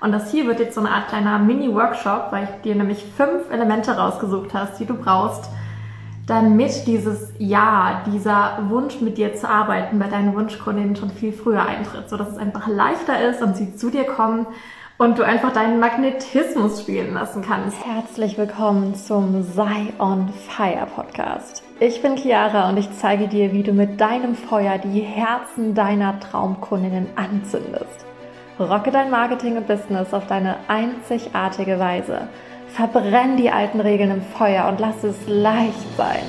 Und 0.00 0.12
das 0.12 0.30
hier 0.30 0.46
wird 0.46 0.60
jetzt 0.60 0.74
so 0.74 0.80
eine 0.80 0.90
Art 0.90 1.08
kleiner 1.08 1.38
Mini-Workshop, 1.38 2.28
weil 2.30 2.44
ich 2.44 2.62
dir 2.62 2.74
nämlich 2.74 3.04
fünf 3.16 3.50
Elemente 3.50 3.92
rausgesucht 3.92 4.54
hast, 4.54 4.80
die 4.80 4.86
du 4.86 4.94
brauchst, 4.94 5.50
damit 6.26 6.86
dieses 6.86 7.32
Ja, 7.38 8.02
dieser 8.06 8.60
Wunsch 8.68 9.00
mit 9.00 9.18
dir 9.18 9.34
zu 9.34 9.48
arbeiten 9.48 9.98
bei 9.98 10.06
deinen 10.06 10.34
Wunschkundinnen 10.34 10.96
schon 10.96 11.10
viel 11.10 11.32
früher 11.32 11.66
eintritt, 11.66 12.08
so 12.08 12.16
dass 12.16 12.30
es 12.30 12.38
einfach 12.38 12.66
leichter 12.66 13.28
ist 13.28 13.42
und 13.42 13.56
sie 13.56 13.76
zu 13.76 13.90
dir 13.90 14.04
kommen 14.04 14.46
und 14.96 15.18
du 15.18 15.22
einfach 15.22 15.52
deinen 15.52 15.80
Magnetismus 15.80 16.82
spielen 16.82 17.14
lassen 17.14 17.42
kannst. 17.42 17.84
Herzlich 17.84 18.38
willkommen 18.38 18.94
zum 18.94 19.42
Sei 19.42 19.92
on 19.98 20.28
Fire 20.48 20.86
Podcast. 20.94 21.62
Ich 21.78 22.00
bin 22.00 22.16
Chiara 22.16 22.68
und 22.68 22.76
ich 22.76 22.90
zeige 22.92 23.26
dir, 23.26 23.52
wie 23.52 23.62
du 23.62 23.72
mit 23.72 24.00
deinem 24.00 24.34
Feuer 24.34 24.78
die 24.78 25.00
Herzen 25.00 25.74
deiner 25.74 26.20
Traumkundinnen 26.20 27.06
anzündest. 27.16 28.09
Rocke 28.60 28.90
dein 28.90 29.10
Marketing 29.10 29.56
und 29.56 29.66
Business 29.66 30.12
auf 30.12 30.26
deine 30.26 30.56
einzigartige 30.68 31.78
Weise. 31.78 32.28
Verbrenn 32.68 33.38
die 33.38 33.50
alten 33.50 33.80
Regeln 33.80 34.10
im 34.10 34.22
Feuer 34.22 34.68
und 34.68 34.78
lass 34.78 35.02
es 35.02 35.16
leicht 35.26 35.96
sein. 35.96 36.22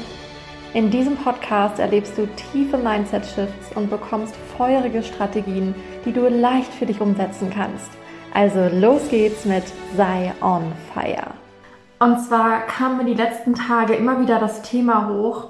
In 0.73 0.89
diesem 0.89 1.17
Podcast 1.17 1.80
erlebst 1.80 2.17
du 2.17 2.27
tiefe 2.27 2.77
Mindset-Shifts 2.77 3.75
und 3.75 3.89
bekommst 3.89 4.34
feurige 4.58 5.03
Strategien, 5.03 5.75
die 6.05 6.13
du 6.13 6.30
leicht 6.30 6.73
für 6.73 6.86
dich 6.86 7.02
umsetzen 7.02 7.52
kannst. 7.53 7.91
Also 8.34 8.70
los 8.73 9.09
geht's 9.09 9.44
mit 9.44 9.66
Sei 9.98 10.31
on 10.41 10.72
Fire. 10.94 11.34
Und 12.00 12.22
zwar 12.22 12.61
kam 12.61 12.98
mir 12.98 13.03
die 13.03 13.13
letzten 13.13 13.53
Tage 13.53 13.94
immer 13.94 14.22
wieder 14.22 14.39
das 14.39 14.61
Thema 14.61 15.09
hoch, 15.09 15.48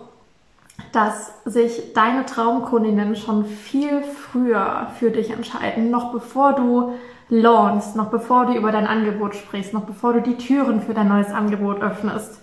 dass 0.92 1.34
sich 1.46 1.94
deine 1.94 2.26
Traumkundinnen 2.26 3.16
schon 3.16 3.46
viel 3.46 4.02
früher 4.04 4.88
für 5.00 5.12
dich 5.12 5.32
entscheiden, 5.32 5.90
noch 5.90 6.12
bevor 6.12 6.54
du 6.54 6.94
launchst, 7.30 7.96
noch 7.96 8.10
bevor 8.10 8.46
du 8.46 8.54
über 8.54 8.72
dein 8.72 8.88
Angebot 8.88 9.36
sprichst, 9.36 9.74
noch 9.74 9.84
bevor 9.84 10.14
du 10.14 10.22
die 10.22 10.38
Türen 10.38 10.82
für 10.82 10.94
dein 10.94 11.08
neues 11.08 11.32
Angebot 11.32 11.82
öffnest. 11.82 12.42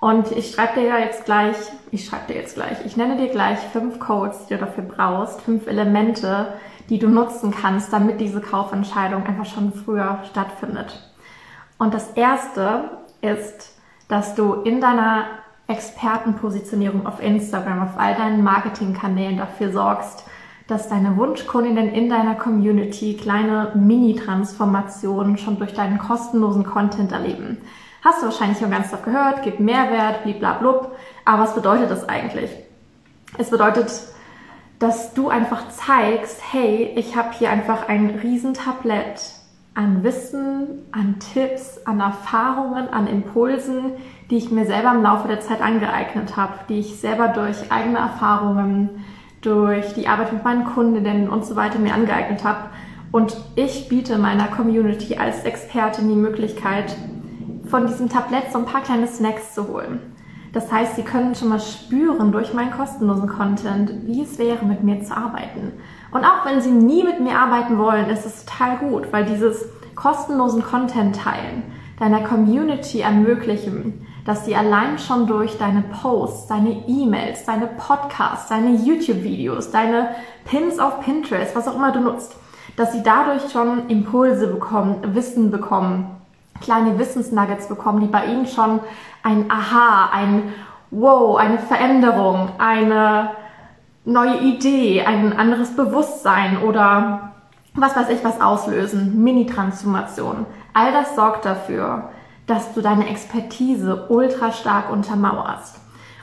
Und 0.00 0.30
ich 0.32 0.50
schreibe 0.50 0.80
dir 0.80 0.86
ja 0.86 0.98
jetzt 0.98 1.24
gleich, 1.24 1.56
ich 1.90 2.06
schreibe 2.06 2.32
dir 2.32 2.36
jetzt 2.36 2.54
gleich, 2.54 2.84
ich 2.84 2.96
nenne 2.96 3.16
dir 3.16 3.28
gleich 3.28 3.58
fünf 3.58 3.98
Codes, 3.98 4.46
die 4.46 4.54
du 4.54 4.60
dafür 4.60 4.84
brauchst, 4.84 5.42
fünf 5.42 5.66
Elemente, 5.66 6.54
die 6.88 6.98
du 6.98 7.08
nutzen 7.08 7.50
kannst, 7.50 7.92
damit 7.92 8.20
diese 8.20 8.40
Kaufentscheidung 8.40 9.24
einfach 9.26 9.46
schon 9.46 9.72
früher 9.72 10.20
stattfindet. 10.30 11.12
Und 11.78 11.92
das 11.92 12.10
erste 12.12 12.90
ist, 13.20 13.76
dass 14.08 14.34
du 14.34 14.54
in 14.62 14.80
deiner 14.80 15.24
Expertenpositionierung 15.68 17.06
auf 17.06 17.22
Instagram, 17.22 17.82
auf 17.82 17.98
all 17.98 18.14
deinen 18.14 18.44
Marketingkanälen 18.44 19.36
dafür 19.36 19.72
sorgst, 19.72 20.24
dass 20.66 20.88
deine 20.88 21.16
Wunschkundinnen 21.16 21.88
in 21.92 22.08
deiner 22.08 22.34
Community 22.34 23.16
kleine 23.16 23.72
Mini-Transformationen 23.74 25.38
schon 25.38 25.58
durch 25.58 25.74
deinen 25.74 25.98
kostenlosen 25.98 26.64
Content 26.64 27.12
erleben. 27.12 27.58
Hast 28.02 28.22
du 28.22 28.26
wahrscheinlich 28.26 28.58
schon 28.58 28.70
ganz 28.70 28.92
oft 28.92 29.04
gehört, 29.04 29.42
gibt 29.42 29.60
Mehrwert, 29.60 30.22
bliblablub. 30.22 30.96
Aber 31.24 31.42
was 31.42 31.54
bedeutet 31.54 31.90
das 31.90 32.08
eigentlich? 32.08 32.50
Es 33.38 33.50
bedeutet, 33.50 33.90
dass 34.78 35.14
du 35.14 35.28
einfach 35.28 35.68
zeigst, 35.70 36.40
hey, 36.52 36.92
ich 36.96 37.16
habe 37.16 37.32
hier 37.32 37.50
einfach 37.50 37.88
ein 37.88 38.10
Riesentablett 38.22 39.20
an 39.76 40.02
Wissen, 40.02 40.86
an 40.90 41.16
Tipps, 41.18 41.78
an 41.84 42.00
Erfahrungen, 42.00 42.88
an 42.88 43.06
Impulsen, 43.06 43.92
die 44.30 44.38
ich 44.38 44.50
mir 44.50 44.64
selber 44.64 44.92
im 44.92 45.02
Laufe 45.02 45.28
der 45.28 45.40
Zeit 45.40 45.60
angeeignet 45.60 46.34
habe, 46.34 46.54
die 46.70 46.78
ich 46.78 46.98
selber 46.98 47.28
durch 47.28 47.70
eigene 47.70 47.98
Erfahrungen, 47.98 49.04
durch 49.42 49.92
die 49.92 50.08
Arbeit 50.08 50.32
mit 50.32 50.42
meinen 50.42 50.64
Kundinnen 50.64 51.28
und 51.28 51.44
so 51.44 51.56
weiter 51.56 51.78
mir 51.78 51.92
angeeignet 51.92 52.42
habe. 52.42 52.70
Und 53.12 53.36
ich 53.54 53.90
biete 53.90 54.16
meiner 54.16 54.46
Community 54.48 55.16
als 55.16 55.44
Expertin 55.44 56.08
die 56.08 56.14
Möglichkeit, 56.14 56.96
von 57.66 57.86
diesem 57.86 58.08
Tablett 58.08 58.50
so 58.52 58.58
ein 58.58 58.64
paar 58.64 58.82
kleine 58.82 59.06
Snacks 59.06 59.54
zu 59.54 59.68
holen. 59.68 60.00
Das 60.54 60.72
heißt, 60.72 60.96
Sie 60.96 61.02
können 61.02 61.34
schon 61.34 61.48
mal 61.50 61.60
spüren 61.60 62.32
durch 62.32 62.54
meinen 62.54 62.70
kostenlosen 62.70 63.28
Content, 63.28 64.06
wie 64.06 64.22
es 64.22 64.38
wäre, 64.38 64.64
mit 64.64 64.82
mir 64.82 65.02
zu 65.02 65.14
arbeiten. 65.14 65.74
Und 66.16 66.24
auch 66.24 66.46
wenn 66.46 66.62
Sie 66.62 66.70
nie 66.70 67.04
mit 67.04 67.20
mir 67.20 67.38
arbeiten 67.38 67.76
wollen, 67.76 68.08
ist 68.08 68.24
es 68.24 68.46
total 68.46 68.78
gut, 68.78 69.12
weil 69.12 69.26
dieses 69.26 69.66
kostenlosen 69.94 70.64
Content 70.64 71.14
teilen 71.14 71.62
deiner 71.98 72.20
Community 72.20 73.00
ermöglichen, 73.00 74.06
dass 74.24 74.46
sie 74.46 74.56
allein 74.56 74.98
schon 74.98 75.26
durch 75.26 75.58
deine 75.58 75.82
Posts, 75.82 76.46
deine 76.46 76.84
E-Mails, 76.86 77.44
deine 77.44 77.66
Podcasts, 77.66 78.48
deine 78.48 78.76
YouTube-Videos, 78.76 79.72
deine 79.72 80.08
Pins 80.46 80.78
auf 80.78 81.00
Pinterest, 81.00 81.54
was 81.54 81.68
auch 81.68 81.76
immer 81.76 81.92
du 81.92 82.00
nutzt, 82.00 82.34
dass 82.76 82.94
sie 82.94 83.02
dadurch 83.02 83.50
schon 83.52 83.86
Impulse 83.88 84.46
bekommen, 84.46 85.14
Wissen 85.14 85.50
bekommen, 85.50 86.16
kleine 86.62 86.98
Wissensnuggets 86.98 87.68
bekommen, 87.68 88.00
die 88.00 88.06
bei 88.06 88.24
ihnen 88.24 88.46
schon 88.46 88.80
ein 89.22 89.50
Aha, 89.50 90.08
ein 90.14 90.54
Wow, 90.90 91.36
eine 91.36 91.58
Veränderung, 91.58 92.48
eine 92.56 93.32
neue 94.06 94.38
Idee, 94.38 95.02
ein 95.02 95.36
anderes 95.36 95.74
Bewusstsein 95.74 96.62
oder 96.62 97.32
was 97.74 97.94
weiß 97.94 98.08
ich 98.08 98.24
was 98.24 98.40
auslösen, 98.40 99.22
Mini-Transformation. 99.22 100.46
All 100.72 100.92
das 100.92 101.14
sorgt 101.14 101.44
dafür, 101.44 102.10
dass 102.46 102.72
du 102.72 102.80
deine 102.80 103.08
Expertise 103.08 104.06
ultra 104.08 104.52
stark 104.52 104.90
untermauerst. 104.90 105.80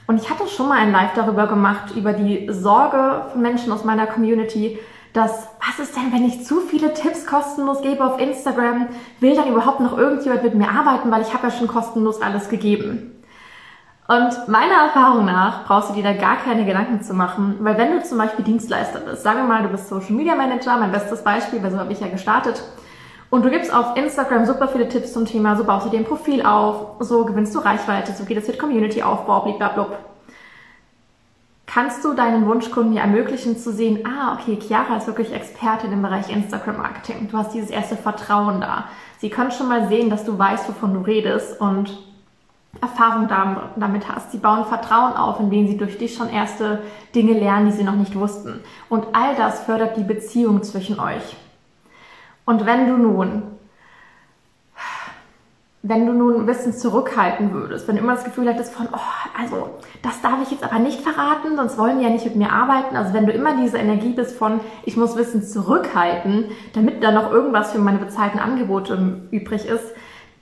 Und 0.08 0.22
ich 0.22 0.30
hatte 0.30 0.48
schon 0.48 0.70
mal 0.70 0.80
ein 0.80 0.92
Live 0.92 1.14
darüber 1.14 1.48
gemacht, 1.48 1.96
über 1.96 2.14
die 2.14 2.48
Sorge 2.50 3.26
von 3.32 3.42
Menschen 3.42 3.72
aus 3.72 3.84
meiner 3.84 4.08
Community, 4.08 4.80
dass, 5.12 5.48
was 5.66 5.88
ist 5.88 5.96
denn, 5.96 6.12
wenn 6.12 6.26
ich 6.26 6.44
zu 6.44 6.62
viele 6.62 6.94
Tipps 6.94 7.26
kostenlos 7.26 7.82
gebe 7.82 8.04
auf 8.04 8.20
Instagram, 8.20 8.88
will 9.20 9.36
dann 9.36 9.50
überhaupt 9.50 9.80
noch 9.80 9.96
irgendjemand 9.98 10.44
mit 10.44 10.56
mir 10.56 10.70
arbeiten, 10.70 11.12
weil 11.12 11.22
ich 11.22 11.34
habe 11.34 11.48
ja 11.48 11.52
schon 11.52 11.68
kostenlos 11.68 12.22
alles 12.22 12.50
gegeben. 12.50 13.13
Und 14.08 14.48
meiner 14.50 14.86
Erfahrung 14.86 15.26
nach 15.26 15.66
brauchst 15.66 15.90
du 15.90 15.94
dir 15.94 16.04
da 16.04 16.14
gar 16.14 16.36
keine 16.36 16.66
Gedanken 16.66 17.02
zu 17.02 17.14
machen, 17.14 17.56
weil 17.62 17.78
wenn 17.78 17.94
du 17.94 18.04
zum 18.04 18.18
Beispiel 18.18 18.44
Dienstleister 18.44 19.00
bist, 19.00 19.24
sagen 19.24 19.40
wir 19.40 19.46
mal, 19.46 19.64
du 19.64 19.70
bist 19.70 19.88
Social 19.88 20.12
Media 20.12 20.36
Manager, 20.36 20.78
mein 20.78 20.92
bestes 20.92 21.24
Beispiel, 21.24 21.64
weil 21.64 21.72
so 21.72 21.80
habe 21.80 21.94
ich 21.94 22.02
ja 22.02 22.08
gestartet, 22.08 22.62
und 23.30 23.44
du 23.44 23.50
gibst 23.50 23.74
auf 23.74 23.98
Instagram 23.98 24.46
super 24.46 24.68
viele 24.68 24.88
Tipps 24.88 25.12
zum 25.12 25.26
Thema, 25.26 25.56
so 25.56 25.64
baust 25.64 25.88
du 25.88 25.90
dir 25.90 25.98
ein 25.98 26.06
Profil 26.06 26.46
auf, 26.46 26.98
so 27.00 27.26
gewinnst 27.26 27.56
du 27.56 27.60
Reichweite, 27.60 28.12
so 28.12 28.26
geht 28.26 28.38
es 28.38 28.48
mit 28.48 28.60
Community-Aufbau, 28.60 29.40
blablabla. 29.40 29.98
Kannst 31.66 32.06
du 32.06 32.14
deinen 32.14 32.46
Wunschkunden 32.46 32.94
ja 32.94 33.02
ermöglichen 33.02 33.58
zu 33.58 33.72
sehen, 33.72 34.06
ah, 34.06 34.34
okay, 34.36 34.60
Chiara 34.62 34.98
ist 34.98 35.08
wirklich 35.08 35.34
Expertin 35.34 35.92
im 35.92 36.04
Bereich 36.04 36.30
Instagram-Marketing. 36.30 37.30
Du 37.32 37.38
hast 37.38 37.56
dieses 37.56 37.72
erste 37.72 37.96
Vertrauen 37.96 38.62
da. 38.62 38.84
Sie 39.18 39.32
können 39.32 39.50
schon 39.50 39.70
mal 39.70 39.88
sehen, 39.88 40.12
dass 40.12 40.26
du 40.26 40.38
weißt, 40.38 40.70
wovon 40.70 40.94
du 40.94 41.00
redest 41.00 41.60
und 41.60 41.98
Erfahrung 42.82 43.28
damit 43.76 44.10
hast. 44.10 44.32
Sie 44.32 44.40
bauen 44.40 44.66
Vertrauen 44.66 45.14
auf, 45.14 45.40
indem 45.40 45.68
sie 45.68 45.78
durch 45.78 45.98
dich 45.98 46.16
schon 46.16 46.30
erste 46.30 46.82
Dinge 47.16 47.34
lernen, 47.34 47.68
die 47.68 47.72
sie 47.72 47.84
noch 47.84 47.96
nicht 47.96 48.16
wussten. 48.16 48.62
Und 48.90 49.08
all 49.14 49.36
das 49.36 49.62
fördert 49.62 49.96
die 49.96 50.04
Beziehung 50.04 50.64
zwischen 50.64 51.00
euch. 51.00 51.36
Und 52.46 52.66
wenn 52.66 52.88
du 52.88 52.98
nun, 52.98 53.44
wenn 55.82 56.06
du 56.06 56.14
nun 56.14 56.48
Wissen 56.48 56.74
zurückhalten 56.74 57.54
würdest, 57.54 57.88
wenn 57.88 57.96
du 57.96 58.02
immer 58.02 58.16
das 58.16 58.24
Gefühl 58.24 58.48
hättest 58.48 58.74
von, 58.74 58.88
oh, 58.92 59.40
also 59.40 59.70
das 60.02 60.22
darf 60.22 60.42
ich 60.42 60.52
jetzt 60.52 60.64
aber 60.64 60.80
nicht 60.80 61.02
verraten, 61.02 61.56
sonst 61.56 61.78
wollen 61.78 62.00
die 62.00 62.06
ja 62.06 62.10
nicht 62.10 62.26
mit 62.26 62.36
mir 62.36 62.52
arbeiten. 62.52 62.96
Also 62.96 63.14
wenn 63.14 63.26
du 63.26 63.34
immer 63.34 63.56
diese 63.62 63.78
Energie 63.78 64.14
bist 64.14 64.38
von, 64.38 64.62
ich 64.84 64.98
muss 64.98 65.16
Wissen 65.16 65.44
zurückhalten, 65.44 66.46
damit 66.74 67.04
da 67.04 67.12
noch 67.12 67.32
irgendwas 67.32 67.72
für 67.72 67.80
meine 67.80 68.00
bezahlten 68.00 68.40
Angebote 68.40 69.22
übrig 69.32 69.66
ist, 69.66 69.94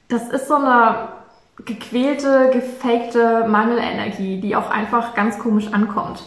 das 0.07 0.29
ist 0.29 0.47
so 0.47 0.55
eine 0.55 1.20
gequälte, 1.65 2.49
gefakte 2.51 3.45
Mangelenergie, 3.47 4.39
die 4.39 4.55
auch 4.55 4.69
einfach 4.69 5.13
ganz 5.13 5.39
komisch 5.39 5.71
ankommt. 5.73 6.23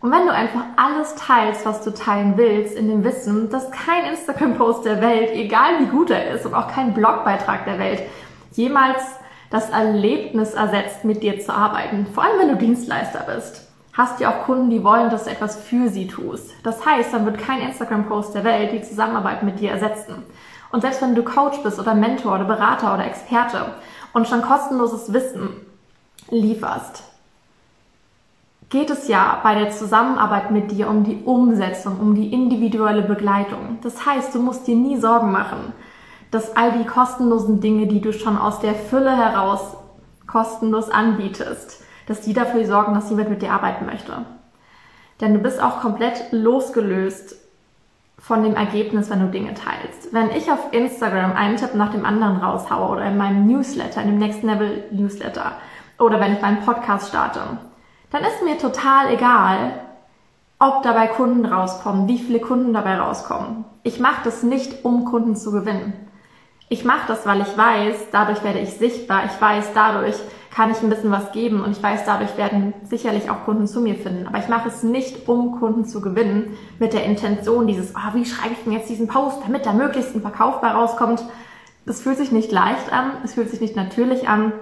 Und 0.00 0.12
wenn 0.12 0.26
du 0.26 0.32
einfach 0.32 0.62
alles 0.76 1.16
teilst, 1.16 1.66
was 1.66 1.82
du 1.82 1.92
teilen 1.92 2.34
willst, 2.36 2.76
in 2.76 2.88
dem 2.88 3.02
Wissen, 3.02 3.50
dass 3.50 3.70
kein 3.72 4.04
Instagram-Post 4.04 4.84
der 4.84 5.00
Welt, 5.00 5.30
egal 5.32 5.80
wie 5.80 5.86
gut 5.86 6.10
er 6.10 6.30
ist 6.30 6.46
und 6.46 6.54
auch 6.54 6.68
kein 6.68 6.94
Blogbeitrag 6.94 7.64
der 7.64 7.80
Welt, 7.80 8.02
jemals 8.52 9.02
das 9.50 9.70
Erlebnis 9.70 10.54
ersetzt, 10.54 11.04
mit 11.04 11.22
dir 11.22 11.40
zu 11.40 11.52
arbeiten, 11.52 12.06
vor 12.14 12.22
allem 12.22 12.38
wenn 12.38 12.48
du 12.50 12.56
Dienstleister 12.56 13.24
bist, 13.34 13.66
hast 13.92 14.20
du 14.20 14.28
auch 14.28 14.44
Kunden, 14.44 14.70
die 14.70 14.84
wollen, 14.84 15.10
dass 15.10 15.24
du 15.24 15.30
etwas 15.30 15.60
für 15.60 15.88
sie 15.88 16.06
tust. 16.06 16.54
Das 16.62 16.86
heißt, 16.86 17.12
dann 17.12 17.24
wird 17.24 17.38
kein 17.38 17.60
Instagram-Post 17.60 18.36
der 18.36 18.44
Welt 18.44 18.70
die 18.72 18.82
Zusammenarbeit 18.82 19.42
mit 19.42 19.58
dir 19.58 19.72
ersetzen. 19.72 20.22
Und 20.70 20.82
selbst 20.82 21.02
wenn 21.02 21.16
du 21.16 21.24
Coach 21.24 21.58
bist 21.64 21.80
oder 21.80 21.94
Mentor 21.94 22.36
oder 22.36 22.44
Berater 22.44 22.94
oder 22.94 23.06
Experte 23.06 23.74
und 24.12 24.26
schon 24.28 24.42
kostenloses 24.42 25.12
Wissen 25.12 25.50
lieferst, 26.30 27.02
geht 28.70 28.90
es 28.90 29.08
ja 29.08 29.40
bei 29.42 29.54
der 29.54 29.70
Zusammenarbeit 29.70 30.50
mit 30.50 30.70
dir 30.70 30.88
um 30.88 31.04
die 31.04 31.22
Umsetzung, 31.24 31.98
um 32.00 32.14
die 32.14 32.32
individuelle 32.32 33.02
Begleitung. 33.02 33.78
Das 33.82 34.04
heißt, 34.04 34.34
du 34.34 34.42
musst 34.42 34.66
dir 34.66 34.76
nie 34.76 34.98
Sorgen 34.98 35.32
machen, 35.32 35.72
dass 36.30 36.56
all 36.56 36.72
die 36.72 36.84
kostenlosen 36.84 37.60
Dinge, 37.60 37.86
die 37.86 38.00
du 38.00 38.12
schon 38.12 38.36
aus 38.36 38.60
der 38.60 38.74
Fülle 38.74 39.16
heraus 39.16 39.76
kostenlos 40.26 40.90
anbietest, 40.90 41.82
dass 42.06 42.20
die 42.20 42.34
dafür 42.34 42.66
sorgen, 42.66 42.94
dass 42.94 43.08
jemand 43.08 43.30
mit 43.30 43.42
dir 43.42 43.52
arbeiten 43.52 43.86
möchte. 43.86 44.26
Denn 45.20 45.32
du 45.34 45.40
bist 45.40 45.62
auch 45.62 45.80
komplett 45.80 46.30
losgelöst 46.30 47.36
von 48.18 48.42
dem 48.42 48.56
Ergebnis, 48.56 49.10
wenn 49.10 49.20
du 49.20 49.28
Dinge 49.28 49.54
teilst. 49.54 50.12
Wenn 50.12 50.30
ich 50.30 50.50
auf 50.50 50.72
Instagram 50.72 51.32
einen 51.32 51.56
Tipp 51.56 51.74
nach 51.74 51.92
dem 51.92 52.04
anderen 52.04 52.38
raushaue 52.38 52.88
oder 52.88 53.04
in 53.06 53.16
meinem 53.16 53.46
Newsletter, 53.46 54.02
in 54.02 54.08
dem 54.08 54.18
Next 54.18 54.42
Level 54.42 54.84
Newsletter 54.90 55.52
oder 55.98 56.20
wenn 56.20 56.34
ich 56.34 56.42
meinen 56.42 56.60
Podcast 56.60 57.08
starte, 57.08 57.40
dann 58.10 58.22
ist 58.22 58.42
mir 58.42 58.58
total 58.58 59.12
egal, 59.12 59.72
ob 60.58 60.82
dabei 60.82 61.06
Kunden 61.06 61.46
rauskommen, 61.46 62.08
wie 62.08 62.18
viele 62.18 62.40
Kunden 62.40 62.72
dabei 62.72 62.98
rauskommen. 62.98 63.64
Ich 63.84 64.00
mache 64.00 64.22
das 64.24 64.42
nicht, 64.42 64.84
um 64.84 65.04
Kunden 65.04 65.36
zu 65.36 65.52
gewinnen. 65.52 66.07
Ich 66.70 66.84
mache 66.84 67.08
das, 67.08 67.24
weil 67.24 67.40
ich 67.40 67.56
weiß, 67.56 68.08
dadurch 68.12 68.44
werde 68.44 68.58
ich 68.58 68.74
sichtbar. 68.74 69.22
Ich 69.24 69.40
weiß, 69.40 69.70
dadurch 69.74 70.16
kann 70.50 70.70
ich 70.70 70.82
ein 70.82 70.90
bisschen 70.90 71.10
was 71.10 71.32
geben 71.32 71.62
und 71.62 71.70
ich 71.70 71.82
weiß, 71.82 72.04
dadurch 72.04 72.36
werden 72.36 72.74
sicherlich 72.84 73.30
auch 73.30 73.44
Kunden 73.44 73.66
zu 73.66 73.80
mir 73.80 73.94
finden. 73.94 74.26
Aber 74.26 74.38
ich 74.38 74.48
mache 74.48 74.68
es 74.68 74.82
nicht, 74.82 75.28
um 75.28 75.58
Kunden 75.58 75.84
zu 75.84 76.00
gewinnen, 76.00 76.58
mit 76.78 76.92
der 76.92 77.04
Intention 77.04 77.66
dieses, 77.66 77.94
oh, 77.94 78.14
wie 78.14 78.24
schreibe 78.24 78.54
ich 78.54 78.64
denn 78.64 78.72
jetzt 78.72 78.88
diesen 78.88 79.08
Post, 79.08 79.38
damit 79.44 79.66
da 79.66 79.72
möglichst 79.72 80.14
ein 80.14 80.20
Verkauf 80.20 80.60
bei 80.60 80.68
rauskommt. 80.68 81.22
Das 81.86 82.02
fühlt 82.02 82.18
sich 82.18 82.32
nicht 82.32 82.52
leicht 82.52 82.92
an, 82.92 83.12
es 83.24 83.34
fühlt 83.34 83.50
sich 83.50 83.60
nicht 83.60 83.76
natürlich 83.76 84.28
an 84.28 84.52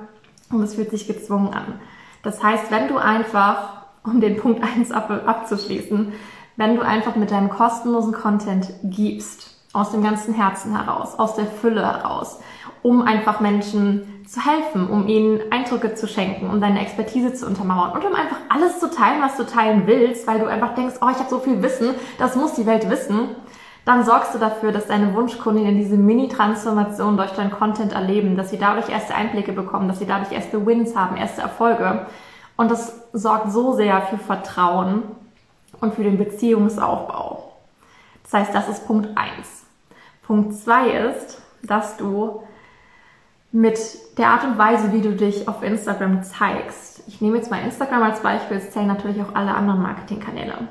und 0.50 0.62
es 0.62 0.74
fühlt 0.74 0.90
sich 0.90 1.08
gezwungen 1.08 1.52
an. 1.52 1.80
Das 2.22 2.42
heißt, 2.42 2.70
wenn 2.70 2.88
du 2.88 2.98
einfach, 2.98 3.86
um 4.04 4.20
den 4.20 4.36
Punkt 4.36 4.62
eins 4.62 4.92
ab, 4.92 5.10
abzuschließen, 5.26 6.12
wenn 6.56 6.76
du 6.76 6.82
einfach 6.82 7.16
mit 7.16 7.30
deinem 7.30 7.50
kostenlosen 7.50 8.12
Content 8.12 8.68
gibst, 8.84 9.55
aus 9.76 9.90
dem 9.90 10.02
ganzen 10.02 10.34
Herzen 10.34 10.76
heraus, 10.76 11.18
aus 11.18 11.34
der 11.34 11.46
Fülle 11.46 11.84
heraus, 11.84 12.40
um 12.82 13.02
einfach 13.02 13.40
Menschen 13.40 14.24
zu 14.26 14.40
helfen, 14.44 14.88
um 14.88 15.06
ihnen 15.06 15.40
Eindrücke 15.52 15.94
zu 15.94 16.08
schenken, 16.08 16.50
um 16.50 16.60
deine 16.60 16.80
Expertise 16.80 17.32
zu 17.34 17.46
untermauern 17.46 17.92
und 17.92 18.04
um 18.04 18.14
einfach 18.14 18.38
alles 18.48 18.80
zu 18.80 18.90
teilen, 18.90 19.22
was 19.22 19.36
du 19.36 19.44
teilen 19.44 19.86
willst, 19.86 20.26
weil 20.26 20.40
du 20.40 20.46
einfach 20.46 20.74
denkst, 20.74 20.96
oh, 21.00 21.08
ich 21.10 21.18
habe 21.18 21.30
so 21.30 21.38
viel 21.38 21.62
Wissen, 21.62 21.94
das 22.18 22.34
muss 22.34 22.54
die 22.54 22.66
Welt 22.66 22.90
wissen, 22.90 23.28
dann 23.84 24.04
sorgst 24.04 24.34
du 24.34 24.38
dafür, 24.38 24.72
dass 24.72 24.88
deine 24.88 25.14
Wunschkundinnen 25.14 25.76
diese 25.76 25.96
Mini-Transformation 25.96 27.16
durch 27.16 27.30
deinen 27.32 27.52
Content 27.52 27.92
erleben, 27.92 28.36
dass 28.36 28.50
sie 28.50 28.58
dadurch 28.58 28.88
erste 28.88 29.14
Einblicke 29.14 29.52
bekommen, 29.52 29.86
dass 29.86 30.00
sie 30.00 30.06
dadurch 30.06 30.32
erste 30.32 30.66
Wins 30.66 30.96
haben, 30.96 31.16
erste 31.16 31.42
Erfolge. 31.42 32.06
Und 32.56 32.70
das 32.70 33.00
sorgt 33.12 33.52
so 33.52 33.74
sehr 33.74 34.02
für 34.02 34.18
Vertrauen 34.18 35.04
und 35.80 35.94
für 35.94 36.02
den 36.02 36.18
Beziehungsaufbau. 36.18 37.52
Das 38.24 38.32
heißt, 38.32 38.54
das 38.54 38.68
ist 38.68 38.86
Punkt 38.88 39.16
eins. 39.16 39.65
Punkt 40.26 40.54
zwei 40.54 40.90
ist, 40.90 41.40
dass 41.62 41.96
du 41.96 42.42
mit 43.52 43.78
der 44.18 44.28
Art 44.28 44.44
und 44.44 44.58
Weise, 44.58 44.92
wie 44.92 45.00
du 45.00 45.12
dich 45.12 45.48
auf 45.48 45.62
Instagram 45.62 46.22
zeigst. 46.22 47.02
Ich 47.06 47.20
nehme 47.20 47.36
jetzt 47.36 47.50
mal 47.50 47.62
Instagram 47.62 48.02
als 48.02 48.20
Beispiel, 48.20 48.58
es 48.58 48.70
zählen 48.70 48.88
natürlich 48.88 49.22
auch 49.22 49.34
alle 49.34 49.54
anderen 49.54 49.82
Marketingkanäle. 49.82 50.68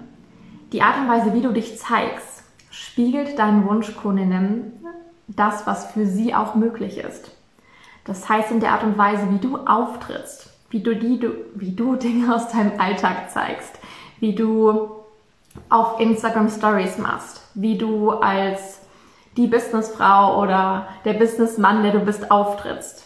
Die 0.71 0.81
Art 0.81 0.97
und 0.97 1.07
Weise, 1.07 1.33
wie 1.33 1.41
du 1.41 1.51
dich 1.51 1.79
zeigst, 1.79 2.43
spiegelt 2.69 3.39
deinen 3.39 3.65
Wunschkundinnen 3.65 4.73
das, 5.27 5.65
was 5.65 5.91
für 5.91 6.05
sie 6.05 6.35
auch 6.35 6.55
möglich 6.55 6.97
ist. 6.97 7.31
Das 8.03 8.29
heißt, 8.29 8.51
in 8.51 8.59
der 8.59 8.73
Art 8.73 8.83
und 8.83 8.97
Weise, 8.97 9.29
wie 9.31 9.39
du 9.39 9.57
auftrittst, 9.57 10.49
wie 10.69 10.81
du, 10.81 10.95
die, 10.95 11.19
du, 11.19 11.31
wie 11.55 11.71
du 11.71 11.95
Dinge 11.95 12.35
aus 12.35 12.49
deinem 12.49 12.79
Alltag 12.79 13.31
zeigst, 13.31 13.79
wie 14.19 14.35
du 14.35 14.89
auf 15.69 15.99
Instagram 15.99 16.49
Stories 16.49 16.97
machst, 16.97 17.41
wie 17.53 17.77
du 17.77 18.11
als 18.11 18.74
die 19.37 19.47
Businessfrau 19.47 20.41
oder 20.41 20.87
der 21.03 21.13
Businessmann, 21.13 21.83
der 21.83 21.91
du 21.91 21.99
bist, 21.99 22.31
auftrittst. 22.31 23.05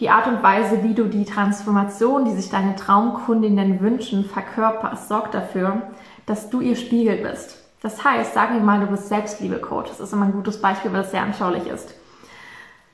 Die 0.00 0.10
Art 0.10 0.26
und 0.26 0.42
Weise, 0.42 0.82
wie 0.82 0.94
du 0.94 1.04
die 1.04 1.24
Transformation, 1.24 2.24
die 2.24 2.32
sich 2.32 2.50
deine 2.50 2.74
Traumkundinnen 2.74 3.80
wünschen, 3.80 4.24
verkörperst, 4.24 5.08
sorgt 5.08 5.34
dafür, 5.34 5.82
dass 6.26 6.50
du 6.50 6.60
ihr 6.60 6.74
Spiegel 6.74 7.18
bist. 7.18 7.62
Das 7.80 8.02
heißt, 8.02 8.34
sagen 8.34 8.56
wir 8.56 8.62
mal, 8.62 8.80
du 8.80 8.86
bist 8.86 9.08
Selbstliebe-Coach. 9.08 9.90
Das 9.90 10.00
ist 10.00 10.12
immer 10.12 10.24
ein 10.24 10.32
gutes 10.32 10.60
Beispiel, 10.60 10.92
weil 10.92 11.02
es 11.02 11.10
sehr 11.10 11.22
anschaulich 11.22 11.66
ist. 11.66 11.94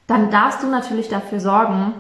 Dann 0.07 0.31
darfst 0.31 0.63
du 0.63 0.67
natürlich 0.67 1.09
dafür 1.09 1.41
sorgen, 1.41 1.95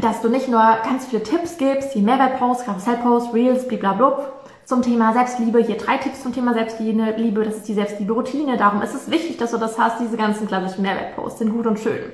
dass 0.00 0.22
du 0.22 0.28
nicht 0.28 0.48
nur 0.48 0.62
ganz 0.84 1.06
viele 1.06 1.22
Tipps 1.22 1.58
gibst, 1.58 1.94
die 1.94 2.02
Mehrwertposts, 2.02 2.64
Karussellposts, 2.64 3.34
Reels, 3.34 3.66
blablabla, 3.66 4.32
zum 4.70 4.82
Thema 4.82 5.12
Selbstliebe. 5.12 5.58
Hier 5.58 5.76
drei 5.76 5.98
Tipps 5.98 6.22
zum 6.22 6.32
Thema 6.32 6.54
Selbstliebe. 6.54 7.44
Das 7.44 7.56
ist 7.56 7.68
die 7.68 7.74
Selbstliebe-Routine. 7.74 8.56
Darum 8.56 8.80
ist 8.82 8.94
es 8.94 9.10
wichtig, 9.10 9.36
dass 9.36 9.50
du 9.50 9.58
das 9.58 9.76
hast. 9.78 10.00
Diese 10.00 10.16
ganzen 10.16 10.46
klassischen 10.46 10.82
Mehrwertposts 10.82 11.40
sind 11.40 11.52
gut 11.52 11.66
und 11.66 11.80
schön. 11.80 12.04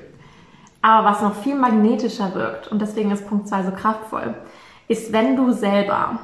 Aber 0.81 1.07
was 1.07 1.21
noch 1.21 1.35
viel 1.35 1.53
magnetischer 1.53 2.33
wirkt, 2.33 2.67
und 2.67 2.81
deswegen 2.81 3.11
ist 3.11 3.27
Punkt 3.29 3.47
2 3.47 3.63
so 3.63 3.71
kraftvoll, 3.71 4.33
ist, 4.87 5.13
wenn 5.13 5.35
du 5.35 5.51
selber 5.51 6.17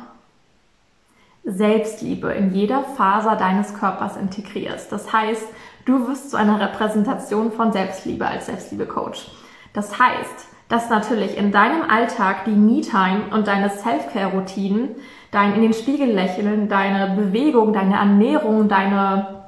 Selbstliebe 1.44 2.32
in 2.34 2.52
jeder 2.52 2.84
Faser 2.84 3.36
deines 3.36 3.76
Körpers 3.76 4.18
integrierst. 4.18 4.92
Das 4.92 5.14
heißt, 5.14 5.46
du 5.86 6.08
wirst 6.08 6.32
zu 6.32 6.38
einer 6.38 6.60
Repräsentation 6.60 7.52
von 7.52 7.72
Selbstliebe 7.72 8.26
als 8.26 8.48
Selbstliebe-Coach. 8.48 9.30
Das 9.74 10.00
heißt, 10.00 10.48
dass 10.68 10.90
natürlich 10.90 11.38
in 11.38 11.52
deinem 11.52 11.84
Alltag 11.88 12.46
die 12.46 12.52
Me-Time 12.52 13.26
und 13.32 13.46
deine 13.46 13.70
Self-Care-Routinen 13.70 14.96
dein 15.34 15.56
in 15.56 15.62
den 15.62 15.74
Spiegel 15.74 16.12
lächeln, 16.12 16.70
deine 16.70 17.16
Bewegung, 17.16 17.74
deine 17.74 17.96
Ernährung, 17.96 18.70
deine, 18.70 19.44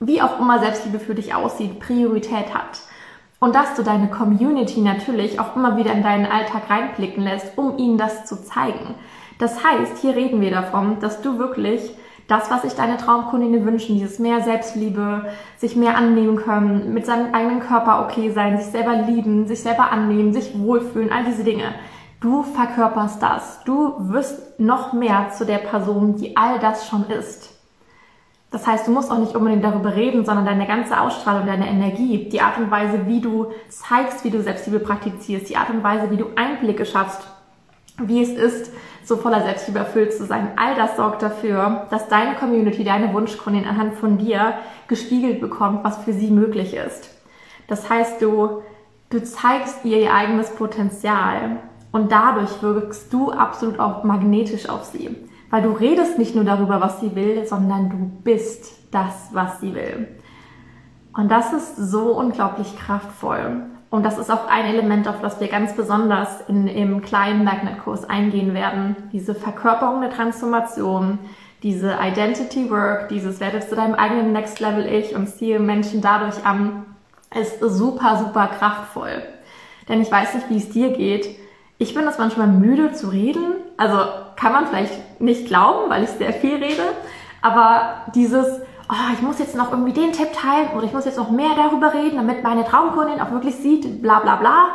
wie 0.00 0.20
auch 0.20 0.40
immer 0.40 0.58
Selbstliebe 0.58 0.98
für 0.98 1.14
dich 1.14 1.34
aussieht, 1.34 1.80
Priorität 1.80 2.52
hat. 2.52 2.80
Und 3.38 3.54
dass 3.54 3.74
du 3.74 3.82
deine 3.82 4.08
Community 4.08 4.80
natürlich 4.80 5.38
auch 5.38 5.56
immer 5.56 5.76
wieder 5.76 5.92
in 5.92 6.02
deinen 6.02 6.26
Alltag 6.26 6.68
reinblicken 6.68 7.22
lässt, 7.22 7.56
um 7.56 7.78
ihnen 7.78 7.98
das 7.98 8.24
zu 8.24 8.42
zeigen. 8.42 8.94
Das 9.38 9.62
heißt, 9.62 9.98
hier 9.98 10.16
reden 10.16 10.40
wir 10.40 10.50
davon, 10.50 10.98
dass 11.00 11.20
du 11.20 11.38
wirklich 11.38 11.94
das, 12.28 12.50
was 12.50 12.62
sich 12.62 12.72
deine 12.72 12.96
Traumkundinnen 12.96 13.64
wünschen, 13.64 13.96
dieses 13.96 14.18
mehr 14.18 14.40
Selbstliebe, 14.40 15.26
sich 15.58 15.76
mehr 15.76 15.96
annehmen 15.96 16.36
können, 16.36 16.92
mit 16.92 17.06
seinem 17.06 17.32
eigenen 17.32 17.60
Körper 17.60 18.04
okay 18.04 18.30
sein, 18.30 18.58
sich 18.58 18.66
selber 18.66 18.94
lieben, 18.94 19.46
sich 19.46 19.62
selber 19.62 19.92
annehmen, 19.92 20.32
sich 20.32 20.58
wohlfühlen, 20.58 21.12
all 21.12 21.24
diese 21.24 21.44
Dinge. 21.44 21.74
Du 22.26 22.42
verkörperst 22.42 23.22
das. 23.22 23.62
Du 23.62 23.94
wirst 24.10 24.58
noch 24.58 24.92
mehr 24.92 25.30
zu 25.30 25.46
der 25.46 25.58
Person, 25.58 26.16
die 26.16 26.36
all 26.36 26.58
das 26.58 26.88
schon 26.88 27.04
ist. 27.08 27.54
Das 28.50 28.66
heißt, 28.66 28.88
du 28.88 28.90
musst 28.90 29.12
auch 29.12 29.18
nicht 29.18 29.36
unbedingt 29.36 29.62
darüber 29.62 29.94
reden, 29.94 30.24
sondern 30.24 30.44
deine 30.44 30.66
ganze 30.66 31.00
Ausstrahlung, 31.00 31.46
deine 31.46 31.68
Energie, 31.68 32.28
die 32.28 32.40
Art 32.40 32.58
und 32.58 32.68
Weise, 32.68 33.06
wie 33.06 33.20
du 33.20 33.52
zeigst, 33.68 34.24
wie 34.24 34.30
du 34.30 34.42
Selbstliebe 34.42 34.80
praktizierst, 34.80 35.48
die 35.48 35.56
Art 35.56 35.70
und 35.70 35.84
Weise, 35.84 36.10
wie 36.10 36.16
du 36.16 36.24
Einblicke 36.34 36.84
schaffst, 36.84 37.20
wie 37.98 38.20
es 38.20 38.30
ist, 38.30 38.72
so 39.04 39.16
voller 39.18 39.42
Selbstliebe 39.42 39.78
erfüllt 39.78 40.12
zu 40.12 40.26
sein. 40.26 40.48
All 40.56 40.74
das 40.74 40.96
sorgt 40.96 41.22
dafür, 41.22 41.86
dass 41.90 42.08
deine 42.08 42.34
Community, 42.34 42.82
deine 42.82 43.14
Wunschkundin 43.14 43.68
anhand 43.68 43.94
von 43.98 44.18
dir 44.18 44.54
gespiegelt 44.88 45.40
bekommt, 45.40 45.84
was 45.84 45.98
für 45.98 46.12
sie 46.12 46.32
möglich 46.32 46.74
ist. 46.74 47.08
Das 47.68 47.88
heißt, 47.88 48.20
du, 48.20 48.62
du 49.10 49.22
zeigst 49.22 49.84
ihr 49.84 49.98
ihr 49.98 50.12
eigenes 50.12 50.50
Potenzial 50.50 51.58
und 51.96 52.12
dadurch 52.12 52.62
wirkst 52.62 53.10
du 53.10 53.32
absolut 53.32 53.80
auch 53.80 54.04
magnetisch 54.04 54.68
auf 54.68 54.84
sie. 54.84 55.16
Weil 55.48 55.62
du 55.62 55.70
redest 55.70 56.18
nicht 56.18 56.34
nur 56.34 56.44
darüber, 56.44 56.78
was 56.82 57.00
sie 57.00 57.16
will, 57.16 57.46
sondern 57.46 57.88
du 57.88 57.96
bist 58.22 58.92
das, 58.92 59.30
was 59.32 59.60
sie 59.60 59.74
will. 59.74 60.06
Und 61.16 61.30
das 61.30 61.54
ist 61.54 61.76
so 61.76 62.12
unglaublich 62.12 62.76
kraftvoll. 62.76 63.62
Und 63.88 64.04
das 64.04 64.18
ist 64.18 64.30
auch 64.30 64.46
ein 64.46 64.66
Element, 64.66 65.08
auf 65.08 65.22
das 65.22 65.40
wir 65.40 65.48
ganz 65.48 65.74
besonders 65.74 66.42
in, 66.48 66.66
im 66.66 67.00
kleinen 67.00 67.44
Magnet-Kurs 67.44 68.04
eingehen 68.04 68.52
werden. 68.52 68.96
Diese 69.14 69.34
Verkörperung 69.34 70.02
der 70.02 70.10
Transformation, 70.10 71.18
diese 71.62 71.96
Identity 71.98 72.68
Work, 72.68 73.08
dieses 73.08 73.40
werde 73.40 73.60
zu 73.60 73.74
deinem 73.74 73.94
eigenen 73.94 74.32
Next 74.32 74.60
Level 74.60 74.84
Ich 74.84 75.16
und 75.16 75.28
ziehe 75.28 75.60
Menschen 75.60 76.02
dadurch 76.02 76.44
an, 76.44 76.84
ist 77.34 77.58
super, 77.60 78.18
super 78.18 78.48
kraftvoll. 78.48 79.22
Denn 79.88 80.02
ich 80.02 80.12
weiß 80.12 80.34
nicht, 80.34 80.50
wie 80.50 80.58
es 80.58 80.68
dir 80.68 80.90
geht, 80.90 81.45
ich 81.78 81.94
bin 81.94 82.04
das 82.04 82.18
manchmal 82.18 82.46
müde 82.46 82.92
zu 82.92 83.08
reden. 83.08 83.54
Also 83.76 83.98
kann 84.36 84.52
man 84.52 84.66
vielleicht 84.66 85.20
nicht 85.20 85.46
glauben, 85.46 85.90
weil 85.90 86.04
ich 86.04 86.10
sehr 86.10 86.32
viel 86.32 86.56
rede. 86.56 86.82
Aber 87.42 88.06
dieses, 88.14 88.46
oh, 88.88 89.12
ich 89.12 89.22
muss 89.22 89.38
jetzt 89.38 89.56
noch 89.56 89.70
irgendwie 89.70 89.92
den 89.92 90.12
Tipp 90.12 90.32
teilen 90.32 90.70
oder 90.74 90.84
ich 90.84 90.92
muss 90.92 91.04
jetzt 91.04 91.18
noch 91.18 91.30
mehr 91.30 91.50
darüber 91.56 91.92
reden, 91.92 92.16
damit 92.16 92.42
meine 92.42 92.64
Traumkundin 92.64 93.20
auch 93.20 93.30
wirklich 93.30 93.56
sieht, 93.56 94.02
bla 94.02 94.20
bla 94.20 94.36
bla, 94.36 94.68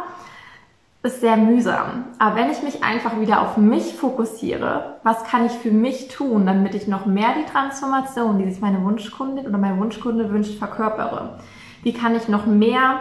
ist 1.03 1.21
sehr 1.21 1.37
mühsam. 1.37 2.05
Aber 2.19 2.35
wenn 2.35 2.51
ich 2.51 2.61
mich 2.61 2.83
einfach 2.83 3.19
wieder 3.19 3.41
auf 3.41 3.57
mich 3.57 3.95
fokussiere, 3.95 4.97
was 5.03 5.23
kann 5.23 5.47
ich 5.47 5.53
für 5.53 5.71
mich 5.71 6.09
tun, 6.09 6.45
damit 6.45 6.75
ich 6.75 6.87
noch 6.87 7.07
mehr 7.07 7.29
die 7.39 7.51
Transformation, 7.51 8.37
die 8.37 8.49
sich 8.49 8.61
meine 8.61 8.83
Wunschkundin 8.83 9.47
oder 9.47 9.57
mein 9.57 9.79
Wunschkunde 9.79 10.29
wünscht, 10.29 10.59
verkörpere? 10.59 11.39
Wie 11.81 11.93
kann 11.93 12.15
ich 12.15 12.27
noch 12.27 12.45
mehr 12.45 12.99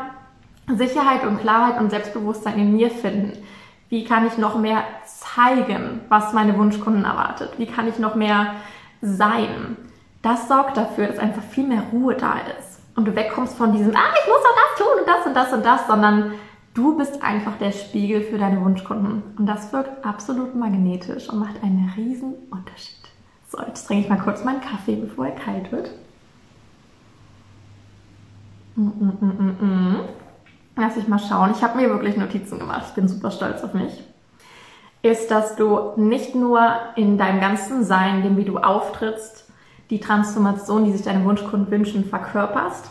Sicherheit 0.75 1.27
und 1.27 1.41
Klarheit 1.41 1.79
und 1.79 1.91
Selbstbewusstsein 1.91 2.59
in 2.59 2.75
mir 2.75 2.91
finden? 2.91 3.33
Wie 3.91 4.05
kann 4.05 4.25
ich 4.27 4.39
noch 4.39 4.57
mehr 4.57 4.85
zeigen, 5.05 6.01
was 6.09 6.33
meine 6.33 6.57
Wunschkunden 6.57 7.05
erwartet? 7.05 7.51
Wie 7.59 7.67
kann 7.67 7.89
ich 7.89 7.99
noch 7.99 8.15
mehr 8.15 8.55
sein? 9.03 9.77
Das 10.23 10.47
sorgt 10.47 10.77
dafür, 10.77 11.09
dass 11.09 11.19
einfach 11.19 11.43
viel 11.43 11.67
mehr 11.67 11.83
Ruhe 11.93 12.15
da 12.15 12.35
ist. 12.59 12.79
Und 12.95 13.07
du 13.07 13.17
wegkommst 13.17 13.57
von 13.57 13.73
diesem, 13.73 13.95
ah, 13.97 14.15
ich 14.15 14.29
muss 14.29 14.43
doch 14.43 14.55
das 14.55 14.79
tun 14.79 15.01
und 15.01 15.09
das 15.09 15.27
und 15.27 15.35
das 15.35 15.53
und 15.53 15.67
das, 15.67 15.87
sondern 15.89 16.35
du 16.75 16.97
bist 16.97 17.21
einfach 17.23 17.57
der 17.59 17.73
Spiegel 17.73 18.23
für 18.23 18.39
deine 18.39 18.65
Wunschkunden. 18.65 19.23
Und 19.37 19.47
das 19.47 19.73
wirkt 19.73 20.05
absolut 20.05 20.55
magnetisch 20.55 21.29
und 21.29 21.41
macht 21.41 21.63
einen 21.63 21.93
riesen 21.97 22.35
Unterschied. 22.51 22.97
So, 23.49 23.59
jetzt 23.67 23.87
trinke 23.87 24.05
ich 24.05 24.09
mal 24.09 24.23
kurz 24.23 24.45
meinen 24.45 24.61
Kaffee, 24.61 24.95
bevor 24.95 25.27
er 25.27 25.33
kalt 25.33 25.73
wird. 25.73 25.91
Mm, 28.77 28.83
mm, 28.83 29.19
mm, 29.21 29.65
mm. 29.65 30.01
Lass 30.77 30.97
ich 30.97 31.09
mal 31.09 31.19
schauen. 31.19 31.53
Ich 31.53 31.63
habe 31.63 31.79
mir 31.79 31.89
wirklich 31.91 32.17
Notizen 32.17 32.59
gemacht. 32.59 32.85
Ich 32.89 32.95
bin 32.95 33.09
super 33.09 33.31
stolz 33.31 33.63
auf 33.63 33.75
mich. 33.75 34.03
Ist, 35.03 35.31
dass 35.31 35.57
du 35.57 35.93
nicht 35.97 36.35
nur 36.35 36.61
in 36.97 37.19
deinem 37.19 37.41
ganzen 37.41 37.85
Sein, 37.85 38.23
dem 38.23 38.37
wie 38.37 38.45
du 38.45 38.59
auftrittst, 38.59 39.51
die 39.91 40.01
Transformation, 40.01 40.85
die 40.85 40.93
sich 40.93 41.03
deine 41.03 41.25
Wunschkunden 41.25 41.71
wünschen, 41.71 42.05
verkörperst, 42.05 42.91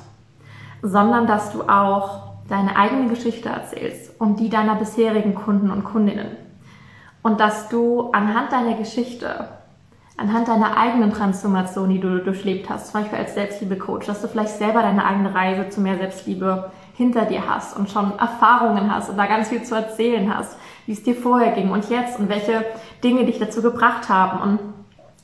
sondern 0.81 1.27
dass 1.27 1.51
du 1.51 1.63
auch 1.63 2.29
deine 2.49 2.75
eigene 2.75 3.07
Geschichte 3.09 3.49
erzählst 3.49 4.19
und 4.19 4.39
die 4.39 4.49
deiner 4.49 4.75
bisherigen 4.75 5.35
Kunden 5.35 5.71
und 5.71 5.83
Kundinnen. 5.83 6.35
Und 7.21 7.39
dass 7.39 7.69
du 7.69 8.11
anhand 8.11 8.51
deiner 8.51 8.75
Geschichte, 8.75 9.49
anhand 10.17 10.47
deiner 10.47 10.77
eigenen 10.77 11.13
Transformation, 11.13 11.89
die 11.89 11.99
du 11.99 12.19
durchlebt 12.19 12.69
hast, 12.69 12.91
zum 12.91 13.01
Beispiel 13.01 13.19
als 13.19 13.35
Selbstliebe-Coach, 13.35 14.07
dass 14.07 14.21
du 14.21 14.27
vielleicht 14.27 14.57
selber 14.57 14.81
deine 14.81 15.05
eigene 15.05 15.33
Reise 15.33 15.69
zu 15.69 15.81
mehr 15.81 15.97
Selbstliebe 15.97 16.71
hinter 16.99 17.23
dir 17.23 17.47
hast 17.47 17.77
und 17.77 17.89
schon 17.89 18.19
Erfahrungen 18.19 18.93
hast 18.93 19.09
und 19.09 19.15
da 19.15 19.25
ganz 19.25 19.47
viel 19.47 19.63
zu 19.63 19.73
erzählen 19.73 20.35
hast, 20.35 20.57
wie 20.85 20.91
es 20.91 21.01
dir 21.01 21.15
vorher 21.15 21.53
ging 21.53 21.71
und 21.71 21.89
jetzt 21.89 22.19
und 22.19 22.27
welche 22.27 22.65
Dinge 23.01 23.23
dich 23.23 23.39
dazu 23.39 23.61
gebracht 23.61 24.09
haben 24.09 24.41
und 24.41 24.59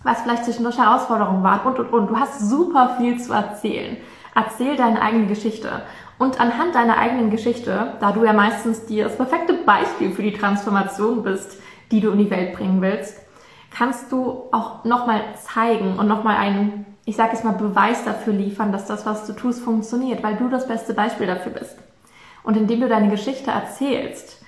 was 0.02 0.22
vielleicht 0.22 0.46
zwischendurch 0.46 0.78
Herausforderungen 0.78 1.44
waren 1.44 1.68
und 1.68 1.78
und 1.78 1.92
und. 1.92 2.08
Du 2.08 2.18
hast 2.18 2.40
super 2.50 2.96
viel 2.98 3.20
zu 3.20 3.34
erzählen. 3.34 3.98
Erzähl 4.34 4.78
deine 4.78 5.02
eigene 5.02 5.28
Geschichte. 5.28 5.82
Und 6.18 6.40
anhand 6.40 6.76
deiner 6.76 6.98
eigenen 6.98 7.30
Geschichte, 7.30 7.96
da 8.00 8.14
du 8.14 8.24
ja 8.24 8.32
meistens 8.32 8.86
dir 8.86 9.04
das 9.04 9.18
perfekte 9.18 9.54
Beispiel 9.54 10.12
für 10.12 10.24
die 10.24 10.32
Transformation 10.32 11.24
bist, 11.24 11.60
die 11.92 12.00
du 12.00 12.12
in 12.12 12.20
die 12.20 12.32
Welt 12.32 12.54
bringen 12.54 12.82
willst, 12.82 13.20
kannst 13.70 14.14
du 14.14 14.44
auch 14.54 14.86
nochmal 14.86 15.20
zeigen 15.36 16.00
und 16.00 16.08
nochmal 16.08 16.38
einen, 16.38 16.86
ich 17.06 17.16
sage 17.16 17.34
jetzt 17.34 17.46
mal, 17.46 17.54
Beweis 17.54 18.04
dafür 18.04 18.34
liefern, 18.34 18.72
dass 18.72 18.86
das, 18.88 19.06
was 19.06 19.28
du 19.28 19.34
tust, 19.34 19.64
funktioniert, 19.64 20.24
weil 20.24 20.36
du 20.36 20.50
das 20.50 20.68
beste 20.68 20.94
Beispiel 20.94 21.28
dafür 21.28 21.52
bist. 21.52 21.78
Und 22.44 22.58
indem 22.58 22.82
du 22.82 22.90
deine 22.90 23.10
Geschichte 23.10 23.52
erzählst 23.52 24.44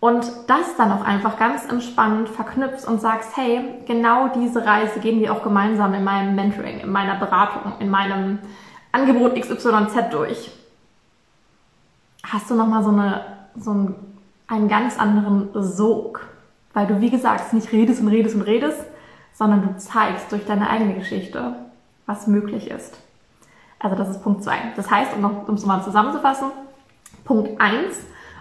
und 0.00 0.30
das 0.46 0.76
dann 0.76 0.92
auch 0.92 1.02
einfach 1.02 1.38
ganz 1.38 1.64
entspannt 1.64 2.28
verknüpfst 2.28 2.86
und 2.86 3.00
sagst, 3.00 3.36
hey, 3.36 3.64
genau 3.86 4.28
diese 4.28 4.64
Reise 4.64 5.00
gehen 5.00 5.20
wir 5.20 5.32
auch 5.32 5.42
gemeinsam 5.42 5.94
in 5.94 6.04
meinem 6.04 6.34
Mentoring, 6.34 6.80
in 6.80 6.90
meiner 6.90 7.14
Beratung, 7.16 7.72
in 7.80 7.88
meinem 7.88 8.38
Angebot 8.92 9.34
XYZ 9.34 10.10
durch, 10.10 10.50
hast 12.22 12.50
du 12.50 12.54
nochmal 12.54 12.82
so, 12.82 12.90
eine, 12.90 13.24
so 13.56 13.70
einen, 13.70 13.94
einen 14.46 14.68
ganz 14.68 14.98
anderen 14.98 15.50
Sog. 15.54 16.26
Weil 16.74 16.86
du, 16.86 17.00
wie 17.00 17.10
gesagt, 17.10 17.52
nicht 17.52 17.72
redest 17.72 18.00
und 18.02 18.08
redest 18.08 18.34
und 18.34 18.42
redest, 18.42 18.84
sondern 19.32 19.62
du 19.62 19.76
zeigst 19.78 20.30
durch 20.32 20.44
deine 20.44 20.68
eigene 20.68 20.94
Geschichte, 20.94 21.54
was 22.06 22.26
möglich 22.26 22.70
ist. 22.70 22.98
Also 23.78 23.96
das 23.96 24.10
ist 24.10 24.22
Punkt 24.22 24.42
zwei. 24.42 24.56
Das 24.76 24.90
heißt, 24.90 25.14
um 25.14 25.22
noch, 25.22 25.48
um 25.48 25.54
es 25.54 25.66
mal 25.66 25.82
zusammenzufassen, 25.82 26.48
Punkt 27.24 27.60
eins, 27.60 27.96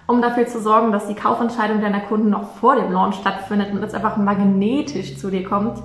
um 0.08 0.22
dafür 0.22 0.48
zu 0.48 0.62
sorgen, 0.62 0.91
dass 0.91 1.08
die 1.08 1.15
Kaufentscheidung 1.15 1.82
deiner 1.82 2.01
Kunden 2.01 2.29
noch 2.29 2.55
vor 2.55 2.75
dem 2.75 2.91
Launch 2.91 3.15
stattfindet 3.15 3.72
und 3.72 3.84
es 3.84 3.93
einfach 3.93 4.17
magnetisch 4.17 5.17
zu 5.17 5.29
dir 5.29 5.43
kommt, 5.43 5.82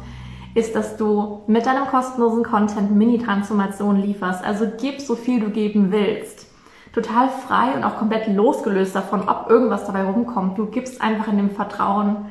ist, 0.54 0.75
dass 0.75 0.97
du 0.97 1.42
mit 1.47 1.66
deinem 1.66 1.87
kostenlosen 1.87 2.44
Content 2.44 2.90
Mini-Transformation 2.90 3.97
lieferst. 3.97 4.44
Also 4.44 4.66
gib 4.80 5.00
so 5.00 5.14
viel 5.14 5.40
du 5.40 5.50
geben 5.50 5.92
willst 5.92 6.49
total 6.92 7.28
frei 7.28 7.75
und 7.75 7.85
auch 7.85 7.97
komplett 7.97 8.26
losgelöst 8.28 8.94
davon, 8.94 9.28
ob 9.28 9.50
irgendwas 9.50 9.85
dabei 9.85 10.04
rumkommt. 10.04 10.58
Du 10.58 10.66
gibst 10.66 11.00
einfach 11.00 11.28
in 11.28 11.37
dem 11.37 11.50
Vertrauen, 11.50 12.26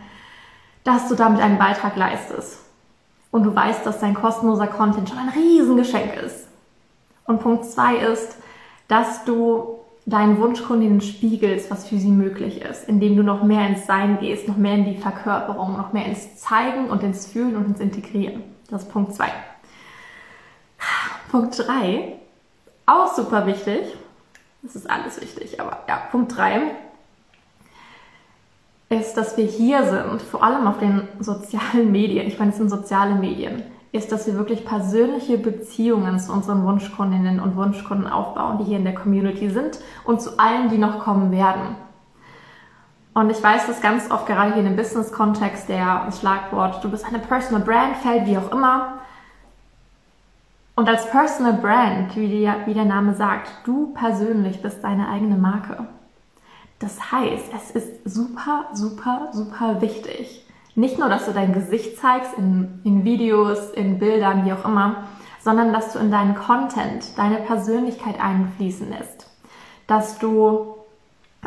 dass 0.83 1.07
du 1.07 1.15
damit 1.15 1.41
einen 1.41 1.57
Beitrag 1.57 1.95
leistest. 1.95 2.59
Und 3.37 3.43
du 3.43 3.53
weißt, 3.53 3.85
dass 3.85 3.99
dein 3.99 4.15
kostenloser 4.15 4.65
Content 4.65 5.07
schon 5.07 5.19
ein 5.19 5.29
Riesengeschenk 5.29 6.15
ist. 6.25 6.47
Und 7.25 7.39
Punkt 7.39 7.65
zwei 7.65 7.97
ist, 7.97 8.35
dass 8.87 9.25
du 9.25 9.77
deinen 10.07 10.39
Wunschkundinnen 10.39 11.01
spiegelst, 11.01 11.69
was 11.69 11.87
für 11.87 11.99
sie 11.99 12.09
möglich 12.09 12.63
ist, 12.63 12.89
indem 12.89 13.15
du 13.15 13.21
noch 13.21 13.43
mehr 13.43 13.67
ins 13.67 13.85
Sein 13.85 14.17
gehst, 14.19 14.47
noch 14.47 14.57
mehr 14.57 14.73
in 14.73 14.85
die 14.85 14.97
Verkörperung, 14.97 15.77
noch 15.77 15.93
mehr 15.93 16.07
ins 16.07 16.37
Zeigen 16.37 16.89
und 16.89 17.03
ins 17.03 17.27
Fühlen 17.27 17.55
und 17.55 17.67
ins 17.67 17.79
Integrieren. 17.79 18.41
Das 18.71 18.81
ist 18.81 18.91
Punkt 18.91 19.13
zwei. 19.13 19.31
Punkt 21.29 21.59
drei, 21.59 22.13
auch 22.87 23.13
super 23.13 23.45
wichtig, 23.45 23.95
das 24.63 24.75
ist 24.75 24.89
alles 24.89 25.21
wichtig. 25.21 25.61
Aber 25.61 25.83
ja, 25.87 25.97
Punkt 26.09 26.35
3 26.35 26.71
ist, 28.89 29.17
dass 29.17 29.35
wir 29.37 29.45
hier 29.45 29.83
sind, 29.83 30.21
vor 30.21 30.43
allem 30.43 30.65
auf 30.67 30.79
den 30.79 31.07
sozialen 31.19 31.91
Medien, 31.91 32.27
ich 32.27 32.39
meine, 32.39 32.51
es 32.51 32.57
sind 32.57 32.69
soziale 32.69 33.15
Medien, 33.15 33.63
ist, 33.91 34.11
dass 34.11 34.27
wir 34.27 34.35
wirklich 34.35 34.65
persönliche 34.65 35.37
Beziehungen 35.37 36.19
zu 36.19 36.31
unseren 36.31 36.63
Wunschkundinnen 36.63 37.39
und 37.39 37.55
Wunschkunden 37.55 38.07
aufbauen, 38.07 38.59
die 38.59 38.65
hier 38.65 38.77
in 38.77 38.83
der 38.83 38.95
Community 38.95 39.49
sind 39.49 39.79
und 40.05 40.21
zu 40.21 40.39
allen, 40.39 40.69
die 40.69 40.77
noch 40.77 40.99
kommen 40.99 41.31
werden. 41.31 41.75
Und 43.13 43.31
ich 43.31 43.41
weiß, 43.41 43.65
dass 43.65 43.81
ganz 43.81 44.11
oft 44.11 44.27
gerade 44.27 44.53
hier 44.53 44.61
in 44.61 44.67
dem 44.67 44.75
Business-Kontext 44.75 45.67
der 45.69 46.07
Schlagwort, 46.11 46.83
du 46.83 46.91
bist 46.91 47.05
eine 47.05 47.19
Personal 47.19 47.63
Brand 47.63 47.97
fällt, 47.97 48.27
wie 48.27 48.37
auch 48.37 48.51
immer. 48.51 48.99
Und 50.75 50.87
als 50.87 51.09
Personal 51.09 51.53
Brand, 51.53 52.15
wie, 52.15 52.73
der 52.73 52.85
Name 52.85 53.15
sagt, 53.15 53.49
du 53.63 53.87
persönlich 53.95 54.61
bist 54.61 54.83
deine 54.83 55.09
eigene 55.09 55.35
Marke. 55.35 55.87
Das 56.79 57.11
heißt, 57.11 57.51
es 57.55 57.71
ist 57.71 57.89
super, 58.05 58.67
super, 58.73 59.29
super 59.31 59.81
wichtig. 59.81 60.45
Nicht 60.75 60.99
nur, 60.99 61.09
dass 61.09 61.25
du 61.25 61.33
dein 61.33 61.53
Gesicht 61.53 61.97
zeigst 61.97 62.33
in, 62.37 62.81
in 62.83 63.03
Videos, 63.03 63.71
in 63.71 63.97
Bildern, 63.97 64.45
wie 64.45 64.53
auch 64.53 64.65
immer, 64.65 65.07
sondern 65.43 65.73
dass 65.73 65.93
du 65.93 65.99
in 65.99 66.11
deinen 66.11 66.35
Content 66.35 67.17
deine 67.17 67.37
Persönlichkeit 67.37 68.19
einfließen 68.21 68.89
lässt. 68.89 69.27
Dass 69.87 70.19
du 70.19 70.77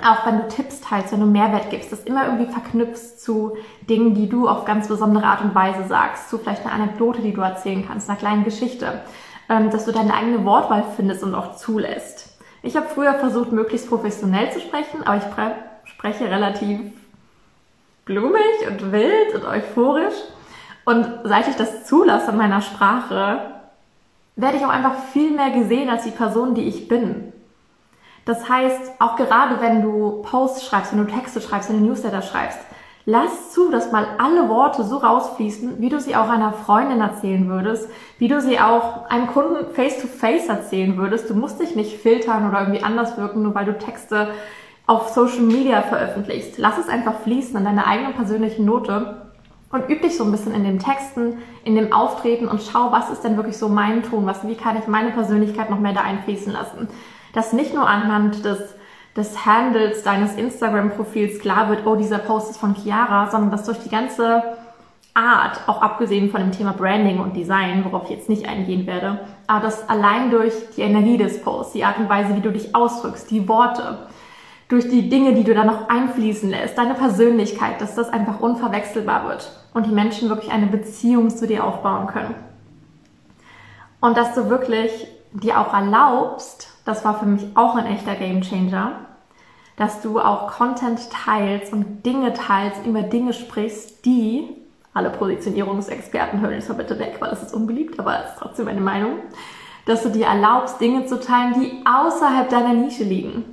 auch 0.02 0.24
wenn 0.24 0.38
du 0.38 0.48
Tipps 0.48 0.80
teilst, 0.80 1.12
wenn 1.12 1.20
du 1.20 1.26
Mehrwert 1.26 1.70
gibst, 1.70 1.92
das 1.92 2.04
immer 2.04 2.26
irgendwie 2.26 2.50
verknüpfst 2.50 3.20
zu 3.20 3.56
Dingen, 3.88 4.14
die 4.14 4.28
du 4.28 4.48
auf 4.48 4.64
ganz 4.64 4.88
besondere 4.88 5.24
Art 5.24 5.42
und 5.42 5.54
Weise 5.54 5.86
sagst, 5.88 6.30
zu 6.30 6.38
vielleicht 6.38 6.64
einer 6.64 6.74
Anekdote, 6.74 7.20
die 7.20 7.32
du 7.32 7.40
erzählen 7.40 7.84
kannst, 7.86 8.08
einer 8.08 8.18
kleinen 8.18 8.44
Geschichte, 8.44 9.02
ähm, 9.48 9.70
dass 9.70 9.84
du 9.84 9.92
deine 9.92 10.14
eigene 10.14 10.44
Wortwahl 10.44 10.84
findest 10.96 11.22
und 11.22 11.34
auch 11.34 11.56
zulässt. 11.56 12.29
Ich 12.62 12.76
habe 12.76 12.88
früher 12.88 13.14
versucht, 13.14 13.52
möglichst 13.52 13.88
professionell 13.88 14.52
zu 14.52 14.60
sprechen, 14.60 15.02
aber 15.04 15.16
ich 15.16 15.90
spreche 15.90 16.24
relativ 16.24 16.80
blumig 18.04 18.68
und 18.68 18.92
wild 18.92 19.34
und 19.34 19.44
euphorisch. 19.44 20.14
Und 20.84 21.06
seit 21.24 21.48
ich 21.48 21.56
das 21.56 21.86
zulasse 21.86 22.32
in 22.32 22.36
meiner 22.36 22.60
Sprache, 22.60 23.40
werde 24.36 24.56
ich 24.56 24.64
auch 24.64 24.70
einfach 24.70 24.94
viel 25.12 25.30
mehr 25.30 25.50
gesehen 25.50 25.88
als 25.88 26.04
die 26.04 26.10
Person, 26.10 26.54
die 26.54 26.68
ich 26.68 26.88
bin. 26.88 27.32
Das 28.24 28.48
heißt, 28.48 28.92
auch 28.98 29.16
gerade 29.16 29.60
wenn 29.60 29.82
du 29.82 30.22
Posts 30.22 30.66
schreibst, 30.66 30.92
wenn 30.92 31.06
du 31.06 31.12
Texte 31.12 31.40
schreibst, 31.40 31.68
wenn 31.68 31.80
du 31.80 31.86
Newsletter 31.86 32.22
schreibst, 32.22 32.58
lass 33.04 33.52
zu, 33.52 33.70
dass 33.70 33.92
mal 33.92 34.06
alle 34.18 34.48
Worte 34.48 34.84
so 34.84 34.98
rausfließen, 34.98 35.80
wie 35.80 35.88
du 35.88 36.00
sie 36.00 36.16
auch 36.16 36.28
einer 36.28 36.52
Freundin 36.52 37.00
erzählen 37.00 37.48
würdest, 37.48 37.88
wie 38.18 38.28
du 38.28 38.40
sie 38.40 38.60
auch 38.60 39.08
einem 39.10 39.26
Kunden 39.26 39.72
face 39.74 40.00
to 40.00 40.06
face 40.06 40.48
erzählen 40.48 40.96
würdest. 40.96 41.30
Du 41.30 41.34
musst 41.34 41.60
dich 41.60 41.76
nicht 41.76 41.96
filtern 41.96 42.48
oder 42.48 42.60
irgendwie 42.60 42.82
anders 42.82 43.16
wirken, 43.16 43.42
nur 43.42 43.54
weil 43.54 43.64
du 43.64 43.78
Texte 43.78 44.28
auf 44.86 45.08
Social 45.08 45.42
Media 45.42 45.82
veröffentlichst. 45.82 46.58
Lass 46.58 46.78
es 46.78 46.88
einfach 46.88 47.20
fließen 47.20 47.56
in 47.56 47.64
deiner 47.64 47.86
eigenen 47.86 48.14
persönlichen 48.14 48.64
Note 48.64 49.28
und 49.72 49.88
üb 49.88 50.02
dich 50.02 50.16
so 50.16 50.24
ein 50.24 50.32
bisschen 50.32 50.52
in 50.52 50.64
den 50.64 50.80
Texten, 50.80 51.38
in 51.64 51.76
dem 51.76 51.92
Auftreten 51.92 52.48
und 52.48 52.60
schau, 52.60 52.90
was 52.90 53.08
ist 53.10 53.22
denn 53.22 53.36
wirklich 53.36 53.56
so 53.56 53.68
mein 53.68 54.02
Ton, 54.02 54.26
was, 54.26 54.46
wie 54.46 54.56
kann 54.56 54.76
ich 54.76 54.88
meine 54.88 55.10
Persönlichkeit 55.10 55.70
noch 55.70 55.78
mehr 55.78 55.92
da 55.92 56.00
einfließen 56.00 56.52
lassen 56.52 56.88
dass 57.32 57.52
nicht 57.52 57.74
nur 57.74 57.88
anhand 57.88 58.44
des, 58.44 58.74
des 59.16 59.44
Handles 59.44 60.02
deines 60.02 60.34
Instagram-Profils 60.34 61.40
klar 61.40 61.68
wird, 61.68 61.86
oh, 61.86 61.96
dieser 61.96 62.18
Post 62.18 62.50
ist 62.50 62.60
von 62.60 62.74
Chiara, 62.74 63.30
sondern 63.30 63.50
dass 63.50 63.64
durch 63.64 63.78
die 63.78 63.88
ganze 63.88 64.42
Art, 65.14 65.60
auch 65.66 65.82
abgesehen 65.82 66.30
von 66.30 66.40
dem 66.40 66.52
Thema 66.52 66.72
Branding 66.72 67.18
und 67.18 67.34
Design, 67.36 67.84
worauf 67.84 68.04
ich 68.04 68.16
jetzt 68.16 68.28
nicht 68.28 68.48
eingehen 68.48 68.86
werde, 68.86 69.18
aber 69.48 69.64
dass 69.64 69.88
allein 69.88 70.30
durch 70.30 70.54
die 70.76 70.82
Energie 70.82 71.16
des 71.16 71.42
Posts, 71.42 71.72
die 71.72 71.84
Art 71.84 71.98
und 71.98 72.08
Weise, 72.08 72.36
wie 72.36 72.40
du 72.40 72.52
dich 72.52 72.74
ausdrückst, 72.74 73.30
die 73.30 73.48
Worte, 73.48 74.08
durch 74.68 74.88
die 74.88 75.08
Dinge, 75.08 75.34
die 75.34 75.42
du 75.42 75.52
da 75.52 75.64
noch 75.64 75.88
einfließen 75.88 76.48
lässt, 76.48 76.78
deine 76.78 76.94
Persönlichkeit, 76.94 77.80
dass 77.80 77.96
das 77.96 78.08
einfach 78.12 78.38
unverwechselbar 78.38 79.28
wird 79.28 79.50
und 79.74 79.86
die 79.86 79.92
Menschen 79.92 80.28
wirklich 80.28 80.52
eine 80.52 80.68
Beziehung 80.68 81.30
zu 81.30 81.48
dir 81.48 81.64
aufbauen 81.64 82.06
können. 82.06 82.36
Und 84.00 84.16
dass 84.16 84.34
du 84.34 84.48
wirklich 84.48 85.08
dir 85.32 85.60
auch 85.60 85.72
erlaubst, 85.72 86.68
das 86.84 87.04
war 87.04 87.18
für 87.18 87.26
mich 87.26 87.46
auch 87.54 87.76
ein 87.76 87.86
echter 87.86 88.14
Game 88.14 88.42
Changer, 88.42 88.92
dass 89.76 90.02
du 90.02 90.20
auch 90.20 90.50
Content 90.52 91.10
teilst 91.10 91.72
und 91.72 92.04
Dinge 92.04 92.34
teilst, 92.34 92.84
über 92.86 93.02
Dinge 93.02 93.32
sprichst, 93.32 94.04
die 94.04 94.48
alle 94.92 95.10
Positionierungsexperten 95.10 96.40
hören 96.40 96.54
es 96.54 96.68
mal 96.68 96.74
bitte 96.74 96.98
weg, 96.98 97.16
weil 97.20 97.30
das 97.30 97.44
ist 97.44 97.54
unbeliebt, 97.54 97.98
aber 97.98 98.12
das 98.12 98.32
ist 98.32 98.38
trotzdem 98.40 98.64
meine 98.66 98.80
Meinung, 98.80 99.18
dass 99.86 100.02
du 100.02 100.08
dir 100.08 100.26
erlaubst, 100.26 100.80
Dinge 100.80 101.06
zu 101.06 101.20
teilen, 101.20 101.54
die 101.54 101.84
außerhalb 101.86 102.48
deiner 102.48 102.74
Nische 102.74 103.04
liegen. 103.04 103.44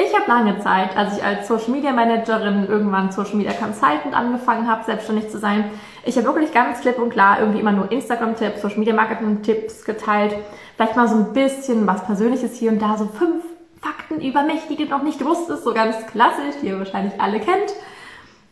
Ich 0.00 0.14
habe 0.14 0.28
lange 0.28 0.60
Zeit, 0.60 0.96
als 0.96 1.16
ich 1.16 1.24
als 1.24 1.48
Social 1.48 1.70
Media 1.70 1.90
Managerin 1.92 2.68
irgendwann 2.68 3.10
Social 3.10 3.34
Media 3.34 3.52
Consultant 3.52 4.14
angefangen 4.14 4.68
habe, 4.68 4.84
selbstständig 4.84 5.28
zu 5.28 5.38
sein, 5.38 5.64
ich 6.04 6.16
habe 6.16 6.28
wirklich 6.28 6.52
ganz 6.52 6.80
klipp 6.80 6.98
und 6.98 7.10
klar 7.10 7.40
irgendwie 7.40 7.58
immer 7.58 7.72
nur 7.72 7.90
Instagram-Tipps, 7.90 8.62
Social 8.62 8.78
Media 8.78 8.94
Marketing-Tipps 8.94 9.84
geteilt. 9.84 10.36
Vielleicht 10.76 10.94
mal 10.94 11.08
so 11.08 11.16
ein 11.16 11.32
bisschen 11.32 11.84
was 11.88 12.04
Persönliches 12.04 12.54
hier 12.54 12.70
und 12.70 12.80
da, 12.80 12.96
so 12.96 13.06
fünf 13.06 13.42
Fakten 13.80 14.20
über 14.20 14.44
mich, 14.44 14.68
die 14.68 14.76
du 14.76 14.84
noch 14.84 15.02
nicht 15.02 15.24
wusstest, 15.24 15.64
so 15.64 15.74
ganz 15.74 16.06
klassisch, 16.06 16.54
die 16.62 16.68
ihr 16.68 16.78
wahrscheinlich 16.78 17.20
alle 17.20 17.40
kennt. 17.40 17.74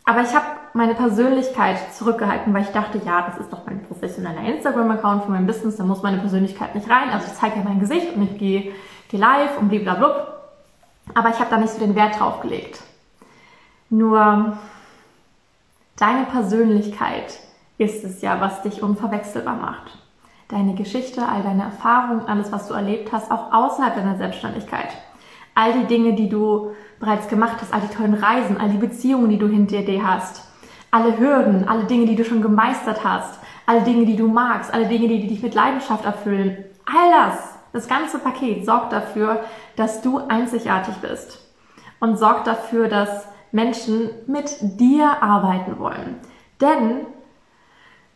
Aber 0.03 0.23
ich 0.23 0.35
habe 0.35 0.45
meine 0.73 0.95
Persönlichkeit 0.95 1.77
zurückgehalten, 1.93 2.53
weil 2.53 2.63
ich 2.63 2.71
dachte, 2.71 2.99
ja, 3.05 3.21
das 3.21 3.37
ist 3.39 3.53
doch 3.53 3.65
mein 3.65 3.83
professioneller 3.83 4.41
Instagram-Account 4.41 5.23
für 5.23 5.31
mein 5.31 5.47
Business, 5.47 5.77
da 5.77 5.85
muss 5.85 6.03
meine 6.03 6.17
Persönlichkeit 6.17 6.75
nicht 6.75 6.89
rein. 6.89 7.09
Also 7.09 7.27
ich 7.27 7.39
zeige 7.39 7.55
ja 7.59 7.63
mein 7.63 7.79
Gesicht 7.79 8.17
und 8.17 8.23
ich 8.23 8.37
gehe, 8.37 8.73
gehe 9.07 9.19
live 9.19 9.57
und 9.57 9.69
blablabla. 9.69 10.36
Aber 11.13 11.29
ich 11.29 11.39
habe 11.39 11.49
da 11.49 11.57
nicht 11.57 11.73
so 11.73 11.79
den 11.79 11.95
Wert 11.95 12.19
drauf 12.19 12.41
gelegt. 12.41 12.81
Nur 13.89 14.57
deine 15.95 16.25
Persönlichkeit 16.25 17.39
ist 17.77 18.03
es 18.03 18.21
ja, 18.21 18.41
was 18.41 18.61
dich 18.61 18.83
unverwechselbar 18.83 19.55
macht. 19.55 19.97
Deine 20.49 20.75
Geschichte, 20.75 21.27
all 21.27 21.43
deine 21.43 21.63
Erfahrungen, 21.63 22.25
alles, 22.27 22.51
was 22.51 22.67
du 22.67 22.73
erlebt 22.73 23.11
hast, 23.11 23.31
auch 23.31 23.51
außerhalb 23.53 23.95
deiner 23.95 24.17
Selbstständigkeit. 24.17 24.89
All 25.55 25.73
die 25.73 25.85
Dinge, 25.85 26.13
die 26.13 26.29
du 26.29 26.71
bereits 26.99 27.27
gemacht 27.27 27.57
hast, 27.61 27.73
all 27.73 27.81
die 27.81 27.93
tollen 27.93 28.13
Reisen, 28.13 28.59
all 28.59 28.69
die 28.69 28.77
Beziehungen, 28.77 29.29
die 29.29 29.39
du 29.39 29.47
hinter 29.47 29.81
dir 29.81 30.05
hast, 30.05 30.43
alle 30.91 31.17
Hürden, 31.17 31.67
alle 31.67 31.83
Dinge, 31.85 32.05
die 32.05 32.15
du 32.15 32.23
schon 32.23 32.41
gemeistert 32.41 33.03
hast, 33.03 33.39
alle 33.65 33.81
Dinge, 33.81 34.05
die 34.05 34.15
du 34.15 34.27
magst, 34.27 34.73
alle 34.73 34.87
Dinge, 34.87 35.07
die 35.07 35.27
dich 35.27 35.43
mit 35.43 35.53
Leidenschaft 35.53 36.05
erfüllen, 36.05 36.63
all 36.85 37.11
das, 37.11 37.56
das 37.77 37.87
ganze 37.87 38.17
Paket 38.17 38.65
sorgt 38.65 38.91
dafür, 38.91 39.43
dass 39.75 40.01
du 40.01 40.17
einzigartig 40.17 40.95
bist 40.95 41.39
und 41.99 42.17
sorgt 42.17 42.47
dafür, 42.47 42.87
dass 42.87 43.27
Menschen 43.51 44.09
mit 44.25 44.49
dir 44.61 45.21
arbeiten 45.21 45.77
wollen. 45.77 46.15
Denn 46.59 47.05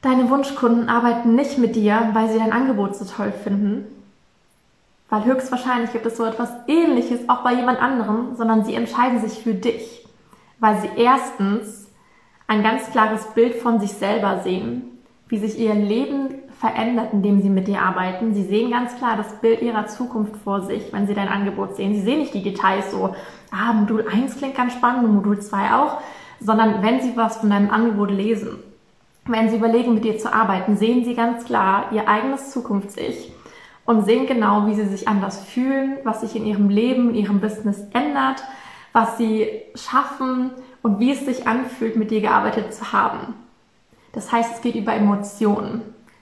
deine 0.02 0.30
Wunschkunden 0.32 0.90
arbeiten 0.90 1.36
nicht 1.36 1.60
mit 1.60 1.76
dir, 1.76 2.10
weil 2.14 2.30
sie 2.30 2.40
dein 2.40 2.52
Angebot 2.52 2.96
so 2.96 3.06
toll 3.06 3.32
finden, 3.32 3.86
weil 5.10 5.26
höchstwahrscheinlich 5.26 5.92
gibt 5.92 6.08
es 6.08 6.18
so 6.18 6.26
etwas 6.26 6.50
Ähnliches 6.68 7.30
auch 7.30 7.44
bei 7.44 7.54
jemand 7.54 7.80
anderem, 7.80 8.36
sondern 8.36 8.66
sie 8.66 8.74
entscheiden 8.74 9.22
sich 9.22 9.44
für 9.44 9.54
dich, 9.54 10.08
weil 10.60 10.82
sie 10.82 10.90
erstens 10.96 11.88
ein 12.48 12.64
ganz 12.64 12.90
klares 12.90 13.28
Bild 13.36 13.56
von 13.56 13.80
sich 13.80 13.92
selber 13.94 14.40
sehen, 14.44 14.98
wie 15.28 15.38
sich 15.38 15.60
ihr 15.60 15.76
Leben 15.76 16.34
verändert, 16.62 17.12
indem 17.12 17.42
sie 17.42 17.50
mit 17.50 17.68
dir 17.68 17.82
arbeiten. 17.82 18.36
Sie 18.36 18.44
sehen 18.44 18.70
ganz 18.70 18.96
klar 18.96 19.18
das 19.18 19.34
Bild 19.42 19.64
ihrer 19.64 19.88
Zukunft 19.88 20.36
vor 20.44 20.62
sich, 20.62 20.94
wenn 20.94 21.08
sie 21.08 21.16
dein 21.16 21.28
Angebot 21.28 21.76
sehen. 21.76 21.96
Sie 21.96 22.02
sehen 22.02 22.20
nicht 22.20 22.36
die 22.36 22.44
Details 22.44 22.92
so, 22.92 23.16
ah, 23.50 23.74
Modul 23.74 24.06
1 24.08 24.38
klingt 24.38 24.56
ganz 24.56 24.74
spannend 24.74 25.06
und 25.06 25.16
Modul 25.16 25.40
2 25.40 25.74
auch, 25.74 26.02
sondern 26.40 26.84
wenn 26.84 27.02
sie 27.02 27.18
was 27.18 27.38
von 27.38 27.50
deinem 27.50 27.72
Angebot 27.72 28.12
lesen, 28.12 28.60
wenn 29.26 29.50
sie 29.50 29.56
überlegen, 29.56 29.96
mit 29.96 30.06
dir 30.06 30.20
zu 30.20 30.32
arbeiten, 30.32 30.78
sehen 30.78 31.04
sie 31.04 31.16
ganz 31.16 31.46
klar 31.46 31.86
ihr 31.92 32.08
eigenes 32.08 32.52
Zukunfts-Ich 32.52 33.34
und 33.86 34.06
sehen 34.06 34.28
genau, 34.28 34.68
wie 34.68 34.76
sie 34.76 34.86
sich 34.86 35.08
anders 35.08 35.44
fühlen, 35.44 35.98
was 36.04 36.22
sich 36.22 36.36
in 36.36 36.46
ihrem 36.46 36.70
Leben, 36.70 37.10
in 37.10 37.16
ihrem 37.16 37.42
Business 37.42 37.82
ändert, 37.94 38.44
was 38.94 39.18
sie 39.18 39.48
schaffen 39.74 40.52
und 40.84 41.00
wie 41.00 41.12
es 41.12 41.26
sich 41.26 41.48
anfühlt, 41.48 41.96
mit 41.96 42.12
dir 42.12 42.22
gearbeitet 42.22 42.72
zu 42.72 42.94
haben. 42.94 43.34
Das 44.14 44.32
heißt, 44.32 44.56
es 44.56 44.62
geht 44.62 44.76
über 44.76 44.94
Emotionen. 44.94 45.82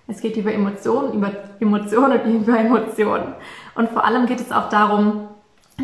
Es 0.10 0.22
geht 0.22 0.36
über 0.38 0.52
Emotionen, 0.52 1.14
über 1.14 1.32
Emotionen 1.60 2.20
und 2.22 2.42
über 2.42 2.58
Emotionen. 2.58 3.36
Und 3.76 3.90
vor 3.90 4.04
allem 4.04 4.26
geht 4.26 4.42
es 4.42 4.52
auch 4.52 4.68
darum, 4.70 5.28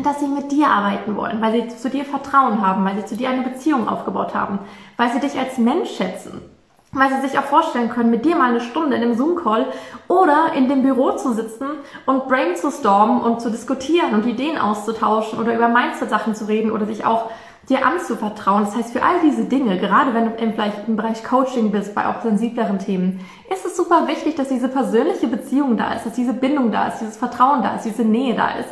dass 0.02 0.20
sie 0.20 0.26
mit 0.26 0.50
dir 0.50 0.66
arbeiten 0.66 1.16
wollen, 1.16 1.40
weil 1.40 1.52
sie 1.52 1.68
zu 1.76 1.88
dir 1.88 2.04
Vertrauen 2.04 2.60
haben, 2.60 2.84
weil 2.84 2.96
sie 2.96 3.06
zu 3.06 3.16
dir 3.16 3.30
eine 3.30 3.42
Beziehung 3.42 3.88
aufgebaut 3.88 4.34
haben, 4.34 4.58
weil 4.96 5.12
sie 5.12 5.20
dich 5.20 5.38
als 5.38 5.58
Mensch 5.58 5.90
schätzen, 5.96 6.42
weil 6.92 7.08
sie 7.10 7.28
sich 7.28 7.38
auch 7.38 7.44
vorstellen 7.44 7.88
können, 7.88 8.10
mit 8.10 8.24
dir 8.24 8.36
mal 8.36 8.50
eine 8.50 8.60
Stunde 8.60 8.96
in 8.96 9.02
einem 9.02 9.14
Zoom-Call 9.14 9.66
oder 10.08 10.52
in 10.54 10.68
dem 10.68 10.82
Büro 10.82 11.12
zu 11.12 11.32
sitzen 11.32 11.68
und 12.04 12.26
Brain 12.26 12.56
zu 12.56 12.70
stormen 12.70 13.22
und 13.22 13.40
zu 13.40 13.50
diskutieren 13.50 14.12
und 14.12 14.26
Ideen 14.26 14.58
auszutauschen 14.58 15.38
oder 15.38 15.54
über 15.54 15.68
Mindset-Sachen 15.68 16.34
zu 16.34 16.46
reden 16.46 16.72
oder 16.72 16.84
sich 16.84 17.06
auch 17.06 17.30
dir 17.68 17.84
anzuvertrauen. 17.84 18.64
Das 18.64 18.76
heißt, 18.76 18.92
für 18.92 19.02
all 19.02 19.20
diese 19.24 19.44
Dinge, 19.44 19.78
gerade 19.78 20.14
wenn 20.14 20.26
du 20.26 20.52
vielleicht 20.52 20.86
im 20.86 20.96
Bereich 20.96 21.24
Coaching 21.24 21.72
bist, 21.72 21.94
bei 21.94 22.06
auch 22.06 22.22
sensibleren 22.22 22.78
Themen, 22.78 23.20
ist 23.52 23.66
es 23.66 23.76
super 23.76 24.06
wichtig, 24.06 24.36
dass 24.36 24.48
diese 24.48 24.68
persönliche 24.68 25.26
Beziehung 25.26 25.76
da 25.76 25.94
ist, 25.94 26.06
dass 26.06 26.12
diese 26.12 26.32
Bindung 26.32 26.70
da 26.70 26.88
ist, 26.88 27.00
dieses 27.00 27.16
Vertrauen 27.16 27.62
da 27.62 27.76
ist, 27.76 27.84
diese 27.84 28.04
Nähe 28.04 28.34
da 28.34 28.50
ist. 28.50 28.68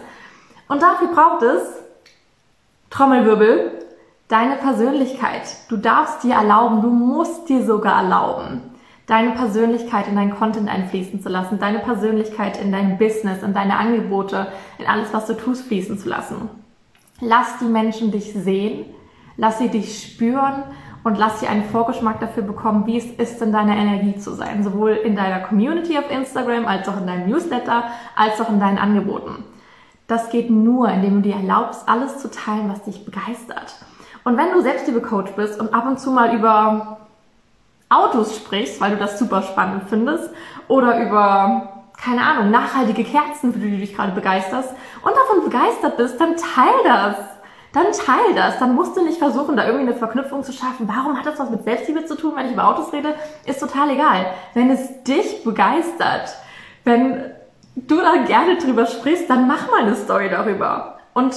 Und 0.69 0.83
dafür 0.83 1.09
braucht 1.09 1.43
es, 1.43 1.63
Trommelwirbel, 2.91 3.73
deine 4.29 4.57
Persönlichkeit. 4.57 5.43
Du 5.69 5.77
darfst 5.77 6.23
dir 6.23 6.35
erlauben, 6.35 6.81
du 6.81 6.91
musst 6.91 7.49
dir 7.49 7.65
sogar 7.65 8.03
erlauben, 8.03 8.63
deine 9.07 9.33
Persönlichkeit 9.33 10.07
in 10.07 10.15
deinen 10.15 10.37
Content 10.37 10.69
einfließen 10.69 11.21
zu 11.21 11.29
lassen, 11.29 11.59
deine 11.59 11.81
Persönlichkeit 11.81 12.61
in 12.63 12.71
dein 12.71 12.97
Business, 12.97 13.43
in 13.43 13.53
deine 13.53 13.77
Angebote, 13.77 14.47
in 14.79 14.87
alles, 14.87 15.13
was 15.13 15.27
du 15.27 15.35
tust, 15.35 15.67
fließen 15.67 15.99
zu 15.99 16.09
lassen. 16.09 16.49
Lass 17.21 17.59
die 17.59 17.67
Menschen 17.67 18.11
dich 18.11 18.33
sehen, 18.33 18.87
lass 19.37 19.59
sie 19.59 19.69
dich 19.69 20.03
spüren 20.03 20.65
und 21.05 21.19
lass 21.19 21.41
sie 21.41 21.47
einen 21.47 21.65
Vorgeschmack 21.65 22.19
dafür 22.19 22.43
bekommen, 22.43 22.87
wie 22.87 22.97
es 22.97 23.05
ist, 23.05 23.41
in 23.43 23.53
deiner 23.53 23.77
Energie 23.77 24.19
zu 24.19 24.33
sein. 24.33 24.65
Sowohl 24.65 24.93
in 24.93 25.15
deiner 25.15 25.41
Community 25.41 25.99
auf 25.99 26.11
Instagram, 26.11 26.67
als 26.67 26.89
auch 26.89 26.99
in 26.99 27.07
deinem 27.07 27.29
Newsletter, 27.29 27.85
als 28.17 28.41
auch 28.41 28.49
in 28.49 28.59
deinen 28.59 28.79
Angeboten. 28.79 29.45
Das 30.07 30.31
geht 30.31 30.51
nur, 30.51 30.89
indem 30.89 31.23
du 31.23 31.29
dir 31.29 31.37
erlaubst, 31.37 31.89
alles 31.89 32.19
zu 32.19 32.31
teilen, 32.31 32.71
was 32.71 32.83
dich 32.85 33.05
begeistert. 33.05 33.75
Und 34.25 34.37
wenn 34.37 34.53
du 34.53 34.63
Selbstliebe-Coach 34.63 35.33
bist 35.33 35.61
und 35.61 35.73
ab 35.75 35.87
und 35.87 36.01
zu 36.01 36.11
mal 36.11 36.35
über 36.35 36.99
Autos 37.91 38.37
sprichst, 38.37 38.81
weil 38.81 38.93
du 38.93 38.97
das 38.97 39.19
super 39.19 39.43
spannend 39.43 39.85
findest, 39.89 40.31
oder 40.69 41.07
über 41.07 41.74
keine 41.97 42.23
Ahnung, 42.23 42.51
nachhaltige 42.51 43.05
Kerzen, 43.05 43.53
für 43.53 43.59
die 43.59 43.71
du 43.71 43.79
dich 43.79 43.95
gerade 43.95 44.13
begeisterst 44.13 44.71
und 45.03 45.13
davon 45.17 45.45
begeistert 45.45 45.97
bist, 45.97 46.21
dann 46.21 46.37
teil 46.37 46.75
das. 46.85 47.17
Dann 47.73 47.87
teil 47.93 48.35
das. 48.35 48.59
Dann 48.59 48.75
musst 48.75 48.97
du 48.97 49.05
nicht 49.05 49.19
versuchen, 49.19 49.57
da 49.57 49.67
irgendwie 49.67 49.89
eine 49.89 49.97
Verknüpfung 49.97 50.45
zu 50.45 50.53
schaffen. 50.53 50.89
Warum 50.89 51.17
hat 51.19 51.27
das 51.27 51.39
was 51.39 51.51
mit 51.51 51.65
Selbstliebe 51.65 52.05
zu 52.05 52.17
tun, 52.17 52.33
wenn 52.37 52.47
ich 52.47 52.53
über 52.53 52.69
Autos 52.69 52.93
rede? 52.93 53.15
Ist 53.47 53.61
total 53.61 53.91
egal. 53.91 54.27
Wenn 54.55 54.71
es 54.71 55.03
dich 55.05 55.43
begeistert, 55.45 56.37
wenn 56.85 57.31
du 57.75 57.97
da 57.97 58.25
gerne 58.27 58.59
drüber 58.59 58.87
sprichst, 58.87 59.29
dann 59.29 59.49
mach 59.49 59.71
mal 59.71 59.83
eine 59.83 59.97
Story 59.97 60.29
darüber. 60.31 60.99
Und 61.15 61.35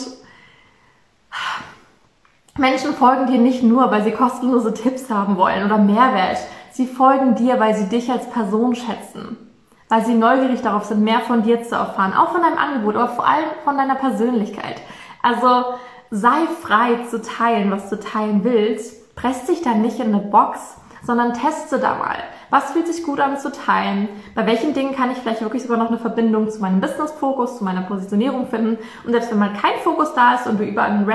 Menschen 2.57 2.93
folgen 2.93 3.27
dir 3.27 3.39
nicht 3.39 3.63
nur, 3.63 3.89
weil 3.89 4.03
sie 4.03 4.11
kostenlose 4.11 4.73
Tipps 4.73 5.09
haben 5.09 5.37
wollen 5.37 5.65
oder 5.65 5.77
Mehrwert. 5.77 6.37
Sie 6.71 6.87
folgen 6.87 7.35
dir, 7.35 7.59
weil 7.59 7.75
sie 7.75 7.89
dich 7.89 8.11
als 8.11 8.29
Person 8.29 8.75
schätzen 8.75 9.46
weil 9.89 10.05
sie 10.05 10.13
neugierig 10.13 10.61
darauf 10.61 10.85
sind, 10.85 11.03
mehr 11.03 11.21
von 11.21 11.43
dir 11.43 11.63
zu 11.63 11.75
erfahren, 11.75 12.13
auch 12.13 12.31
von 12.31 12.41
deinem 12.41 12.57
Angebot, 12.57 12.95
aber 12.95 13.09
vor 13.09 13.27
allem 13.27 13.45
von 13.63 13.77
deiner 13.77 13.95
Persönlichkeit. 13.95 14.81
Also 15.21 15.75
sei 16.09 16.45
frei 16.61 17.05
zu 17.09 17.21
teilen, 17.21 17.71
was 17.71 17.89
du 17.89 17.99
teilen 17.99 18.43
willst. 18.43 19.15
Press 19.15 19.45
dich 19.45 19.61
da 19.61 19.73
nicht 19.73 19.99
in 19.99 20.13
eine 20.13 20.19
Box, 20.19 20.75
sondern 21.03 21.33
teste 21.33 21.79
da 21.79 21.95
mal. 21.95 22.17
Was 22.49 22.71
fühlt 22.71 22.87
sich 22.87 23.03
gut 23.03 23.19
an 23.19 23.37
zu 23.37 23.51
teilen? 23.51 24.07
Bei 24.35 24.45
welchen 24.45 24.73
Dingen 24.73 24.95
kann 24.95 25.11
ich 25.11 25.17
vielleicht 25.17 25.41
wirklich 25.41 25.63
sogar 25.63 25.77
noch 25.77 25.89
eine 25.89 25.97
Verbindung 25.97 26.49
zu 26.49 26.59
meinem 26.59 26.79
Business-Fokus, 26.79 27.57
zu 27.57 27.63
meiner 27.63 27.81
Positionierung 27.81 28.47
finden? 28.47 28.77
Und 29.05 29.11
selbst 29.11 29.31
wenn 29.31 29.39
mal 29.39 29.53
kein 29.53 29.79
Fokus 29.83 30.13
da 30.13 30.35
ist 30.35 30.47
und 30.47 30.59
du 30.59 30.63
über, 30.63 30.83
ein, 30.83 31.05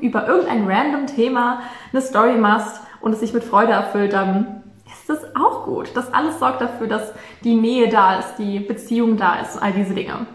über 0.00 0.26
irgendein 0.26 0.66
random 0.66 1.06
Thema 1.06 1.60
eine 1.92 2.00
Story 2.00 2.36
machst 2.36 2.80
und 3.00 3.12
es 3.12 3.20
sich 3.20 3.34
mit 3.34 3.44
Freude 3.44 3.72
erfüllt, 3.72 4.14
dann 4.14 4.63
ist 4.86 5.08
das 5.08 5.36
auch 5.36 5.64
gut. 5.64 5.90
Das 5.94 6.12
alles 6.12 6.38
sorgt 6.38 6.60
dafür, 6.60 6.86
dass 6.86 7.12
die 7.42 7.54
Nähe 7.54 7.88
da 7.88 8.18
ist, 8.18 8.36
die 8.36 8.60
Beziehung 8.60 9.16
da 9.16 9.40
ist, 9.40 9.60
all 9.60 9.72
diese 9.72 9.94
Dinge. 9.94 10.26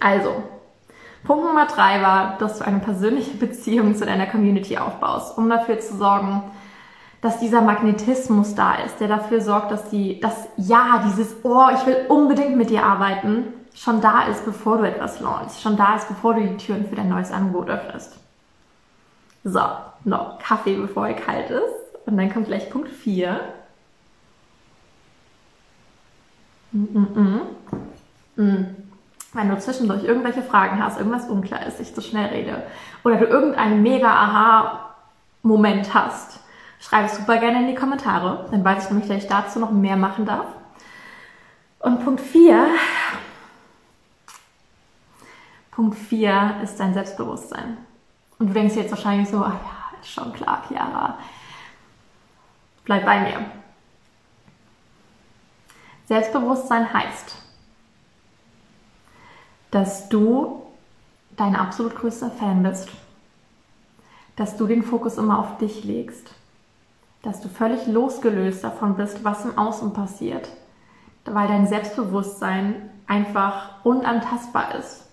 Also, 0.00 0.42
Punkt 1.24 1.44
Nummer 1.44 1.66
drei 1.66 2.02
war, 2.02 2.36
dass 2.38 2.58
du 2.58 2.64
eine 2.64 2.80
persönliche 2.80 3.36
Beziehung 3.36 3.94
zu 3.94 4.04
deiner 4.04 4.26
Community 4.26 4.76
aufbaust, 4.76 5.38
um 5.38 5.48
dafür 5.48 5.78
zu 5.78 5.96
sorgen, 5.96 6.42
dass 7.20 7.38
dieser 7.38 7.60
Magnetismus 7.60 8.56
da 8.56 8.74
ist, 8.74 8.98
der 8.98 9.06
dafür 9.06 9.40
sorgt, 9.40 9.70
dass 9.70 9.88
die, 9.88 10.18
das 10.18 10.48
Ja, 10.56 11.04
dieses 11.06 11.36
Oh, 11.44 11.68
ich 11.72 11.86
will 11.86 12.06
unbedingt 12.08 12.56
mit 12.56 12.70
dir 12.70 12.84
arbeiten, 12.84 13.44
schon 13.74 14.00
da 14.00 14.24
ist, 14.24 14.44
bevor 14.44 14.78
du 14.78 14.88
etwas 14.88 15.20
launchst, 15.20 15.62
schon 15.62 15.76
da 15.76 15.94
ist, 15.94 16.08
bevor 16.08 16.34
du 16.34 16.40
die 16.40 16.56
Türen 16.56 16.86
für 16.88 16.96
dein 16.96 17.08
neues 17.08 17.30
Angebot 17.30 17.68
öffnest. 17.68 18.18
So, 19.44 19.60
noch 20.04 20.38
Kaffee, 20.38 20.76
bevor 20.76 21.06
er 21.06 21.14
kalt 21.14 21.50
ist. 21.50 22.06
Und 22.06 22.16
dann 22.16 22.32
kommt 22.32 22.46
gleich 22.46 22.70
Punkt 22.70 22.88
vier. 22.88 23.40
Mm 26.72 27.44
-mm. 28.36 28.64
Wenn 29.34 29.48
du 29.48 29.58
zwischendurch 29.58 30.04
irgendwelche 30.04 30.42
Fragen 30.42 30.82
hast, 30.82 30.98
irgendwas 30.98 31.28
unklar 31.28 31.66
ist, 31.66 31.80
ich 31.80 31.94
zu 31.94 32.00
schnell 32.02 32.26
rede 32.26 32.62
oder 33.04 33.16
du 33.16 33.26
irgendeinen 33.26 33.82
mega 33.82 34.08
Aha-Moment 34.08 35.94
hast, 35.94 36.40
schreib 36.80 37.06
es 37.06 37.16
super 37.16 37.38
gerne 37.38 37.60
in 37.60 37.68
die 37.68 37.74
Kommentare. 37.74 38.46
Dann 38.50 38.64
weiß 38.64 38.84
ich 38.84 38.90
nämlich, 38.90 39.08
dass 39.08 39.22
ich 39.22 39.28
dazu 39.28 39.58
noch 39.58 39.70
mehr 39.70 39.96
machen 39.96 40.26
darf. 40.26 40.46
Und 41.78 42.04
Punkt 42.04 42.20
4. 42.20 42.66
Punkt 45.70 45.96
4 45.96 46.60
ist 46.62 46.78
dein 46.78 46.92
Selbstbewusstsein. 46.94 47.78
Und 48.38 48.48
du 48.48 48.52
denkst 48.52 48.76
jetzt 48.76 48.90
wahrscheinlich 48.90 49.28
so, 49.28 49.38
ach 49.38 49.54
ja, 49.54 49.98
ist 50.00 50.10
schon 50.10 50.32
klar, 50.32 50.62
Chiara. 50.68 51.18
Bleib 52.84 53.04
bei 53.06 53.20
mir. 53.20 53.61
Selbstbewusstsein 56.06 56.92
heißt, 56.92 57.36
dass 59.70 60.08
du 60.08 60.62
dein 61.36 61.56
absolut 61.56 61.96
größter 61.96 62.30
Fan 62.30 62.62
bist, 62.62 62.88
dass 64.36 64.56
du 64.56 64.66
den 64.66 64.82
Fokus 64.82 65.16
immer 65.16 65.38
auf 65.38 65.58
dich 65.58 65.84
legst, 65.84 66.30
dass 67.22 67.40
du 67.40 67.48
völlig 67.48 67.86
losgelöst 67.86 68.64
davon 68.64 68.96
bist, 68.96 69.24
was 69.24 69.44
im 69.44 69.56
Außen 69.56 69.92
passiert, 69.92 70.48
weil 71.24 71.48
dein 71.48 71.66
Selbstbewusstsein 71.66 72.90
einfach 73.06 73.84
unantastbar 73.84 74.74
ist. 74.74 75.06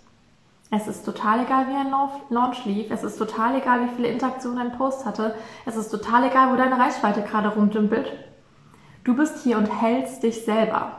Es 0.72 0.88
ist 0.88 1.04
total 1.04 1.42
egal, 1.42 1.68
wie 1.68 1.74
ein 1.74 1.92
Launch 2.30 2.66
lief. 2.66 2.92
Es 2.92 3.04
ist 3.04 3.18
total 3.18 3.56
egal, 3.56 3.86
wie 3.86 3.96
viele 3.96 4.10
Interaktionen 4.10 4.60
ein 4.60 4.78
Post 4.78 5.04
hatte. 5.04 5.36
Es 5.66 5.76
ist 5.76 5.90
total 5.90 6.26
egal, 6.26 6.52
wo 6.52 6.58
deine 6.58 6.78
Reichweite 6.78 7.24
gerade 7.24 7.50
rumdümpelt. 7.50 8.12
Du 9.04 9.16
bist 9.16 9.44
hier 9.44 9.58
und 9.58 9.66
hältst 9.82 10.24
dich 10.24 10.44
selber. 10.44 10.92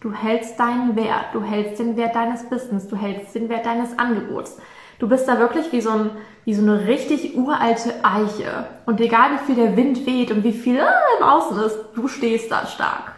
Du 0.00 0.12
hältst 0.12 0.58
deinen 0.58 0.96
Wert. 0.96 1.26
Du 1.32 1.42
hältst 1.42 1.78
den 1.78 1.96
Wert 1.96 2.14
deines 2.14 2.48
Business. 2.48 2.88
Du 2.88 2.96
hältst 2.96 3.34
den 3.34 3.48
Wert 3.48 3.66
deines 3.66 3.98
Angebots. 3.98 4.58
Du 4.98 5.08
bist 5.08 5.26
da 5.28 5.38
wirklich 5.38 5.72
wie 5.72 5.80
so, 5.80 5.90
ein, 5.90 6.10
wie 6.44 6.54
so 6.54 6.62
eine 6.62 6.86
richtig 6.86 7.36
uralte 7.36 8.04
Eiche. 8.04 8.66
Und 8.86 9.00
egal, 9.00 9.32
wie 9.32 9.46
viel 9.46 9.54
der 9.56 9.76
Wind 9.76 10.06
weht 10.06 10.30
und 10.30 10.44
wie 10.44 10.52
viel 10.52 10.76
äh, 10.76 11.18
im 11.18 11.24
Außen 11.24 11.58
ist, 11.58 11.78
du 11.94 12.08
stehst 12.08 12.50
da 12.50 12.66
stark. 12.66 13.12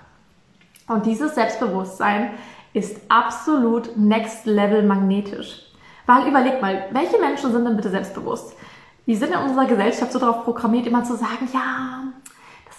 Und 0.89 1.07
dieses 1.07 1.35
Selbstbewusstsein 1.35 2.31
ist 2.73 3.01
absolut 3.09 3.97
next 3.97 4.47
level 4.47 4.83
magnetisch. 4.83 5.63
Weil 6.07 6.29
überleg 6.29 6.63
mal, 6.63 6.85
welche 6.93 7.19
Menschen 7.19 7.53
sind 7.53 7.65
denn 7.65 7.77
bitte 7.77 7.91
selbstbewusst? 7.91 8.57
Wir 9.05 9.17
sind 9.17 9.33
in 9.33 9.41
unserer 9.41 9.67
Gesellschaft 9.67 10.13
so 10.13 10.19
darauf 10.19 10.45
programmiert, 10.45 10.87
immer 10.87 11.05
zu 11.05 11.17
sagen, 11.17 11.49
ja, 11.53 12.05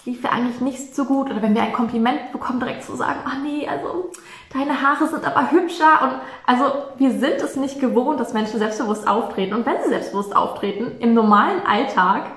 lief 0.07 0.23
ja 0.23 0.31
eigentlich 0.31 0.61
nicht 0.61 0.95
so 0.95 1.05
gut. 1.05 1.29
Oder 1.29 1.41
wenn 1.41 1.53
wir 1.53 1.61
ein 1.61 1.73
Kompliment 1.73 2.31
bekommen, 2.31 2.59
direkt 2.59 2.83
zu 2.83 2.95
sagen, 2.95 3.19
ah 3.25 3.37
nee, 3.43 3.67
also 3.67 4.09
deine 4.51 4.81
Haare 4.81 5.07
sind 5.07 5.25
aber 5.25 5.51
hübscher. 5.51 6.01
Und 6.01 6.13
also 6.47 6.63
wir 6.97 7.11
sind 7.11 7.35
es 7.41 7.55
nicht 7.55 7.79
gewohnt, 7.79 8.19
dass 8.19 8.33
Menschen 8.33 8.57
selbstbewusst 8.57 9.07
auftreten. 9.07 9.53
Und 9.53 9.65
wenn 9.65 9.83
sie 9.83 9.89
selbstbewusst 9.89 10.35
auftreten, 10.35 10.99
im 10.99 11.13
normalen 11.13 11.61
Alltag, 11.67 12.31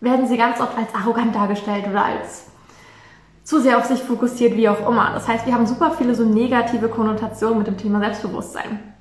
werden 0.00 0.26
sie 0.26 0.36
ganz 0.36 0.60
oft 0.60 0.76
als 0.76 0.94
arrogant 0.94 1.34
dargestellt 1.34 1.86
oder 1.88 2.04
als 2.04 2.50
zu 3.44 3.60
sehr 3.60 3.78
auf 3.78 3.84
sich 3.84 4.02
fokussiert, 4.02 4.56
wie 4.56 4.68
auch 4.68 4.86
immer. 4.88 5.10
Das 5.14 5.28
heißt, 5.28 5.46
wir 5.46 5.54
haben 5.54 5.66
super 5.66 5.92
viele 5.92 6.14
so 6.14 6.24
negative 6.24 6.88
Konnotationen 6.88 7.58
mit 7.58 7.66
dem 7.66 7.78
Thema 7.78 8.00
Selbstbewusstsein. 8.00 8.94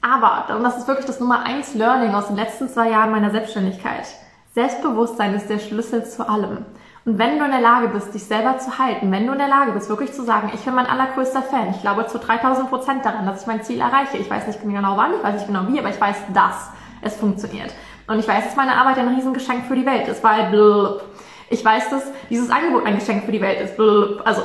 Aber, 0.00 0.54
und 0.54 0.62
das 0.62 0.78
ist 0.78 0.88
wirklich 0.88 1.06
das 1.06 1.20
Nummer 1.20 1.44
eins 1.44 1.74
Learning 1.74 2.14
aus 2.14 2.26
den 2.26 2.36
letzten 2.36 2.68
zwei 2.68 2.90
Jahren 2.90 3.10
meiner 3.10 3.30
Selbstständigkeit. 3.30 4.06
Selbstbewusstsein 4.54 5.34
ist 5.34 5.48
der 5.48 5.58
Schlüssel 5.58 6.04
zu 6.04 6.28
allem. 6.28 6.58
Und 7.04 7.18
wenn 7.18 7.38
du 7.38 7.44
in 7.44 7.50
der 7.50 7.60
Lage 7.60 7.88
bist, 7.88 8.14
dich 8.14 8.24
selber 8.24 8.58
zu 8.58 8.78
halten, 8.78 9.10
wenn 9.10 9.26
du 9.26 9.32
in 9.32 9.38
der 9.38 9.48
Lage 9.48 9.72
bist, 9.72 9.88
wirklich 9.88 10.12
zu 10.12 10.24
sagen, 10.24 10.52
ich 10.54 10.60
bin 10.60 10.74
mein 10.74 10.86
allergrößter 10.86 11.42
Fan, 11.42 11.70
ich 11.70 11.80
glaube 11.80 12.06
zu 12.06 12.18
3000 12.18 12.68
Prozent 12.68 13.04
daran, 13.04 13.26
dass 13.26 13.42
ich 13.42 13.46
mein 13.46 13.64
Ziel 13.64 13.80
erreiche. 13.80 14.18
Ich 14.18 14.30
weiß 14.30 14.46
nicht 14.46 14.62
genau 14.62 14.96
wann, 14.96 15.14
ich 15.14 15.22
weiß 15.22 15.34
nicht 15.34 15.46
genau 15.46 15.66
wie, 15.68 15.80
aber 15.80 15.90
ich 15.90 16.00
weiß, 16.00 16.16
dass 16.32 16.70
es 17.00 17.16
funktioniert. 17.16 17.74
Und 18.06 18.18
ich 18.18 18.28
weiß, 18.28 18.44
dass 18.44 18.56
meine 18.56 18.76
Arbeit 18.76 18.98
ein 18.98 19.08
Riesengeschenk 19.08 19.66
für 19.66 19.74
die 19.74 19.86
Welt 19.86 20.06
ist, 20.06 20.22
weil 20.22 20.50
blub. 20.50 21.02
ich 21.50 21.64
weiß, 21.64 21.90
dass 21.90 22.04
dieses 22.30 22.50
Angebot 22.50 22.86
ein 22.86 22.96
Geschenk 22.96 23.24
für 23.24 23.32
die 23.32 23.40
Welt 23.40 23.60
ist. 23.60 23.76
Blub. 23.76 24.22
Also, 24.24 24.42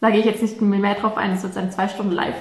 da 0.00 0.10
gehe 0.10 0.20
ich 0.20 0.26
jetzt 0.26 0.42
nicht 0.42 0.60
mehr 0.60 0.94
drauf 0.94 1.16
ein, 1.16 1.32
es 1.32 1.42
wird 1.42 1.56
ein 1.56 1.72
zwei 1.72 1.88
Stunden 1.88 2.12
live 2.12 2.36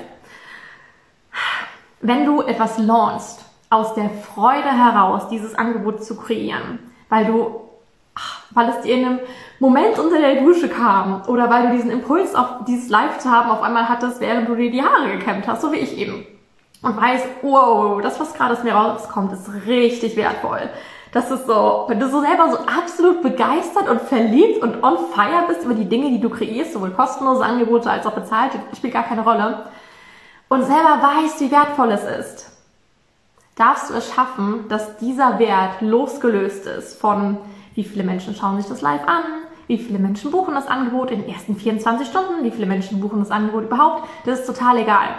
wenn 2.01 2.25
du 2.25 2.41
etwas 2.41 2.77
launchst, 2.77 3.45
aus 3.69 3.93
der 3.93 4.09
Freude 4.09 4.69
heraus, 4.69 5.27
dieses 5.29 5.55
Angebot 5.55 6.03
zu 6.03 6.17
kreieren, 6.17 6.79
weil 7.09 7.25
du, 7.25 7.61
ach, 8.15 8.41
weil 8.51 8.69
es 8.69 8.81
dir 8.81 8.95
in 8.95 9.05
einem 9.05 9.19
Moment 9.59 9.99
unter 9.99 10.19
der 10.19 10.41
Dusche 10.41 10.69
kam 10.69 11.23
oder 11.27 11.49
weil 11.49 11.67
du 11.67 11.75
diesen 11.75 11.91
Impuls 11.91 12.33
auf 12.33 12.65
dieses 12.67 12.89
Live 12.89 13.19
zu 13.19 13.29
haben 13.29 13.49
auf 13.49 13.61
einmal 13.61 13.89
hattest, 13.89 14.21
während 14.21 14.47
du 14.49 14.55
dir 14.55 14.71
die 14.71 14.81
Haare 14.81 15.17
gekämmt 15.17 15.47
hast, 15.47 15.61
so 15.61 15.71
wie 15.71 15.77
ich 15.77 15.97
eben. 15.97 16.25
Und 16.81 16.95
weißt, 16.95 17.25
wow, 17.41 18.01
das, 18.01 18.19
was 18.19 18.33
gerade 18.33 18.53
aus 18.53 18.63
mir 18.63 18.73
rauskommt, 18.73 19.33
ist 19.33 19.49
richtig 19.67 20.15
wertvoll. 20.15 20.69
Das 21.11 21.31
ist 21.31 21.47
so, 21.47 21.85
wenn 21.87 21.99
du 21.99 22.07
so 22.07 22.21
selber 22.21 22.51
so 22.51 22.57
absolut 22.59 23.21
begeistert 23.21 23.89
und 23.89 24.01
verliebt 24.01 24.61
und 24.61 24.83
on 24.83 24.97
fire 25.11 25.45
bist 25.47 25.65
über 25.65 25.73
die 25.73 25.89
Dinge, 25.89 26.09
die 26.09 26.21
du 26.21 26.29
kreierst, 26.29 26.73
sowohl 26.73 26.91
kostenlose 26.91 27.43
Angebote 27.43 27.89
als 27.89 28.05
auch 28.05 28.13
bezahlte, 28.13 28.59
spielt 28.77 28.93
gar 28.93 29.03
keine 29.03 29.23
Rolle 29.23 29.65
und 30.49 30.63
selber 30.63 30.99
weißt, 31.01 31.41
wie 31.41 31.51
wertvoll 31.51 31.91
es 31.91 32.03
ist, 32.03 32.48
darfst 33.59 33.89
du 33.89 33.93
es 33.93 34.11
schaffen, 34.11 34.65
dass 34.69 34.97
dieser 34.97 35.37
Wert 35.37 35.81
losgelöst 35.81 36.65
ist 36.65 36.99
von 36.99 37.37
wie 37.75 37.83
viele 37.83 38.03
Menschen 38.03 38.33
schauen 38.33 38.57
sich 38.57 38.69
das 38.69 38.81
live 38.81 39.05
an, 39.05 39.23
wie 39.67 39.77
viele 39.77 39.99
Menschen 39.99 40.31
buchen 40.31 40.55
das 40.55 40.67
Angebot 40.67 41.11
in 41.11 41.21
den 41.21 41.29
ersten 41.29 41.55
24 41.55 42.07
Stunden, 42.07 42.43
wie 42.43 42.51
viele 42.51 42.65
Menschen 42.65 42.99
buchen 42.99 43.19
das 43.19 43.31
Angebot 43.31 43.65
überhaupt, 43.65 44.07
das 44.25 44.39
ist 44.39 44.47
total 44.47 44.79
egal. 44.79 45.09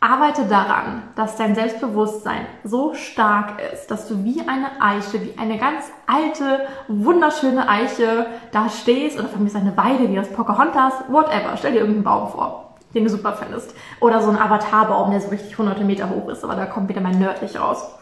Arbeite 0.00 0.44
daran, 0.44 1.02
dass 1.16 1.36
dein 1.36 1.54
Selbstbewusstsein 1.54 2.46
so 2.64 2.94
stark 2.94 3.62
ist, 3.72 3.90
dass 3.90 4.08
du 4.08 4.24
wie 4.24 4.40
eine 4.40 4.80
Eiche, 4.80 5.22
wie 5.22 5.38
eine 5.38 5.58
ganz 5.58 5.90
alte, 6.06 6.66
wunderschöne 6.88 7.68
Eiche 7.68 8.26
da 8.52 8.68
stehst 8.68 9.18
oder 9.18 9.28
von 9.28 9.40
mir 9.42 9.48
ist 9.48 9.56
eine 9.56 9.76
Weide 9.76 10.08
wie 10.10 10.16
das 10.16 10.30
Pocahontas, 10.32 10.92
whatever. 11.08 11.56
Stell 11.56 11.72
dir 11.72 11.80
irgendeinen 11.80 12.04
Baum 12.04 12.28
vor 12.28 12.65
den 12.96 13.04
du 13.04 13.10
super 13.10 13.34
findest. 13.34 13.74
Oder 14.00 14.22
so 14.22 14.30
ein 14.30 14.38
Avatarbaum, 14.38 15.10
der 15.10 15.20
so 15.20 15.28
richtig 15.28 15.56
hunderte 15.58 15.84
Meter 15.84 16.10
hoch 16.10 16.28
ist, 16.28 16.42
aber 16.42 16.56
da 16.56 16.66
kommt 16.66 16.88
wieder 16.88 17.00
mein 17.00 17.18
nördlich 17.18 17.60
raus. 17.60 17.94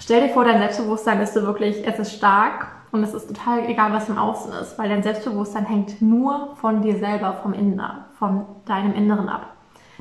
Stell 0.00 0.26
dir 0.26 0.34
vor, 0.34 0.44
dein 0.44 0.58
Selbstbewusstsein 0.58 1.20
ist 1.20 1.34
so 1.34 1.42
wirklich, 1.42 1.86
es 1.86 1.98
ist 1.98 2.14
stark 2.14 2.66
und 2.90 3.02
es 3.02 3.14
ist 3.14 3.28
total 3.28 3.68
egal, 3.68 3.92
was 3.92 4.08
im 4.08 4.18
Außen 4.18 4.52
ist, 4.54 4.78
weil 4.78 4.88
dein 4.88 5.02
Selbstbewusstsein 5.02 5.66
hängt 5.66 6.02
nur 6.02 6.56
von 6.60 6.82
dir 6.82 6.98
selber, 6.98 7.34
vom 7.42 7.52
Innen, 7.52 7.80
von 8.18 8.44
deinem 8.66 8.94
Inneren 8.94 9.28
ab. 9.28 9.54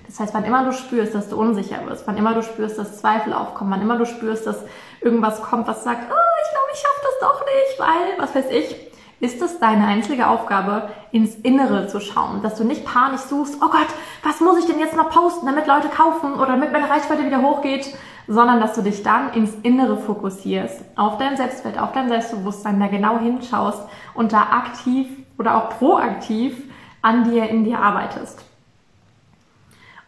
Das 0.06 0.19
heißt, 0.19 0.34
wann 0.34 0.45
immer 0.45 0.63
du 0.63 0.71
spürst, 0.71 1.13
dass 1.13 1.30
du 1.30 1.38
unsicher 1.38 1.86
wirst, 1.86 2.08
wann 2.08 2.17
immer 2.17 2.34
du 2.34 2.41
spürst, 2.41 2.78
dass 2.78 3.00
Zweifel 3.00 3.34
aufkommen, 3.34 3.71
wann 3.71 3.82
immer 3.82 3.97
du 3.97 4.06
spürst, 4.06 4.47
dass 4.47 4.63
irgendwas 5.02 5.41
kommt, 5.41 5.67
was 5.67 5.84
sagt, 5.84 6.04
oh, 6.04 6.41
ich 6.43 6.52
glaube, 6.52 6.69
ich 6.73 6.80
schaffe 6.80 7.02
das 7.04 7.30
doch 7.30 7.45
nicht, 7.45 7.80
weil, 7.80 8.23
was 8.23 8.36
weiß 8.36 8.52
ich, 8.52 8.87
ist 9.20 9.42
es 9.42 9.60
deine 9.60 9.88
einzige 9.88 10.28
Aufgabe, 10.28 10.90
ins 11.12 11.36
Innere 11.36 11.88
zu 11.88 12.00
schauen, 12.00 12.42
dass 12.44 12.56
du 12.56 12.64
nicht 12.64 12.86
panisch 12.86 13.22
suchst, 13.22 13.56
oh 13.62 13.70
Gott, 13.70 13.88
was 14.24 14.42
muss 14.42 14.60
ich 14.60 14.66
denn 14.66 14.80
jetzt 14.80 14.96
noch 14.96 15.10
posten, 15.10 15.46
damit 15.48 15.66
Leute 15.66 15.90
kaufen 15.90 16.36
oder 16.36 16.48
damit 16.48 16.72
meine 16.72 16.90
Reichweite 16.90 17.26
wieder 17.26 17.42
hochgeht, 17.42 17.96
sondern 18.28 18.60
dass 18.60 18.74
du 18.74 18.82
dich 18.82 19.04
dann 19.04 19.34
ins 19.34 19.56
Innere 19.64 19.98
fokussierst, 19.98 20.82
auf 20.96 21.18
dein 21.18 21.38
Selbstwert, 21.38 21.80
auf 21.80 21.94
dein 21.94 22.10
Selbstbewusstsein, 22.10 22.80
da 22.80 22.88
genau 22.88 23.18
hinschaust 23.20 23.82
und 24.14 24.34
da 24.34 24.42
aktiv 24.52 25.08
oder 25.40 25.58
auch 25.58 25.70
proaktiv 25.78 26.62
an 27.02 27.24
dir, 27.24 27.50
in 27.50 27.64
dir 27.64 27.80
arbeitest. 27.80 28.44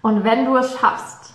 Und 0.01 0.23
wenn 0.23 0.45
du 0.45 0.55
es 0.57 0.77
schaffst, 0.77 1.33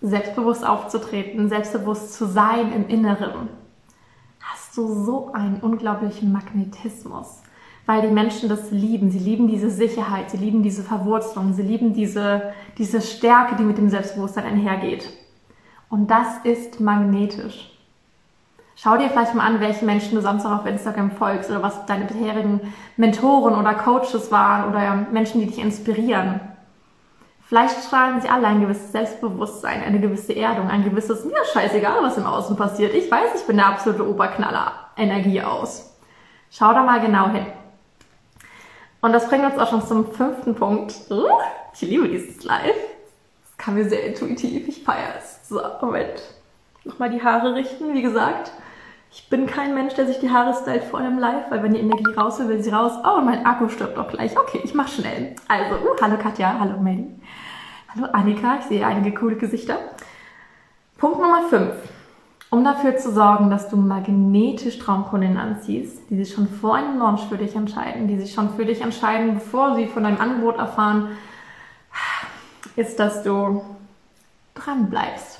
selbstbewusst 0.00 0.66
aufzutreten, 0.66 1.48
selbstbewusst 1.48 2.14
zu 2.14 2.26
sein 2.26 2.72
im 2.72 2.88
Inneren, 2.88 3.48
du 4.76 5.04
so 5.04 5.32
einen 5.32 5.60
unglaublichen 5.60 6.32
Magnetismus, 6.32 7.42
weil 7.86 8.02
die 8.02 8.12
Menschen 8.12 8.48
das 8.48 8.70
lieben. 8.70 9.10
Sie 9.10 9.18
lieben 9.18 9.48
diese 9.48 9.70
Sicherheit, 9.70 10.30
sie 10.30 10.36
lieben 10.36 10.62
diese 10.62 10.82
Verwurzelung, 10.82 11.52
sie 11.52 11.62
lieben 11.62 11.94
diese, 11.94 12.52
diese 12.78 13.00
Stärke, 13.00 13.56
die 13.56 13.62
mit 13.62 13.78
dem 13.78 13.88
Selbstbewusstsein 13.88 14.44
einhergeht. 14.44 15.10
Und 15.88 16.10
das 16.10 16.26
ist 16.44 16.80
magnetisch. 16.80 17.72
Schau 18.74 18.98
dir 18.98 19.08
vielleicht 19.08 19.34
mal 19.34 19.46
an, 19.46 19.60
welche 19.60 19.86
Menschen 19.86 20.16
du 20.16 20.20
sonst 20.20 20.44
noch 20.44 20.60
auf 20.60 20.66
Instagram 20.66 21.10
folgst 21.12 21.48
oder 21.48 21.62
was 21.62 21.86
deine 21.86 22.04
bisherigen 22.04 22.60
Mentoren 22.98 23.54
oder 23.54 23.72
Coaches 23.72 24.30
waren 24.30 24.68
oder 24.68 25.06
Menschen, 25.10 25.40
die 25.40 25.46
dich 25.46 25.58
inspirieren. 25.58 26.40
Vielleicht 27.48 27.84
strahlen 27.84 28.20
sie 28.20 28.28
alle 28.28 28.48
ein 28.48 28.60
gewisses 28.60 28.90
Selbstbewusstsein, 28.90 29.82
eine 29.82 30.00
gewisse 30.00 30.34
Erdung, 30.34 30.68
ein 30.68 30.82
gewisses, 30.82 31.24
mir 31.24 31.44
scheißegal, 31.52 32.02
was 32.02 32.18
im 32.18 32.26
Außen 32.26 32.56
passiert. 32.56 32.92
Ich 32.92 33.08
weiß, 33.08 33.40
ich 33.40 33.46
bin 33.46 33.56
der 33.56 33.66
absolute 33.66 34.08
Oberknaller. 34.08 34.72
Energie 34.96 35.42
aus. 35.42 35.94
Schau 36.50 36.72
da 36.72 36.82
mal 36.82 37.00
genau 37.00 37.28
hin. 37.28 37.46
Und 39.00 39.12
das 39.12 39.28
bringt 39.28 39.44
uns 39.44 39.58
auch 39.58 39.70
schon 39.70 39.86
zum 39.86 40.10
fünften 40.10 40.54
Punkt. 40.54 40.94
Ich 41.74 41.82
liebe 41.82 42.08
dieses 42.08 42.42
Live. 42.42 42.74
Das 43.44 43.56
kam 43.58 43.74
mir 43.74 43.88
sehr 43.88 44.04
intuitiv. 44.04 44.66
Ich 44.66 44.82
feiere 44.82 45.14
es. 45.18 45.48
So, 45.48 45.60
Moment. 45.80 46.22
Nochmal 46.82 47.10
die 47.10 47.22
Haare 47.22 47.54
richten. 47.54 47.94
Wie 47.94 48.02
gesagt, 48.02 48.50
ich 49.10 49.28
bin 49.28 49.46
kein 49.46 49.74
Mensch, 49.74 49.94
der 49.94 50.06
sich 50.06 50.18
die 50.18 50.30
Haare 50.30 50.54
stylt 50.54 50.84
vor 50.84 51.00
einem 51.00 51.18
Live, 51.18 51.50
weil 51.50 51.62
wenn 51.62 51.74
die 51.74 51.80
Energie 51.80 52.12
raus 52.16 52.38
will, 52.38 52.48
will 52.48 52.62
sie 52.62 52.70
raus. 52.70 52.92
Oh, 53.04 53.20
mein 53.22 53.46
Akku 53.46 53.68
stirbt 53.68 53.96
doch 53.96 54.08
gleich. 54.08 54.36
Okay, 54.36 54.60
ich 54.62 54.74
mach 54.74 54.88
schnell. 54.88 55.34
Also, 55.48 55.74
uh, 55.74 55.96
hallo 56.00 56.16
Katja, 56.18 56.56
hallo 56.58 56.78
Melly. 56.78 57.08
Hallo 57.88 58.08
Annika, 58.12 58.58
ich 58.60 58.66
sehe 58.66 58.86
einige 58.86 59.14
coole 59.14 59.36
Gesichter. 59.36 59.78
Punkt 60.98 61.20
Nummer 61.20 61.42
5. 61.48 61.72
Um 62.50 62.62
dafür 62.62 62.96
zu 62.96 63.10
sorgen, 63.10 63.50
dass 63.50 63.68
du 63.68 63.76
magnetisch 63.76 64.78
Traumkundinnen 64.78 65.36
anziehst, 65.36 66.08
die 66.08 66.16
sich 66.16 66.34
schon 66.34 66.48
vor 66.48 66.76
einem 66.76 66.98
Launch 66.98 67.22
für 67.28 67.36
dich 67.36 67.56
entscheiden, 67.56 68.06
die 68.06 68.18
sich 68.18 68.32
schon 68.32 68.54
für 68.54 68.64
dich 68.64 68.80
entscheiden, 68.80 69.34
bevor 69.34 69.74
sie 69.74 69.86
von 69.86 70.04
deinem 70.04 70.20
Angebot 70.20 70.58
erfahren, 70.58 71.08
ist, 72.76 73.00
dass 73.00 73.22
du 73.22 73.62
dran 74.54 74.88
bleibst. 74.88 75.35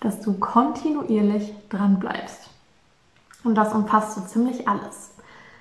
Dass 0.00 0.20
du 0.20 0.34
kontinuierlich 0.34 1.52
dran 1.68 1.98
bleibst. 1.98 2.50
Und 3.44 3.54
das 3.54 3.72
umfasst 3.72 4.14
so 4.14 4.20
ziemlich 4.22 4.68
alles. 4.68 5.10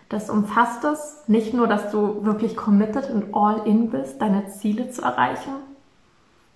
Das 0.10 0.30
umfasst 0.30 0.84
es 0.86 1.24
nicht 1.28 1.54
nur, 1.54 1.68
dass 1.68 1.92
du 1.92 2.26
wirklich 2.26 2.58
committed 2.58 3.12
und 3.12 3.36
all 3.36 3.68
in 3.68 3.92
bist, 3.92 4.20
deine 4.20 4.50
Ziele 4.50 4.90
zu 4.90 5.04
erreichen, 5.04 5.52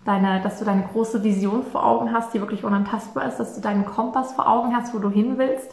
deine, 0.05 0.41
dass 0.41 0.57
du 0.57 0.65
deine 0.65 0.87
große 0.91 1.23
Vision 1.23 1.63
vor 1.63 1.85
Augen 1.85 2.11
hast, 2.11 2.33
die 2.33 2.39
wirklich 2.39 2.63
unantastbar 2.63 3.27
ist, 3.27 3.37
dass 3.37 3.53
du 3.53 3.61
deinen 3.61 3.85
Kompass 3.85 4.33
vor 4.33 4.47
Augen 4.47 4.75
hast, 4.75 4.93
wo 4.93 4.97
du 4.97 5.09
hin 5.09 5.37
willst 5.37 5.71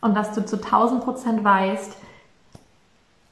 und 0.00 0.16
dass 0.16 0.32
du 0.32 0.44
zu 0.44 0.56
1000 0.56 1.04
Prozent 1.04 1.44
weißt, 1.44 1.96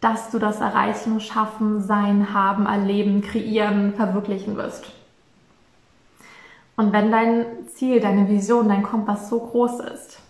dass 0.00 0.30
du 0.30 0.38
das 0.38 0.60
erreichen, 0.60 1.20
schaffen, 1.20 1.82
sein, 1.82 2.32
haben, 2.32 2.66
erleben, 2.66 3.20
kreieren, 3.20 3.94
verwirklichen 3.94 4.56
wirst. 4.56 4.92
Und 6.78 6.92
wenn 6.92 7.10
dein 7.10 7.44
Ziel, 7.74 7.98
deine 7.98 8.28
Vision, 8.28 8.68
dein 8.68 8.84
Kompass 8.84 9.28
so 9.28 9.40
groß 9.40 9.80
ist, 9.80 10.20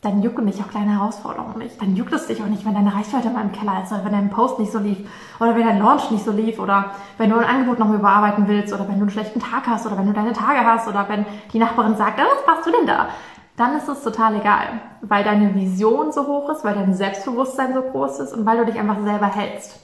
dann 0.00 0.22
jucken 0.22 0.46
dich 0.46 0.62
auch 0.62 0.68
kleine 0.68 0.92
Herausforderungen 0.92 1.58
nicht. 1.58 1.82
Dann 1.82 1.96
juckt 1.96 2.12
es 2.12 2.28
dich 2.28 2.40
auch 2.40 2.46
nicht, 2.46 2.64
wenn 2.64 2.74
deine 2.74 2.94
Reichweite 2.94 3.30
mal 3.30 3.42
im 3.42 3.50
Keller 3.50 3.82
ist 3.82 3.90
oder 3.90 4.04
wenn 4.04 4.12
dein 4.12 4.30
Post 4.30 4.60
nicht 4.60 4.70
so 4.70 4.78
lief 4.78 4.98
oder 5.40 5.56
wenn 5.56 5.66
dein 5.66 5.80
Launch 5.80 6.12
nicht 6.12 6.24
so 6.24 6.30
lief 6.30 6.60
oder 6.60 6.92
wenn 7.18 7.30
du 7.30 7.36
ein 7.36 7.44
Angebot 7.44 7.80
noch 7.80 7.92
überarbeiten 7.92 8.46
willst 8.46 8.72
oder 8.72 8.86
wenn 8.86 8.94
du 8.94 9.00
einen 9.00 9.10
schlechten 9.10 9.40
Tag 9.40 9.66
hast 9.66 9.86
oder 9.86 9.98
wenn 9.98 10.06
du 10.06 10.12
deine 10.12 10.34
Tage 10.34 10.64
hast 10.64 10.86
oder 10.86 11.08
wenn 11.08 11.26
die 11.52 11.58
Nachbarin 11.58 11.96
sagt, 11.96 12.20
oh, 12.20 12.36
was 12.36 12.46
machst 12.46 12.66
du 12.68 12.70
denn 12.70 12.86
da? 12.86 13.08
Dann 13.56 13.76
ist 13.76 13.88
es 13.88 14.04
total 14.04 14.36
egal, 14.36 14.82
weil 15.00 15.24
deine 15.24 15.52
Vision 15.52 16.12
so 16.12 16.28
hoch 16.28 16.48
ist, 16.50 16.62
weil 16.62 16.74
dein 16.74 16.94
Selbstbewusstsein 16.94 17.74
so 17.74 17.82
groß 17.82 18.20
ist 18.20 18.34
und 18.34 18.46
weil 18.46 18.58
du 18.58 18.66
dich 18.66 18.78
einfach 18.78 19.02
selber 19.02 19.26
hältst. 19.26 19.80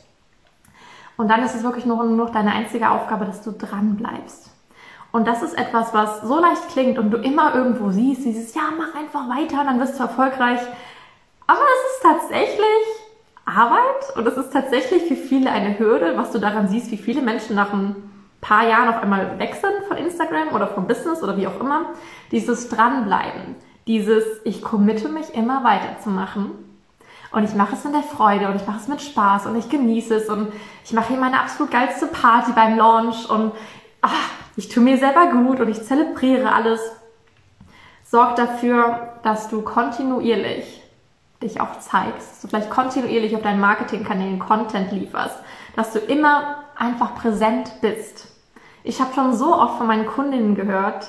Und 1.17 1.29
dann 1.29 1.43
ist 1.43 1.57
es 1.57 1.65
wirklich 1.65 1.87
nur 1.87 2.05
noch 2.05 2.31
deine 2.31 2.53
einzige 2.53 2.89
Aufgabe, 2.89 3.25
dass 3.25 3.43
du 3.43 3.51
dran 3.51 3.97
bleibst. 3.97 4.53
Und 5.11 5.27
das 5.27 5.43
ist 5.43 5.57
etwas, 5.57 5.95
was 5.95 6.21
so 6.23 6.39
leicht 6.39 6.69
klingt 6.69 6.99
und 6.99 7.11
du 7.11 7.17
immer 7.17 7.55
irgendwo 7.55 7.91
siehst, 7.91 8.25
dieses, 8.25 8.55
ja, 8.55 8.63
mach 8.77 8.95
einfach 8.95 9.29
weiter, 9.29 9.65
dann 9.65 9.81
wirst 9.81 9.99
du 9.99 10.03
erfolgreich. 10.03 10.61
Aber 11.47 11.61
es 11.61 11.95
ist 11.95 12.03
tatsächlich 12.03 12.99
Arbeit 13.47 14.17
und 14.17 14.27
es 14.27 14.37
ist 14.37 14.53
tatsächlich 14.53 15.05
für 15.05 15.17
viele 15.17 15.51
eine 15.51 15.79
Hürde, 15.79 16.15
was 16.17 16.31
du 16.33 16.39
daran 16.39 16.69
siehst, 16.69 16.91
wie 16.91 16.99
viele 16.99 17.23
Menschen 17.23 17.57
nach 17.57 17.73
ein 17.73 17.97
paar 18.43 18.69
Jahren 18.69 18.89
auf 18.89 19.03
einmal 19.03 19.39
wechseln 19.39 19.73
von 19.89 19.97
Instagram 19.97 20.49
oder 20.55 20.69
vom 20.69 20.87
Business 20.87 21.23
oder 21.23 21.37
wie 21.39 21.47
auch 21.47 21.59
immer. 21.59 21.87
Dieses 22.31 22.69
Dranbleiben, 22.69 23.57
dieses, 23.87 24.25
ich 24.45 24.63
committe 24.63 25.09
mich 25.09 25.35
immer 25.35 25.65
weiterzumachen 25.65 26.51
und 27.33 27.45
ich 27.45 27.55
mache 27.55 27.75
es 27.75 27.85
in 27.87 27.93
der 27.93 28.03
Freude 28.03 28.49
und 28.49 28.57
ich 28.57 28.67
mache 28.67 28.79
es 28.79 28.89
mit 28.89 29.01
Spaß 29.01 29.47
und 29.47 29.57
ich 29.57 29.71
genieße 29.71 30.15
es 30.15 30.29
und 30.29 30.53
ich 30.85 30.93
mache 30.93 31.09
hier 31.09 31.19
meine 31.19 31.41
absolut 31.41 31.73
geilste 31.73 32.07
Party 32.07 32.53
beim 32.53 32.77
Launch 32.77 33.29
und 33.29 33.53
ach, 34.03 34.31
ich 34.59 34.69
tue 34.69 34.83
mir 34.83 34.99
selber 34.99 35.29
gut 35.29 35.61
und 35.61 35.69
ich 35.69 35.85
zelebriere 35.85 36.53
alles, 36.53 36.81
sorgt 38.03 38.41
dafür, 38.41 39.13
dass 39.23 39.49
du 39.49 39.63
kontinuierlich 39.63 40.83
dich 41.41 41.61
auch 41.61 41.79
zeigst, 41.79 42.29
dass 42.29 42.41
du 42.41 42.49
vielleicht 42.49 42.69
kontinuierlich 42.69 43.37
auf 43.37 43.43
deinen 43.43 43.61
Marketingkanälen 43.61 44.41
Content 44.41 44.91
lieferst, 44.91 45.37
dass 45.77 45.93
du 45.93 46.01
immer 46.01 46.65
einfach 46.75 47.15
präsent 47.15 47.71
bist. 47.83 48.27
Ich 48.83 49.01
habe 49.01 49.15
schon 49.15 49.37
so 49.37 49.55
oft 49.55 49.79
von 49.79 49.87
meinen 49.87 50.07
Kundinnen 50.07 50.57
gehört, 50.57 51.09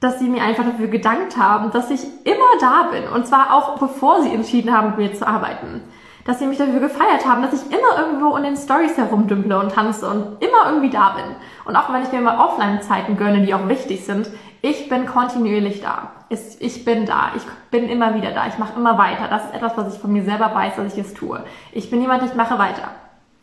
dass 0.00 0.18
sie 0.18 0.28
mir 0.28 0.42
einfach 0.42 0.64
dafür 0.64 0.88
gedankt 0.88 1.36
haben, 1.36 1.70
dass 1.70 1.90
ich 1.90 2.02
immer 2.24 2.58
da 2.60 2.88
bin. 2.90 3.06
Und 3.06 3.28
zwar 3.28 3.54
auch 3.54 3.78
bevor 3.78 4.20
sie 4.22 4.34
entschieden 4.34 4.76
haben, 4.76 4.88
mit 4.88 4.98
mir 4.98 5.14
zu 5.14 5.24
arbeiten 5.24 5.82
dass 6.24 6.38
sie 6.38 6.46
mich 6.46 6.58
dafür 6.58 6.80
gefeiert 6.80 7.26
haben, 7.26 7.42
dass 7.42 7.52
ich 7.52 7.66
immer 7.66 7.98
irgendwo 7.98 8.36
in 8.36 8.44
den 8.44 8.56
Stories 8.56 8.96
herumdümple 8.96 9.58
und 9.58 9.72
tanze 9.72 10.08
und 10.08 10.42
immer 10.42 10.66
irgendwie 10.66 10.90
da 10.90 11.10
bin. 11.10 11.24
Und 11.64 11.76
auch 11.76 11.92
wenn 11.92 12.02
ich 12.02 12.12
mir 12.12 12.20
mal 12.20 12.38
Offline-Zeiten 12.38 13.16
gönne, 13.16 13.42
die 13.42 13.54
auch 13.54 13.68
wichtig 13.68 14.04
sind, 14.04 14.28
ich 14.62 14.88
bin 14.88 15.04
kontinuierlich 15.04 15.82
da. 15.82 16.12
Ich 16.30 16.84
bin 16.86 17.04
da. 17.04 17.32
Ich 17.36 17.42
bin 17.70 17.88
immer 17.90 18.14
wieder 18.14 18.30
da. 18.30 18.46
Ich 18.46 18.56
mache 18.58 18.78
immer 18.78 18.96
weiter. 18.96 19.28
Das 19.28 19.44
ist 19.44 19.54
etwas, 19.54 19.76
was 19.76 19.94
ich 19.94 20.00
von 20.00 20.10
mir 20.10 20.24
selber 20.24 20.54
weiß, 20.54 20.76
dass 20.76 20.94
ich 20.94 20.98
es 20.98 21.12
tue. 21.12 21.44
Ich 21.72 21.90
bin 21.90 22.00
jemand, 22.00 22.22
ich 22.22 22.34
mache 22.34 22.58
weiter. 22.58 22.88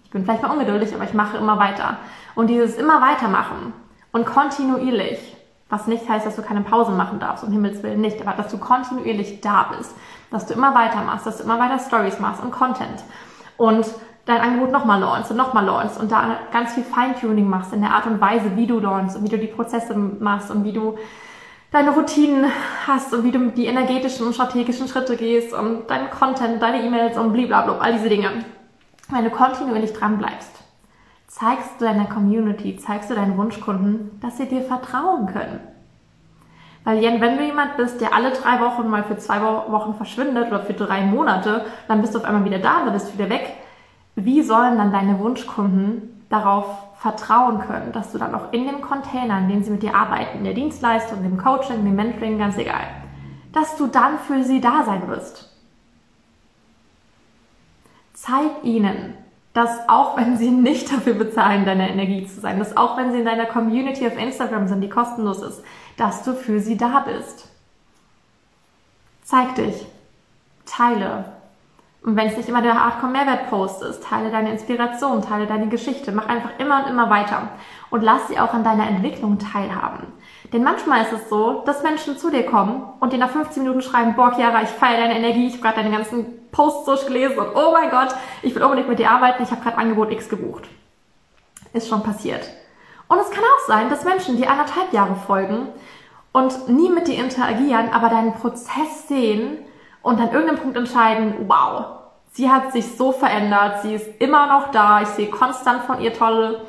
Ich 0.04 0.10
bin 0.10 0.24
vielleicht 0.24 0.42
mal 0.42 0.52
ungeduldig, 0.52 0.94
aber 0.96 1.04
ich 1.04 1.14
mache 1.14 1.38
immer 1.38 1.60
weiter. 1.60 1.98
Und 2.34 2.48
dieses 2.48 2.76
immer 2.76 3.02
weitermachen 3.02 3.74
und 4.12 4.26
kontinuierlich, 4.26 5.38
was 5.70 5.88
nicht 5.88 6.10
heißt, 6.10 6.26
dass 6.26 6.36
du 6.36 6.42
keine 6.42 6.62
Pause 6.62 6.92
machen 6.92 7.20
darfst, 7.20 7.44
um 7.44 7.52
Himmels 7.52 7.84
Willen 7.84 8.02
nicht, 8.02 8.20
aber 8.26 8.36
dass 8.36 8.52
du 8.52 8.58
kontinuierlich 8.58 9.42
da 9.42 9.70
bist, 9.78 9.96
dass 10.32 10.48
du 10.48 10.54
immer 10.54 10.74
weitermachst, 10.74 11.28
dass 11.28 11.38
du 11.38 11.44
immer 11.44 11.60
weiter 11.60 11.78
Stories 11.78 12.20
machst 12.20 12.42
und 12.42 12.52
Content 12.52 13.04
und 13.58 13.86
dein 14.26 14.42
Angebot 14.42 14.72
nochmal 14.72 15.00
launchst 15.00 15.32
und 15.32 15.38
nochmal 15.38 15.66
launchst 15.66 16.00
und 16.00 16.12
da 16.12 16.40
ganz 16.52 16.74
viel 16.74 16.84
Feintuning 16.84 17.48
machst 17.48 17.74
in 17.74 17.82
der 17.82 17.92
Art 17.92 18.08
und 18.08 18.22
Weise, 18.22 18.56
wie 18.56 18.68
du 18.68 18.80
launchst 18.80 19.18
und 19.18 19.24
wie 19.24 19.30
du 19.30 19.38
die 19.38 19.48
Prozesse 19.48 19.96
machst 19.96 20.50
und 20.50 20.64
wie 20.64 20.74
du 20.74 20.98
deine 21.72 21.92
Routinen 21.92 22.46
hast 22.88 23.14
und 23.14 23.24
wie 23.24 23.32
du 23.32 23.52
die 23.52 23.66
energetischen 23.66 24.26
und 24.26 24.34
strategischen 24.34 24.88
Schritte 24.88 25.16
gehst 25.16 25.54
und 25.54 25.90
deinen 25.90 26.10
Content, 26.10 26.62
deine 26.62 26.84
E-Mails 26.84 27.18
und 27.18 27.34
blablabla, 27.34 27.78
all 27.80 27.94
diese 27.94 28.10
Dinge. 28.10 28.46
Wenn 29.10 29.24
du 29.24 29.30
kontinuierlich 29.30 29.94
dran 29.94 30.18
bleibst, 30.18 30.52
zeigst 31.28 31.80
du 31.80 31.86
deiner 31.86 32.06
Community, 32.06 32.78
zeigst 32.78 33.10
du 33.10 33.16
deinen 33.16 33.38
Wunschkunden, 33.38 34.20
dass 34.22 34.38
sie 34.38 34.48
dir 34.48 34.62
vertrauen 34.62 35.28
können. 35.28 35.60
Weil 36.84 37.00
Jen, 37.00 37.22
wenn 37.22 37.38
du 37.38 37.44
jemand 37.44 37.78
bist, 37.78 38.02
der 38.02 38.14
alle 38.16 38.32
drei 38.32 38.60
Wochen 38.60 38.90
mal 38.90 39.04
für 39.04 39.18
zwei 39.18 39.42
Wochen 39.42 39.94
verschwindet 39.96 40.48
oder 40.48 40.62
für 40.62 40.74
drei 40.74 41.02
Monate, 41.02 41.66
dann 41.88 42.02
bist 42.02 42.16
du 42.16 42.20
auf 42.20 42.26
einmal 42.26 42.44
wieder 42.46 42.60
da, 42.60 42.84
dann 42.84 42.94
bist 42.94 43.10
du 43.10 43.14
wieder 43.14 43.30
weg. 43.30 43.54
Wie 44.16 44.42
sollen 44.42 44.78
dann 44.78 44.92
deine 44.92 45.20
Wunschkunden 45.20 46.26
darauf 46.30 46.66
vertrauen 46.98 47.60
können, 47.60 47.92
dass 47.92 48.12
du 48.12 48.18
dann 48.18 48.34
auch 48.34 48.52
in 48.52 48.66
dem 48.66 48.82
Container, 48.82 49.40
in 49.40 49.50
dem 49.50 49.64
sie 49.64 49.72
mit 49.72 49.84
dir 49.84 49.96
arbeiten, 49.96 50.40
in 50.40 50.44
der 50.44 50.54
Dienstleistung, 50.54 51.24
dem 51.24 51.38
Coaching, 51.38 51.84
dem 51.84 51.96
Mentoring, 51.96 52.38
ganz 52.38 52.58
egal, 52.58 52.88
dass 53.54 53.76
du 53.78 53.88
dann 53.88 54.18
für 54.20 54.44
sie 54.44 54.62
da 54.62 54.84
sein 54.84 55.08
wirst. 55.08 55.50
Zeig 58.14 58.64
ihnen, 58.64 59.16
dass 59.54 59.90
auch 59.90 60.16
wenn 60.18 60.38
sie 60.38 60.50
nicht 60.50 60.92
dafür 60.92 61.14
bezahlen, 61.14 61.66
deine 61.66 61.90
Energie 61.90 62.26
zu 62.26 62.40
sein, 62.40 62.60
dass 62.60 62.78
auch 62.78 62.98
wenn 62.98 63.12
sie 63.12 63.20
in 63.20 63.26
deiner 63.26 63.46
Community 63.46 64.08
auf 64.08 64.18
Instagram 64.18 64.68
sind, 64.68 64.82
die 64.82 64.90
kostenlos 64.90 65.42
ist, 65.42 65.64
dass 65.98 66.24
du 66.24 66.34
für 66.34 66.60
sie 66.60 66.78
da 66.78 67.02
bist. 67.02 67.48
Zeig 69.24 69.56
dich, 69.56 69.86
teile. 70.66 71.26
Und 72.04 72.16
wenn 72.16 72.28
es 72.28 72.38
nicht 72.38 72.50
immer 72.50 72.62
der 72.62 72.84
Hardcore-Mehrwert-Post 72.84 73.84
ist, 73.84 74.04
teile 74.04 74.32
deine 74.32 74.52
Inspiration, 74.52 75.22
teile 75.22 75.46
deine 75.46 75.68
Geschichte, 75.68 76.12
mach 76.12 76.28
einfach 76.28 76.52
immer 76.58 76.84
und 76.84 76.90
immer 76.90 77.10
weiter 77.10 77.50
und 77.92 78.02
lass 78.02 78.28
sie 78.28 78.40
auch 78.40 78.54
an 78.54 78.64
deiner 78.64 78.88
Entwicklung 78.88 79.38
teilhaben. 79.38 80.08
Denn 80.54 80.64
manchmal 80.64 81.04
ist 81.04 81.14
es 81.14 81.30
so, 81.30 81.64
dass 81.66 81.82
Menschen 81.82 82.18
zu 82.18 82.30
dir 82.30 82.46
kommen 82.46 82.84
und 83.00 83.14
dir 83.14 83.20
nach 83.20 83.30
15 83.30 83.64
Minuten 83.64 83.82
schreiben, 83.82 84.16
boah, 84.16 84.34
Chiara, 84.36 84.64
ich 84.64 84.70
feiere 84.70 85.08
deine 85.08 85.18
Energie, 85.18 85.48
ich 85.48 85.54
habe 85.54 85.64
gerade 85.64 85.78
deine 85.78 85.96
ganzen 85.96 86.52
Posts 86.52 86.86
durchgelesen 86.86 87.40
und 87.40 87.56
oh 87.56 87.72
mein 87.72 87.90
Gott, 87.90 88.14
ich 88.42 88.54
will 88.54 88.64
unbedingt 88.64 88.90
mit 88.90 89.00
dir 89.00 89.12
arbeiten, 89.12 89.44
ich 89.44 89.52
habe 89.52 89.62
gerade 89.62 89.78
Angebot 89.78 90.12
X 90.12 90.28
gebucht. 90.28 90.68
Ist 91.72 91.88
schon 91.88 92.04
passiert. 92.04 92.50
Und 93.08 93.20
es 93.20 93.30
kann 93.30 93.44
auch 93.44 93.68
sein, 93.68 93.90
dass 93.90 94.04
Menschen 94.04 94.36
dir 94.36 94.52
anderthalb 94.52 94.92
Jahre 94.92 95.16
folgen 95.16 95.70
und 96.34 96.68
nie 96.68 96.90
mit 96.90 97.08
dir 97.08 97.24
interagieren, 97.24 97.90
aber 97.94 98.10
deinen 98.10 98.34
Prozess 98.34 99.08
sehen 99.08 99.58
und 100.02 100.20
an 100.20 100.32
irgendeinem 100.32 100.60
Punkt 100.60 100.76
entscheiden, 100.76 101.46
wow, 101.48 101.86
sie 102.34 102.50
hat 102.50 102.74
sich 102.74 102.98
so 102.98 103.14
verändert, 103.14 103.84
sie 103.84 103.96
ist 103.96 104.10
immer 104.20 104.48
noch 104.48 104.72
da, 104.72 105.02
ich 105.02 105.10
sehe 105.10 105.30
konstant 105.30 105.84
von 105.84 106.02
ihr 106.02 106.14
tolle 106.14 106.66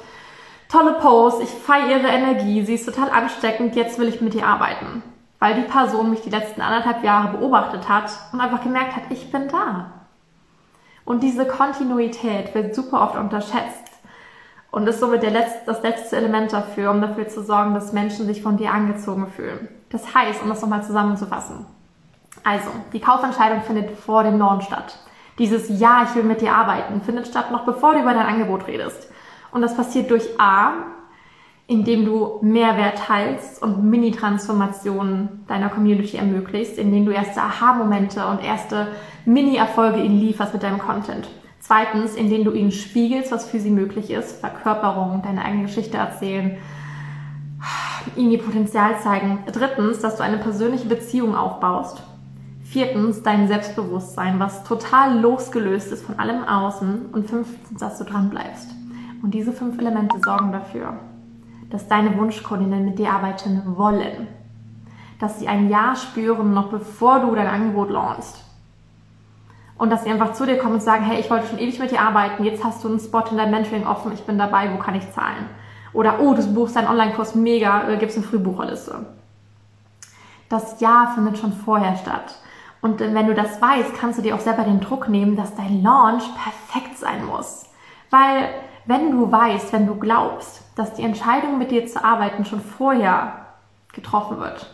tolle 0.73 0.95
Post, 0.95 1.43
ich 1.43 1.51
feiere 1.51 1.99
ihre 1.99 2.09
Energie, 2.09 2.65
sie 2.65 2.75
ist 2.75 2.87
total 2.87 3.11
ansteckend, 3.11 3.77
jetzt 3.77 3.99
will 3.99 4.09
ich 4.09 4.23
mit 4.23 4.35
ihr 4.35 4.47
arbeiten. 4.47 5.03
Weil 5.39 5.55
die 5.55 5.69
Person 5.69 6.11
mich 6.11 6.23
die 6.23 6.31
letzten 6.31 6.63
anderthalb 6.63 7.05
Jahre 7.05 7.37
beobachtet 7.37 7.89
hat 7.89 8.11
und 8.33 8.41
einfach 8.41 8.63
gemerkt 8.63 8.97
hat, 8.97 9.03
ich 9.11 9.31
bin 9.31 9.49
da. 9.49 9.93
Und 11.05 11.23
diese 11.23 11.47
Kontinuität 11.47 12.55
wird 12.55 12.75
super 12.75 13.03
oft 13.03 13.17
unterschätzt 13.17 13.93
und 14.71 14.87
ist 14.87 15.01
somit 15.01 15.23
letzte, 15.23 15.67
das 15.67 15.83
letzte 15.83 16.17
Element 16.17 16.53
dafür, 16.53 16.91
um 16.91 17.03
dafür 17.03 17.29
zu 17.29 17.43
sorgen, 17.43 17.75
dass 17.75 17.93
Menschen 17.93 18.25
sich 18.27 18.41
von 18.41 18.57
dir 18.57 18.73
angezogen 18.73 19.27
fühlen. 19.27 19.69
Das 19.91 20.15
heißt, 20.15 20.43
um 20.43 20.49
das 20.49 20.63
nochmal 20.63 20.83
zusammenzufassen. 20.83 21.67
Also, 22.45 22.71
die 22.95 23.01
Kaufentscheidung 23.01 23.63
findet 23.63 23.91
vor 23.91 24.23
dem 24.23 24.39
Launch 24.39 24.65
statt. 24.65 24.99
Dieses 25.39 25.69
Ja, 25.81 26.05
ich 26.05 26.15
will 26.15 26.23
mit 26.23 26.41
dir 26.41 26.55
arbeiten, 26.55 27.03
findet 27.03 27.27
statt 27.27 27.51
noch 27.51 27.65
bevor 27.65 27.93
du 27.93 28.01
über 28.01 28.15
dein 28.15 28.27
Angebot 28.27 28.67
redest. 28.67 29.09
Und 29.53 29.63
das 29.63 29.77
passiert 29.77 30.11
durch 30.11 30.41
A, 30.41 30.73
indem 31.67 32.05
du 32.05 32.39
Mehrwert 32.43 32.99
teilst 32.99 33.63
und 33.63 33.85
Mini-Transformationen 33.85 35.45
deiner 35.47 35.69
Community 35.69 36.17
ermöglicht, 36.17 36.77
indem 36.77 37.07
du 37.07 37.13
erste 37.13 37.41
Aha-Momente 37.41 38.27
und 38.27 38.43
erste 38.43 38.89
Mini-Erfolge 39.25 40.03
ihnen 40.03 40.19
lieferst 40.19 40.53
mit 40.53 40.63
deinem 40.63 40.79
Content. 40.79 41.29
Zweitens, 41.61 42.17
indem 42.17 42.45
du 42.45 42.53
ihnen 42.53 42.73
spiegelst, 42.73 43.31
was 43.31 43.49
für 43.49 43.61
sie 43.61 43.71
möglich 43.71 44.11
ist, 44.11 44.41
Verkörperung, 44.41 45.23
deine 45.23 45.45
eigene 45.45 45.63
Geschichte 45.63 45.97
erzählen, 45.97 46.59
ihnen 48.17 48.33
ihr 48.33 48.43
Potenzial 48.43 48.99
zeigen. 49.01 49.39
Drittens, 49.51 50.01
dass 50.01 50.17
du 50.17 50.25
eine 50.25 50.39
persönliche 50.39 50.89
Beziehung 50.89 51.37
aufbaust. 51.37 52.03
Viertens, 52.65 53.23
dein 53.23 53.47
Selbstbewusstsein, 53.47 54.41
was 54.41 54.65
total 54.65 55.21
losgelöst 55.21 55.93
ist 55.93 56.05
von 56.05 56.19
allem 56.19 56.43
Außen. 56.45 57.07
Und 57.13 57.31
fünftens, 57.31 57.79
dass 57.79 57.99
du 57.99 58.05
dran 58.05 58.31
bleibst. 58.31 58.71
Und 59.23 59.33
diese 59.33 59.53
fünf 59.53 59.79
Elemente 59.79 60.19
sorgen 60.25 60.53
dafür, 60.53 60.95
dass 61.71 61.89
deine 61.89 62.17
Wunschkundinnen 62.19 62.85
mit 62.85 62.99
dir 62.99 63.13
arbeiten 63.13 63.63
wollen. 63.77 64.27
Dass 65.21 65.39
sie 65.39 65.47
ein 65.47 65.71
Ja 65.71 65.95
spüren, 65.95 66.53
noch 66.53 66.71
bevor 66.71 67.21
du 67.21 67.35
dein 67.35 67.47
Angebot 67.47 67.91
launchst. 67.91 68.45
Und 69.79 69.91
dass 69.91 70.05
sie 70.05 70.11
einfach 70.11 70.33
zu 70.33 70.45
dir 70.45 70.59
kommen 70.59 70.75
und 70.75 70.83
sagen, 70.83 71.05
hey, 71.05 71.21
ich 71.21 71.31
wollte 71.31 71.47
schon 71.47 71.59
ewig 71.59 71.79
mit 71.79 71.91
dir 71.91 72.01
arbeiten, 72.01 72.45
jetzt 72.45 72.65
hast 72.65 72.85
du 72.85 72.89
einen 72.89 73.01
Spot 73.01 73.25
in 73.31 73.37
deinem 73.37 73.53
Mentoring 73.53 73.87
offen, 73.87 74.13
ich 74.13 74.25
bin 74.25 74.39
dabei, 74.39 74.73
wo 74.73 74.79
kann 74.79 74.95
ich 74.95 75.11
zahlen? 75.13 75.47
Oder, 75.93 76.21
oh, 76.21 76.35
du 76.35 76.55
buchst 76.55 76.77
deinen 76.77 76.89
Online-Kurs 76.89 77.35
mega, 77.35 77.89
äh, 77.89 77.97
gibst 77.99 78.17
eine 78.17 78.27
Frühbucherliste. 78.27 79.07
Das 80.49 80.81
Ja 80.81 81.13
findet 81.15 81.39
schon 81.39 81.53
vorher 81.53 81.97
statt. 81.97 82.39
Und 82.81 83.01
wenn 83.01 83.27
du 83.27 83.35
das 83.35 83.63
weißt, 83.63 83.95
kannst 83.95 84.19
du 84.19 84.23
dir 84.23 84.35
auch 84.35 84.41
selber 84.41 84.65
den 84.65 84.81
Druck 84.81 85.09
nehmen, 85.09 85.37
dass 85.37 85.55
dein 85.55 85.83
Launch 85.83 86.25
perfekt 86.35 86.99
sein 86.99 87.25
muss. 87.25 87.67
Weil 88.11 88.49
wenn 88.87 89.13
du 89.13 89.31
weißt, 89.31 89.73
wenn 89.73 89.87
du 89.87 89.95
glaubst, 89.95 90.63
dass 90.77 90.95
die 90.95 91.03
Entscheidung 91.03 91.59
mit 91.59 91.71
dir 91.71 91.87
zu 91.87 92.05
arbeiten 92.05 92.45
schon 92.45 92.61
vorher 92.61 93.47
getroffen 93.93 94.39
wird, 94.41 94.67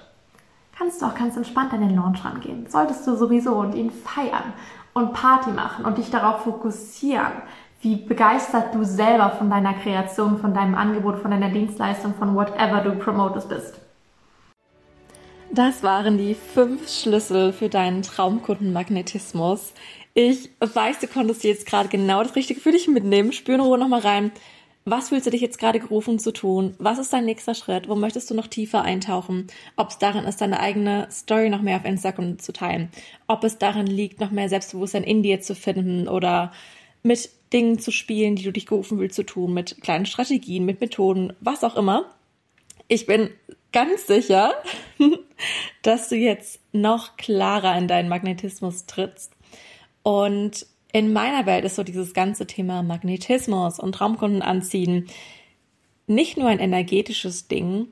kannst 0.77 1.03
du 1.03 1.07
auch 1.07 1.15
ganz 1.15 1.37
entspannt 1.37 1.73
an 1.73 1.81
den 1.81 1.97
Launch 1.97 2.25
rangehen. 2.25 2.67
Solltest 2.69 3.07
du 3.07 3.17
sowieso 3.17 3.55
und 3.55 3.75
ihn 3.75 3.91
feiern 3.91 4.53
und 4.95 5.13
Party 5.13 5.51
machen 5.51 5.85
und 5.85 5.99
dich 5.99 6.11
darauf 6.11 6.45
fokussieren, 6.45 7.33
wie 7.81 7.97
begeistert 7.97 8.75
du 8.75 8.85
selber 8.85 9.31
von 9.31 9.51
deiner 9.51 9.75
Kreation, 9.75 10.39
von 10.39 10.55
deinem 10.55 10.75
Angebot, 10.75 11.19
von 11.19 11.31
deiner 11.31 11.51
Dienstleistung, 11.51 12.15
von 12.15 12.35
whatever 12.35 12.81
du 12.81 12.93
promotest 12.93 13.49
bist. 13.49 13.81
Das 15.51 15.83
waren 15.83 16.19
die 16.19 16.35
fünf 16.35 16.91
Schlüssel 16.91 17.53
für 17.53 17.71
deinen 17.71 18.03
Traumkundenmagnetismus. 18.03 19.73
Ich 20.21 20.51
weiß, 20.59 20.99
du 20.99 21.07
konntest 21.07 21.45
jetzt 21.45 21.65
gerade 21.65 21.89
genau 21.89 22.25
das 22.25 22.35
Richtige 22.35 22.59
für 22.59 22.73
dich 22.73 22.89
mitnehmen. 22.89 23.33
Spür 23.33 23.55
in 23.55 23.61
Ruhe 23.61 23.79
nochmal 23.79 24.01
rein. 24.01 24.33
Was 24.85 25.11
fühlst 25.11 25.27
du 25.27 25.31
dich 25.31 25.41
jetzt 25.41 25.61
gerade 25.61 25.79
gerufen 25.79 26.19
zu 26.19 26.33
tun? 26.33 26.75
Was 26.79 26.99
ist 26.99 27.13
dein 27.13 27.25
nächster 27.25 27.55
Schritt? 27.55 27.89
Wo 27.89 27.95
möchtest 27.95 28.29
du 28.29 28.35
noch 28.35 28.49
tiefer 28.49 28.83
eintauchen? 28.83 29.47
Ob 29.77 29.91
es 29.91 29.99
darin 29.99 30.25
ist, 30.25 30.41
deine 30.41 30.59
eigene 30.59 31.07
Story 31.13 31.51
noch 31.51 31.63
mehr 31.63 31.77
auf 31.77 31.85
Instagram 31.85 32.41
zu 32.41 32.53
teilen? 32.53 32.89
Ob 33.29 33.45
es 33.45 33.59
darin 33.59 33.87
liegt, 33.87 34.19
noch 34.19 34.33
mehr 34.33 34.49
Selbstbewusstsein 34.49 35.05
in 35.05 35.23
dir 35.23 35.41
zu 35.41 35.55
finden 35.55 36.09
oder 36.09 36.51
mit 37.05 37.31
Dingen 37.53 37.79
zu 37.79 37.93
spielen, 37.93 38.35
die 38.35 38.43
du 38.43 38.51
dich 38.51 38.67
gerufen 38.67 38.99
willst 38.99 39.15
zu 39.15 39.23
tun, 39.23 39.55
mit 39.55 39.81
kleinen 39.83 40.07
Strategien, 40.07 40.65
mit 40.65 40.81
Methoden, 40.81 41.33
was 41.39 41.63
auch 41.63 41.77
immer. 41.77 42.07
Ich 42.89 43.07
bin 43.07 43.31
ganz 43.73 44.09
sicher, 44.09 44.53
dass 45.83 46.09
du 46.09 46.17
jetzt 46.17 46.59
noch 46.73 47.17
klarer 47.17 47.79
in 47.79 47.87
deinen 47.87 48.09
Magnetismus 48.09 48.87
trittst. 48.87 49.38
Und 50.09 50.65
in 50.91 51.13
meiner 51.13 51.45
Welt 51.45 51.67
ist 51.67 51.77
so 51.77 51.83
dieses 51.83 52.15
ganze 52.15 52.47
Thema 52.47 52.83
Magnetismus 52.83 53.79
und 53.79 53.93
Traumkunden 53.95 54.41
anziehen 54.41 55.07
nicht 56.07 56.39
nur 56.39 56.49
ein 56.49 56.61
energetisches 56.61 57.47
Ding, 57.47 57.89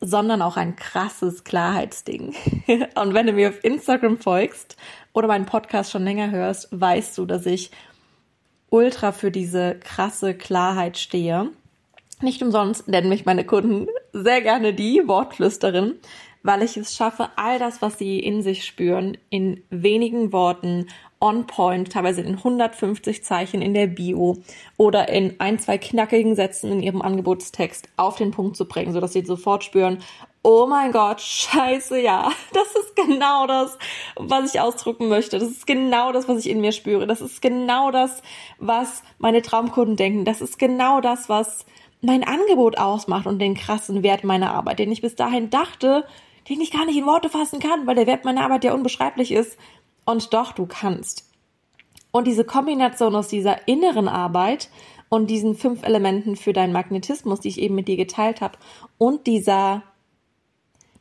sondern 0.00 0.40
auch 0.40 0.56
ein 0.56 0.76
krasses 0.76 1.42
Klarheitsding. 1.42 2.32
Und 2.94 3.12
wenn 3.12 3.26
du 3.26 3.32
mir 3.32 3.48
auf 3.48 3.64
Instagram 3.64 4.18
folgst 4.18 4.76
oder 5.14 5.26
meinen 5.26 5.46
Podcast 5.46 5.90
schon 5.90 6.04
länger 6.04 6.30
hörst, 6.30 6.68
weißt 6.70 7.18
du, 7.18 7.26
dass 7.26 7.44
ich 7.44 7.72
ultra 8.70 9.10
für 9.10 9.32
diese 9.32 9.80
krasse 9.80 10.32
Klarheit 10.32 10.96
stehe. 10.96 11.50
Nicht 12.22 12.40
umsonst 12.40 12.86
nennen 12.86 13.08
mich 13.08 13.26
meine 13.26 13.44
Kunden 13.44 13.88
sehr 14.12 14.42
gerne 14.42 14.74
die 14.74 15.02
Wortflüsterin, 15.06 15.96
weil 16.46 16.62
ich 16.62 16.76
es 16.76 16.94
schaffe, 16.94 17.30
all 17.34 17.58
das, 17.58 17.82
was 17.82 17.98
sie 17.98 18.20
in 18.20 18.42
sich 18.42 18.64
spüren, 18.64 19.18
in 19.30 19.64
wenigen 19.70 20.32
Worten 20.32 20.86
on 21.20 21.46
point, 21.46 21.92
teilweise 21.92 22.20
in 22.20 22.36
150 22.36 23.24
Zeichen 23.24 23.62
in 23.62 23.74
der 23.74 23.86
Bio 23.86 24.38
oder 24.76 25.08
in 25.08 25.40
ein, 25.40 25.58
zwei 25.58 25.78
knackigen 25.78 26.36
Sätzen 26.36 26.70
in 26.72 26.82
ihrem 26.82 27.02
Angebotstext 27.02 27.88
auf 27.96 28.16
den 28.16 28.30
Punkt 28.30 28.56
zu 28.56 28.66
bringen, 28.66 28.92
sodass 28.92 29.12
sie 29.12 29.24
sofort 29.24 29.64
spüren, 29.64 29.98
oh 30.42 30.66
mein 30.68 30.92
Gott, 30.92 31.20
scheiße, 31.20 32.00
ja, 32.00 32.30
das 32.52 32.68
ist 32.76 32.94
genau 32.94 33.46
das, 33.46 33.76
was 34.14 34.54
ich 34.54 34.60
ausdrücken 34.60 35.08
möchte. 35.08 35.38
Das 35.38 35.50
ist 35.50 35.66
genau 35.66 36.12
das, 36.12 36.28
was 36.28 36.38
ich 36.38 36.50
in 36.50 36.60
mir 36.60 36.72
spüre. 36.72 37.06
Das 37.06 37.20
ist 37.20 37.42
genau 37.42 37.90
das, 37.90 38.22
was 38.58 39.02
meine 39.18 39.42
Traumkunden 39.42 39.96
denken. 39.96 40.24
Das 40.24 40.40
ist 40.40 40.58
genau 40.58 41.00
das, 41.00 41.28
was 41.28 41.66
mein 42.00 42.22
Angebot 42.22 42.78
ausmacht 42.78 43.26
und 43.26 43.40
den 43.40 43.54
krassen 43.54 44.02
Wert 44.02 44.22
meiner 44.22 44.52
Arbeit, 44.52 44.78
den 44.78 44.92
ich 44.92 45.00
bis 45.00 45.16
dahin 45.16 45.50
dachte, 45.50 46.04
den 46.48 46.60
ich 46.60 46.70
gar 46.70 46.86
nicht 46.86 46.96
in 46.96 47.06
Worte 47.06 47.28
fassen 47.28 47.58
kann, 47.58 47.86
weil 47.86 47.96
der 47.96 48.06
Wert 48.06 48.24
meiner 48.24 48.44
Arbeit 48.44 48.62
ja 48.62 48.72
unbeschreiblich 48.72 49.32
ist. 49.32 49.58
Und 50.06 50.32
doch, 50.32 50.52
du 50.52 50.64
kannst. 50.64 51.28
Und 52.10 52.26
diese 52.26 52.44
Kombination 52.44 53.14
aus 53.14 53.28
dieser 53.28 53.68
inneren 53.68 54.08
Arbeit 54.08 54.70
und 55.10 55.28
diesen 55.28 55.54
fünf 55.54 55.82
Elementen 55.82 56.36
für 56.36 56.54
deinen 56.54 56.72
Magnetismus, 56.72 57.40
die 57.40 57.48
ich 57.48 57.60
eben 57.60 57.74
mit 57.74 57.88
dir 57.88 57.98
geteilt 57.98 58.40
habe, 58.40 58.56
und 58.96 59.26
dieser 59.26 59.82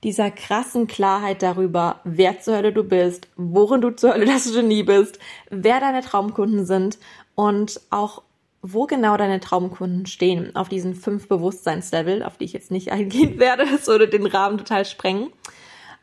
dieser 0.03 0.29
krassen 0.29 0.85
Klarheit 0.85 1.41
darüber, 1.41 1.99
wer 2.03 2.39
zur 2.39 2.57
Hölle 2.57 2.71
du 2.71 2.83
bist, 2.83 3.27
worin 3.37 3.81
du 3.81 3.89
zur 3.89 4.13
Hölle 4.13 4.27
das 4.27 4.53
Genie 4.53 4.83
bist, 4.83 5.17
wer 5.49 5.79
deine 5.79 6.01
Traumkunden 6.01 6.65
sind 6.65 6.99
und 7.33 7.81
auch 7.89 8.21
wo 8.61 8.85
genau 8.85 9.17
deine 9.17 9.39
Traumkunden 9.39 10.05
stehen 10.05 10.55
auf 10.55 10.69
diesen 10.69 10.93
fünf 10.93 11.27
Bewusstseinslevel, 11.27 12.21
auf 12.21 12.37
die 12.37 12.45
ich 12.45 12.53
jetzt 12.53 12.69
nicht 12.69 12.91
eingehen 12.91 13.39
werde, 13.39 13.65
das 13.65 13.87
würde 13.87 14.07
den 14.07 14.27
Rahmen 14.27 14.59
total 14.59 14.85
sprengen. 14.85 15.31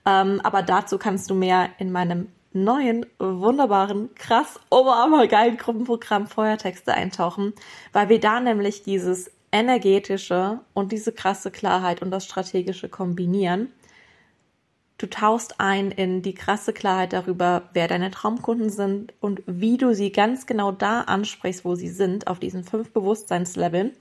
Ähm, 0.04 0.40
aber 0.42 0.62
dazu 0.62 0.98
kannst 0.98 1.30
du 1.30 1.34
mehr 1.34 1.70
in 1.78 1.92
meinem 1.92 2.26
neuen, 2.52 3.06
wunderbaren, 3.18 4.14
krass, 4.14 4.60
oberhammer 4.70 5.26
geilen 5.26 5.56
Gruppenprogramm 5.56 6.26
Feuertexte 6.26 6.94
eintauchen, 6.94 7.52
weil 7.92 8.08
wir 8.08 8.20
da 8.20 8.40
nämlich 8.40 8.82
dieses 8.82 9.30
energetische 9.52 10.60
und 10.74 10.92
diese 10.92 11.12
krasse 11.12 11.50
Klarheit 11.50 12.02
und 12.02 12.10
das 12.10 12.24
strategische 12.24 12.88
kombinieren. 12.88 13.72
Du 14.98 15.08
tauchst 15.08 15.60
ein 15.60 15.90
in 15.90 16.22
die 16.22 16.34
krasse 16.34 16.72
Klarheit 16.72 17.12
darüber, 17.12 17.68
wer 17.72 17.88
deine 17.88 18.10
Traumkunden 18.10 18.70
sind 18.70 19.12
und 19.20 19.42
wie 19.46 19.76
du 19.76 19.94
sie 19.94 20.12
ganz 20.12 20.46
genau 20.46 20.70
da 20.70 21.00
ansprichst, 21.02 21.64
wo 21.64 21.74
sie 21.74 21.88
sind, 21.88 22.28
auf 22.28 22.38
diesen 22.38 22.62
fünf 22.62 22.92
Bewusstseinsleveln, 22.92 23.92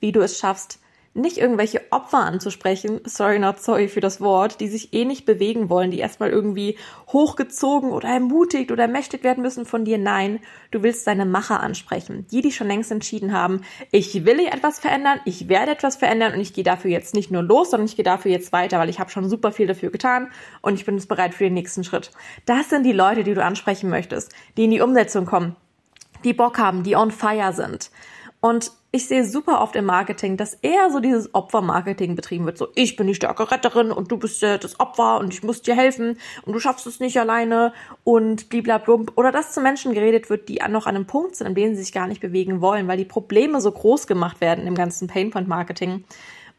wie 0.00 0.12
du 0.12 0.20
es 0.20 0.38
schaffst, 0.38 0.78
nicht 1.12 1.38
irgendwelche 1.38 1.82
Opfer 1.90 2.18
anzusprechen, 2.18 3.00
sorry 3.04 3.40
not 3.40 3.60
sorry 3.60 3.88
für 3.88 4.00
das 4.00 4.20
Wort, 4.20 4.60
die 4.60 4.68
sich 4.68 4.92
eh 4.92 5.04
nicht 5.04 5.26
bewegen 5.26 5.68
wollen, 5.68 5.90
die 5.90 5.98
erstmal 5.98 6.30
irgendwie 6.30 6.78
hochgezogen 7.08 7.90
oder 7.90 8.08
ermutigt 8.08 8.70
oder 8.70 8.84
ermächtigt 8.84 9.24
werden 9.24 9.42
müssen 9.42 9.66
von 9.66 9.84
dir. 9.84 9.98
Nein, 9.98 10.38
du 10.70 10.84
willst 10.84 11.06
deine 11.08 11.26
Macher 11.26 11.60
ansprechen. 11.60 12.26
Die, 12.30 12.42
die 12.42 12.52
schon 12.52 12.68
längst 12.68 12.92
entschieden 12.92 13.32
haben, 13.32 13.62
ich 13.90 14.24
will 14.24 14.38
etwas 14.38 14.78
verändern, 14.78 15.18
ich 15.24 15.48
werde 15.48 15.72
etwas 15.72 15.96
verändern 15.96 16.34
und 16.34 16.40
ich 16.40 16.52
gehe 16.52 16.64
dafür 16.64 16.92
jetzt 16.92 17.14
nicht 17.14 17.32
nur 17.32 17.42
los, 17.42 17.70
sondern 17.70 17.86
ich 17.86 17.96
gehe 17.96 18.04
dafür 18.04 18.30
jetzt 18.30 18.52
weiter, 18.52 18.78
weil 18.78 18.88
ich 18.88 19.00
habe 19.00 19.10
schon 19.10 19.28
super 19.28 19.50
viel 19.50 19.66
dafür 19.66 19.90
getan 19.90 20.30
und 20.62 20.74
ich 20.74 20.86
bin 20.86 20.94
jetzt 20.94 21.08
bereit 21.08 21.34
für 21.34 21.44
den 21.44 21.54
nächsten 21.54 21.82
Schritt. 21.82 22.12
Das 22.46 22.70
sind 22.70 22.84
die 22.84 22.92
Leute, 22.92 23.24
die 23.24 23.34
du 23.34 23.42
ansprechen 23.42 23.90
möchtest, 23.90 24.32
die 24.56 24.64
in 24.64 24.70
die 24.70 24.80
Umsetzung 24.80 25.26
kommen, 25.26 25.56
die 26.22 26.34
Bock 26.34 26.58
haben, 26.58 26.84
die 26.84 26.94
on 26.94 27.10
fire 27.10 27.52
sind. 27.52 27.90
Und 28.40 28.72
ich 28.90 29.06
sehe 29.06 29.24
super 29.24 29.60
oft 29.60 29.76
im 29.76 29.84
Marketing, 29.84 30.36
dass 30.36 30.54
eher 30.54 30.90
so 30.90 30.98
dieses 30.98 31.34
Opfermarketing 31.34 32.16
betrieben 32.16 32.46
wird. 32.46 32.58
So, 32.58 32.68
ich 32.74 32.96
bin 32.96 33.06
die 33.06 33.14
starke 33.14 33.50
Retterin 33.50 33.92
und 33.92 34.10
du 34.10 34.16
bist 34.16 34.42
äh, 34.42 34.58
das 34.58 34.80
Opfer 34.80 35.20
und 35.20 35.32
ich 35.32 35.42
muss 35.42 35.62
dir 35.62 35.76
helfen 35.76 36.18
und 36.44 36.54
du 36.54 36.58
schaffst 36.58 36.86
es 36.86 37.00
nicht 37.00 37.20
alleine 37.20 37.72
und 38.02 38.48
bliblablump. 38.48 39.12
Oder 39.16 39.30
dass 39.30 39.52
zu 39.52 39.60
Menschen 39.60 39.92
geredet 39.92 40.30
wird, 40.30 40.48
die 40.48 40.60
noch 40.70 40.86
an 40.86 40.96
einem 40.96 41.06
Punkt 41.06 41.36
sind, 41.36 41.46
an 41.46 41.54
dem 41.54 41.74
sie 41.74 41.82
sich 41.82 41.92
gar 41.92 42.06
nicht 42.06 42.20
bewegen 42.20 42.60
wollen, 42.62 42.88
weil 42.88 42.96
die 42.96 43.04
Probleme 43.04 43.60
so 43.60 43.70
groß 43.70 44.06
gemacht 44.06 44.40
werden 44.40 44.66
im 44.66 44.74
ganzen 44.74 45.06
Painpoint-Marketing. 45.06 46.04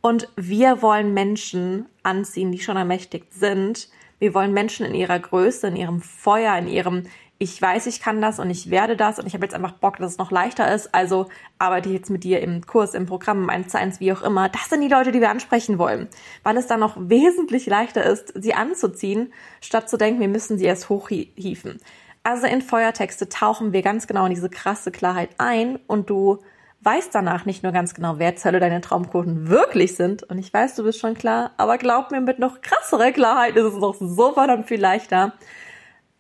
Und 0.02 0.30
wir 0.36 0.82
wollen 0.82 1.14
Menschen 1.14 1.88
anziehen, 2.04 2.52
die 2.52 2.60
schon 2.60 2.78
ermächtigt 2.78 3.34
sind. 3.34 3.90
Wir 4.20 4.34
wollen 4.34 4.54
Menschen 4.54 4.86
in 4.86 4.94
ihrer 4.94 5.20
Größe, 5.20 5.68
in 5.68 5.76
ihrem 5.76 6.02
Feuer, 6.02 6.56
in 6.58 6.68
ihrem 6.68 7.04
ich 7.42 7.60
weiß, 7.60 7.88
ich 7.88 8.02
kann 8.02 8.22
das 8.22 8.38
und 8.38 8.52
ich 8.52 8.70
werde 8.70 8.96
das 8.96 9.18
und 9.18 9.26
ich 9.26 9.34
habe 9.34 9.44
jetzt 9.44 9.56
einfach 9.56 9.72
Bock, 9.72 9.98
dass 9.98 10.12
es 10.12 10.18
noch 10.20 10.30
leichter 10.30 10.72
ist, 10.72 10.94
also 10.94 11.26
arbeite 11.58 11.90
ich 11.90 11.96
jetzt 11.96 12.12
mit 12.12 12.24
dir 12.24 12.40
im 12.40 12.68
Kurs, 12.68 12.94
im 12.94 13.08
Programm, 13.08 13.42
im 13.42 13.50
1 13.50 13.70
zu 13.70 13.80
1, 13.80 14.00
wie 14.00 14.14
auch 14.14 14.22
immer. 14.22 14.48
Das 14.48 14.70
sind 14.70 14.82
die 14.82 14.88
Leute, 14.88 15.12
die 15.12 15.22
wir 15.22 15.32
ansprechen 15.32 15.80
wollen, 15.80 16.08
weil 16.44 16.56
es 16.56 16.68
dann 16.68 16.80
noch 16.80 16.96
wesentlich 17.00 17.66
leichter 17.66 18.04
ist, 18.04 18.32
sie 18.40 18.54
anzuziehen, 18.54 19.34
statt 19.60 19.90
zu 19.90 19.98
denken, 19.98 20.20
wir 20.20 20.28
müssen 20.28 20.60
sie 20.60 20.66
erst 20.66 20.90
hochhieven. 20.90 21.80
Also 22.22 22.46
in 22.46 22.62
Feuertexte 22.62 23.28
tauchen 23.28 23.74
wir 23.74 23.82
ganz 23.82 24.06
genau 24.06 24.26
in 24.26 24.36
diese 24.36 24.52
krasse 24.52 24.92
Klarheit 24.92 25.32
ein 25.40 25.80
und 25.88 26.12
du 26.12 26.38
weißt 26.82 27.10
danach 27.16 27.46
nicht 27.46 27.64
nur 27.64 27.72
ganz 27.72 27.96
genau, 27.96 28.20
wer 28.20 28.36
Zölle 28.36 28.60
deine 28.60 28.82
Traumquoten 28.82 29.50
wirklich 29.50 29.96
sind. 29.96 30.22
Und 30.22 30.38
ich 30.38 30.54
weiß, 30.54 30.76
du 30.76 30.84
bist 30.84 31.00
schon 31.00 31.16
klar, 31.16 31.54
aber 31.58 31.80
glaub 31.80 32.12
mir, 32.12 32.22
mit 32.22 32.38
noch 32.38 32.62
krasserer 32.62 33.12
Klarheit 33.12 33.56
ist 33.56 33.66
es 33.66 33.78
noch 33.78 33.96
so 34.00 34.34
verdammt 34.34 34.68
viel 34.68 34.80
leichter 34.80 35.34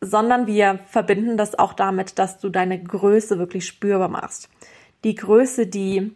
sondern 0.01 0.47
wir 0.47 0.79
verbinden 0.87 1.37
das 1.37 1.57
auch 1.57 1.73
damit, 1.73 2.17
dass 2.17 2.39
du 2.39 2.49
deine 2.49 2.81
Größe 2.81 3.37
wirklich 3.37 3.67
spürbar 3.67 4.09
machst. 4.09 4.49
Die 5.03 5.15
Größe, 5.15 5.67
die 5.67 6.11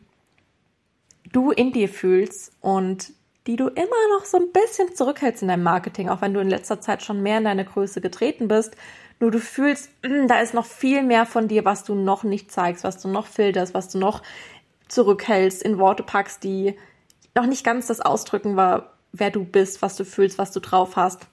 du 1.32 1.52
in 1.52 1.72
dir 1.72 1.88
fühlst 1.88 2.52
und 2.62 3.14
die 3.48 3.56
du 3.56 3.68
immer 3.68 4.18
noch 4.18 4.26
so 4.26 4.38
ein 4.38 4.52
bisschen 4.52 4.96
zurückhältst 4.96 5.44
in 5.44 5.50
deinem 5.50 5.64
Marketing, 5.64 6.10
auch 6.10 6.22
wenn 6.22 6.34
du 6.34 6.40
in 6.40 6.50
letzter 6.50 6.82
Zeit 6.82 7.04
schon 7.04 7.22
mehr 7.22 7.38
in 7.38 7.44
deine 7.44 7.64
Größe 7.66 8.02
getreten 8.02 8.48
bist. 8.48 8.76
Nur 9.20 9.30
du 9.30 9.40
fühlst, 9.40 9.90
hm, 10.04 10.28
da 10.28 10.40
ist 10.40 10.56
noch 10.56 10.66
viel 10.66 11.04
mehr 11.04 11.28
von 11.28 11.48
dir, 11.48 11.64
was 11.64 11.84
du 11.84 11.94
noch 11.94 12.24
nicht 12.24 12.52
zeigst, 12.52 12.84
was 12.84 12.98
du 12.98 13.08
noch 13.08 13.28
filterst, 13.28 13.74
was 13.76 13.90
du 13.90 14.00
noch 14.00 14.24
zurückhältst, 14.88 15.62
in 15.62 15.78
Worte 15.78 16.04
packst, 16.04 16.44
die 16.44 16.76
noch 17.36 17.46
nicht 17.46 17.64
ganz 17.64 17.88
das 17.88 18.02
Ausdrücken 18.02 18.56
war, 18.56 18.94
wer 19.12 19.30
du 19.30 19.44
bist, 19.44 19.82
was 19.82 19.96
du 19.96 20.06
fühlst, 20.06 20.38
was 20.38 20.52
du 20.52 20.60
drauf 20.60 20.96
hast. 20.96 21.28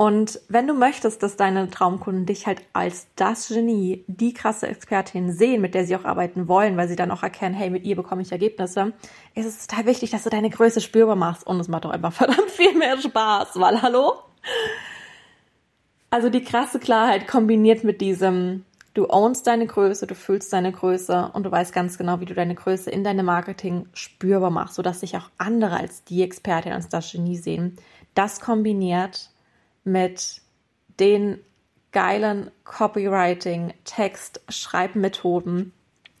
Und 0.00 0.40
wenn 0.48 0.66
du 0.66 0.72
möchtest, 0.72 1.22
dass 1.22 1.36
deine 1.36 1.68
Traumkunden 1.68 2.24
dich 2.24 2.46
halt 2.46 2.62
als 2.72 3.08
das 3.16 3.48
Genie, 3.48 4.02
die 4.06 4.32
krasse 4.32 4.66
Expertin 4.66 5.30
sehen, 5.30 5.60
mit 5.60 5.74
der 5.74 5.84
sie 5.84 5.94
auch 5.94 6.06
arbeiten 6.06 6.48
wollen, 6.48 6.78
weil 6.78 6.88
sie 6.88 6.96
dann 6.96 7.10
auch 7.10 7.22
erkennen, 7.22 7.54
hey, 7.54 7.68
mit 7.68 7.84
ihr 7.84 7.96
bekomme 7.96 8.22
ich 8.22 8.32
Ergebnisse, 8.32 8.94
ist 9.34 9.44
es 9.44 9.66
total 9.66 9.84
wichtig, 9.84 10.10
dass 10.10 10.22
du 10.22 10.30
deine 10.30 10.48
Größe 10.48 10.80
spürbar 10.80 11.16
machst. 11.16 11.46
Und 11.46 11.60
es 11.60 11.68
macht 11.68 11.84
doch 11.84 11.90
einfach 11.90 12.12
verdammt 12.14 12.50
viel 12.50 12.74
mehr 12.78 12.96
Spaß, 12.96 13.60
weil 13.60 13.82
hallo? 13.82 14.14
Also 16.08 16.30
die 16.30 16.44
krasse 16.44 16.78
Klarheit 16.78 17.28
kombiniert 17.28 17.84
mit 17.84 18.00
diesem, 18.00 18.64
du 18.94 19.10
ownst 19.10 19.46
deine 19.46 19.66
Größe, 19.66 20.06
du 20.06 20.14
fühlst 20.14 20.50
deine 20.50 20.72
Größe 20.72 21.30
und 21.34 21.42
du 21.42 21.50
weißt 21.50 21.74
ganz 21.74 21.98
genau, 21.98 22.20
wie 22.20 22.24
du 22.24 22.32
deine 22.32 22.54
Größe 22.54 22.90
in 22.90 23.04
deinem 23.04 23.26
Marketing 23.26 23.86
spürbar 23.92 24.50
machst, 24.50 24.76
sodass 24.76 25.00
sich 25.00 25.18
auch 25.18 25.28
andere 25.36 25.76
als 25.76 26.04
die 26.04 26.22
Expertin, 26.22 26.72
als 26.72 26.88
das 26.88 27.12
Genie 27.12 27.36
sehen. 27.36 27.76
Das 28.14 28.40
kombiniert 28.40 29.29
mit 29.84 30.42
den 30.98 31.38
geilen 31.92 32.50
Copywriting, 32.64 33.74
Text, 33.84 34.40
Schreibmethoden, 34.48 35.72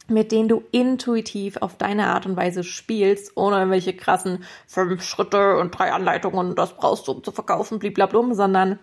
mit 0.08 0.32
denen 0.32 0.48
du 0.48 0.64
intuitiv 0.72 1.58
auf 1.58 1.76
deine 1.76 2.08
Art 2.08 2.26
und 2.26 2.36
Weise 2.36 2.64
spielst, 2.64 3.36
ohne 3.36 3.58
irgendwelche 3.58 3.94
krassen 3.94 4.44
fünf 4.66 5.02
Schritte 5.02 5.56
und 5.58 5.70
drei 5.70 5.92
Anleitungen 5.92 6.54
das 6.56 6.76
brauchst 6.76 7.06
du, 7.06 7.12
um 7.12 7.24
zu 7.24 7.30
verkaufen, 7.30 7.78
bliblablum, 7.78 8.34
sondern 8.34 8.78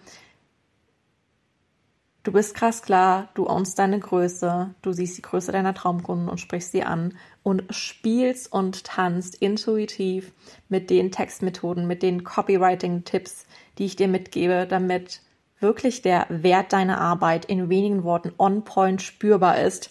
du 2.27 2.33
bist 2.33 2.55
krass 2.55 2.81
klar, 2.81 3.29
du 3.35 3.47
ownst 3.47 3.79
deine 3.79 4.01
Größe, 4.01 4.75
du 4.81 4.91
siehst 4.91 5.17
die 5.17 5.21
Größe 5.21 5.53
deiner 5.53 5.73
Traumkunden 5.73 6.27
und 6.27 6.41
sprichst 6.41 6.73
sie 6.73 6.83
an 6.83 7.17
und 7.41 7.63
spielst 7.69 8.51
und 8.51 8.83
tanzt 8.83 9.35
intuitiv 9.35 10.33
mit 10.67 10.89
den 10.89 11.09
Textmethoden, 11.09 11.87
mit 11.87 12.03
den 12.03 12.25
Copywriting-Tipps, 12.25 13.45
die 13.77 13.85
ich 13.85 13.95
dir 13.95 14.09
mitgebe, 14.09 14.67
damit 14.67 15.21
wirklich 15.61 16.01
der 16.01 16.25
Wert 16.27 16.73
deiner 16.73 16.99
Arbeit 16.99 17.45
in 17.45 17.69
wenigen 17.69 18.03
Worten 18.03 18.33
on 18.37 18.65
point 18.65 19.01
spürbar 19.01 19.61
ist 19.61 19.89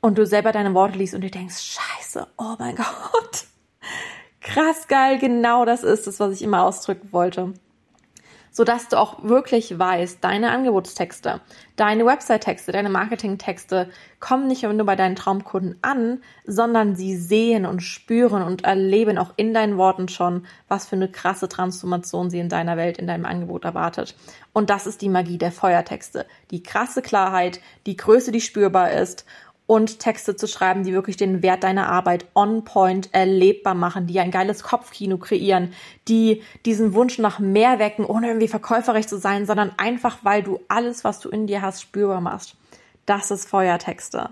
und 0.00 0.18
du 0.18 0.26
selber 0.26 0.50
deine 0.50 0.74
Worte 0.74 0.98
liest 0.98 1.14
und 1.14 1.20
dir 1.20 1.30
denkst, 1.30 1.60
scheiße, 1.60 2.26
oh 2.38 2.56
mein 2.58 2.74
Gott, 3.12 3.44
krass 4.40 4.88
geil, 4.88 5.20
genau 5.20 5.64
das 5.64 5.84
ist 5.84 6.08
es, 6.08 6.18
was 6.18 6.32
ich 6.32 6.42
immer 6.42 6.64
ausdrücken 6.64 7.12
wollte 7.12 7.54
sodass 8.58 8.88
du 8.88 8.98
auch 8.98 9.22
wirklich 9.22 9.78
weißt, 9.78 10.18
deine 10.24 10.50
Angebotstexte, 10.50 11.40
deine 11.76 12.04
Website-Texte, 12.04 12.72
deine 12.72 12.90
Marketing-Texte 12.90 13.88
kommen 14.18 14.48
nicht 14.48 14.64
nur 14.64 14.84
bei 14.84 14.96
deinen 14.96 15.14
Traumkunden 15.14 15.78
an, 15.80 16.22
sondern 16.44 16.96
sie 16.96 17.14
sehen 17.14 17.66
und 17.66 17.84
spüren 17.84 18.42
und 18.42 18.64
erleben 18.64 19.16
auch 19.16 19.32
in 19.36 19.54
deinen 19.54 19.76
Worten 19.76 20.08
schon, 20.08 20.44
was 20.66 20.86
für 20.86 20.96
eine 20.96 21.08
krasse 21.08 21.48
Transformation 21.48 22.30
sie 22.30 22.40
in 22.40 22.48
deiner 22.48 22.76
Welt, 22.76 22.98
in 22.98 23.06
deinem 23.06 23.26
Angebot 23.26 23.64
erwartet. 23.64 24.16
Und 24.52 24.70
das 24.70 24.88
ist 24.88 25.02
die 25.02 25.08
Magie 25.08 25.38
der 25.38 25.52
Feuertexte. 25.52 26.26
Die 26.50 26.64
krasse 26.64 27.00
Klarheit, 27.00 27.60
die 27.86 27.96
Größe, 27.96 28.32
die 28.32 28.40
spürbar 28.40 28.90
ist 28.90 29.24
und 29.68 29.98
Texte 29.98 30.34
zu 30.34 30.48
schreiben, 30.48 30.82
die 30.82 30.94
wirklich 30.94 31.18
den 31.18 31.42
Wert 31.42 31.62
deiner 31.62 31.90
Arbeit 31.90 32.24
on 32.34 32.64
point 32.64 33.12
erlebbar 33.12 33.74
machen, 33.74 34.06
die 34.06 34.18
ein 34.18 34.30
geiles 34.30 34.62
Kopfkino 34.62 35.18
kreieren, 35.18 35.74
die 36.08 36.42
diesen 36.64 36.94
Wunsch 36.94 37.18
nach 37.18 37.38
mehr 37.38 37.78
wecken, 37.78 38.06
ohne 38.06 38.28
irgendwie 38.28 38.48
verkäuferisch 38.48 39.06
zu 39.06 39.18
sein, 39.18 39.44
sondern 39.44 39.72
einfach, 39.76 40.20
weil 40.22 40.42
du 40.42 40.58
alles, 40.68 41.04
was 41.04 41.20
du 41.20 41.28
in 41.28 41.46
dir 41.46 41.60
hast, 41.60 41.82
spürbar 41.82 42.22
machst. 42.22 42.56
Das 43.04 43.30
ist 43.30 43.46
Feuertexte. 43.46 44.30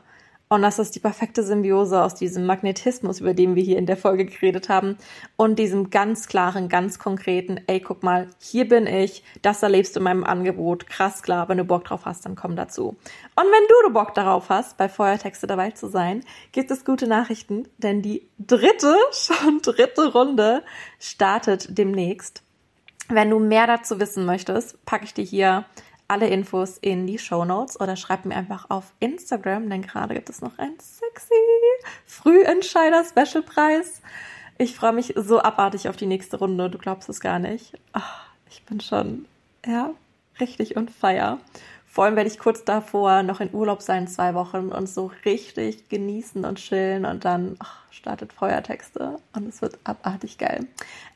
Und 0.49 0.63
das 0.63 0.79
ist 0.79 0.95
die 0.95 1.01
perfekte 1.01 1.43
Symbiose 1.43 2.01
aus 2.01 2.15
diesem 2.15 2.47
Magnetismus, 2.47 3.21
über 3.21 3.35
den 3.35 3.57
wir 3.57 3.65
hier 3.65 3.79
in 3.79 3.87
der 3.87 3.97
Folge 3.97 4.27
geredet 4.27 4.69
haben, 4.69 4.97
und 5.37 5.59
diesem 5.59 5.91
ganz 5.91 6.29
klaren, 6.29 6.69
ganz 6.69 7.01
konkreten, 7.01 7.61
ey, 7.67 7.81
guck 7.81 8.05
mal, 8.05 8.29
hier 8.39 8.69
bin 8.69 8.87
ich, 8.87 9.25
das 9.43 9.65
erlebst 9.65 9.97
du 9.97 10.01
in 10.01 10.05
meinem 10.05 10.23
Angebot, 10.25 10.87
krass 10.87 11.23
klar, 11.23 11.49
wenn 11.49 11.59
du 11.59 11.65
Bock 11.65 11.85
drauf 11.85 12.05
hast, 12.05 12.25
dann 12.27 12.37
komm 12.37 12.55
dazu. 12.55 12.91
Und 12.91 13.45
wenn 13.45 13.87
du 13.87 13.93
Bock 13.93 14.15
darauf 14.15 14.49
hast, 14.49 14.77
bei 14.77 14.89
Feuertexte 14.89 15.49
dabei 15.49 15.73
zu 15.73 15.89
sein, 15.89 16.23
gibt 16.53 16.71
es 16.71 16.85
gute 16.85 17.09
Nachrichten, 17.09 17.67
denn 17.79 18.03
die 18.03 18.29
dritte, 18.39 18.95
schon 19.13 19.61
dritte 19.63 20.13
Runde 20.13 20.63
startet 21.01 21.77
demnächst. 21.77 22.43
Wenn 23.09 23.31
du 23.31 23.39
mehr 23.39 23.67
dazu 23.67 24.01
wissen 24.01 24.25
möchtest, 24.27 24.85
packe 24.85 25.05
ich 25.05 25.15
dir 25.15 25.25
hier 25.25 25.65
alle 26.09 26.29
Infos 26.29 26.79
in 26.79 27.07
die 27.07 27.19
Show 27.19 27.45
Notes 27.45 27.81
oder 27.81 27.97
schreib 27.97 28.25
mir 28.25 28.37
einfach 28.37 28.71
auf 28.71 28.93
Instagram, 29.01 29.69
denn 29.69 29.83
gerade 29.83 30.15
gibt 30.15 30.31
es 30.31 30.41
noch 30.41 30.59
einen 30.59 30.79
sexy 30.79 31.35
Frühentscheider 32.07 33.05
Special 33.05 33.43
Preis. 33.43 34.03
Ich 34.59 34.75
freue 34.75 34.93
mich 34.93 35.13
so 35.17 35.41
abartig 35.41 35.89
auf 35.89 35.97
die 35.97 36.07
nächste 36.07 36.39
Runde. 36.39 36.71
Du 36.71 36.79
glaubst 36.79 37.09
es 37.09 37.21
gar 37.21 37.39
nicht. 37.39 37.79
Ach, 37.93 38.27
ich 38.49 38.63
bin 38.65 38.81
schon, 38.81 39.27
ja, 39.67 39.91
richtig 40.41 40.77
und 40.77 40.91
feier. 40.91 41.39
Vor 41.87 42.05
allem 42.05 42.17
werde 42.17 42.29
ich 42.29 42.39
kurz 42.39 42.63
davor 42.63 43.23
noch 43.23 43.41
in 43.41 43.55
Urlaub 43.55 43.81
sein, 43.81 44.07
zwei 44.07 44.35
Wochen 44.35 44.69
und 44.69 44.87
so 44.87 45.11
richtig 45.25 45.89
genießen 45.89 46.45
und 46.45 46.59
chillen 46.59 47.07
und 47.07 47.25
dann 47.25 47.57
ach, 47.59 47.91
startet 47.91 48.33
Feuertexte 48.33 49.19
und 49.35 49.49
es 49.49 49.63
wird 49.63 49.79
abartig 49.85 50.37
geil. 50.37 50.67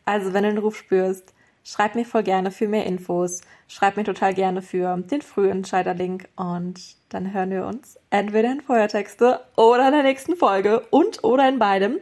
Also, 0.07 0.33
wenn 0.33 0.45
du 0.45 0.51
den 0.51 0.59
Ruf 0.59 0.77
spürst, 0.77 1.35
Schreib 1.65 1.95
mir 1.95 2.05
voll 2.05 2.23
gerne 2.23 2.51
für 2.51 2.69
mehr 2.69 2.87
Infos. 2.87 3.43
Schreib 3.69 3.97
mir 3.97 4.05
total 4.05 4.35
gerne 4.35 4.63
für 4.63 4.97
den 4.97 5.23
Frühentscheider-Link 5.23 6.29
und 6.37 6.81
dann 7.11 7.33
hören 7.33 7.51
wir 7.51 7.67
uns 7.67 7.99
entweder 8.11 8.53
in 8.53 8.61
Feuertexte 8.61 9.41
oder 9.57 9.89
in 9.89 9.93
der 9.93 10.03
nächsten 10.03 10.37
Folge 10.37 10.81
und 10.91 11.23
oder 11.23 11.49
in 11.49 11.59
beidem. 11.59 11.99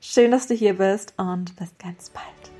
Schön, 0.00 0.30
dass 0.30 0.46
du 0.46 0.54
hier 0.54 0.78
bist 0.78 1.14
und 1.16 1.56
bis 1.56 1.76
ganz 1.78 2.10
bald. 2.10 2.55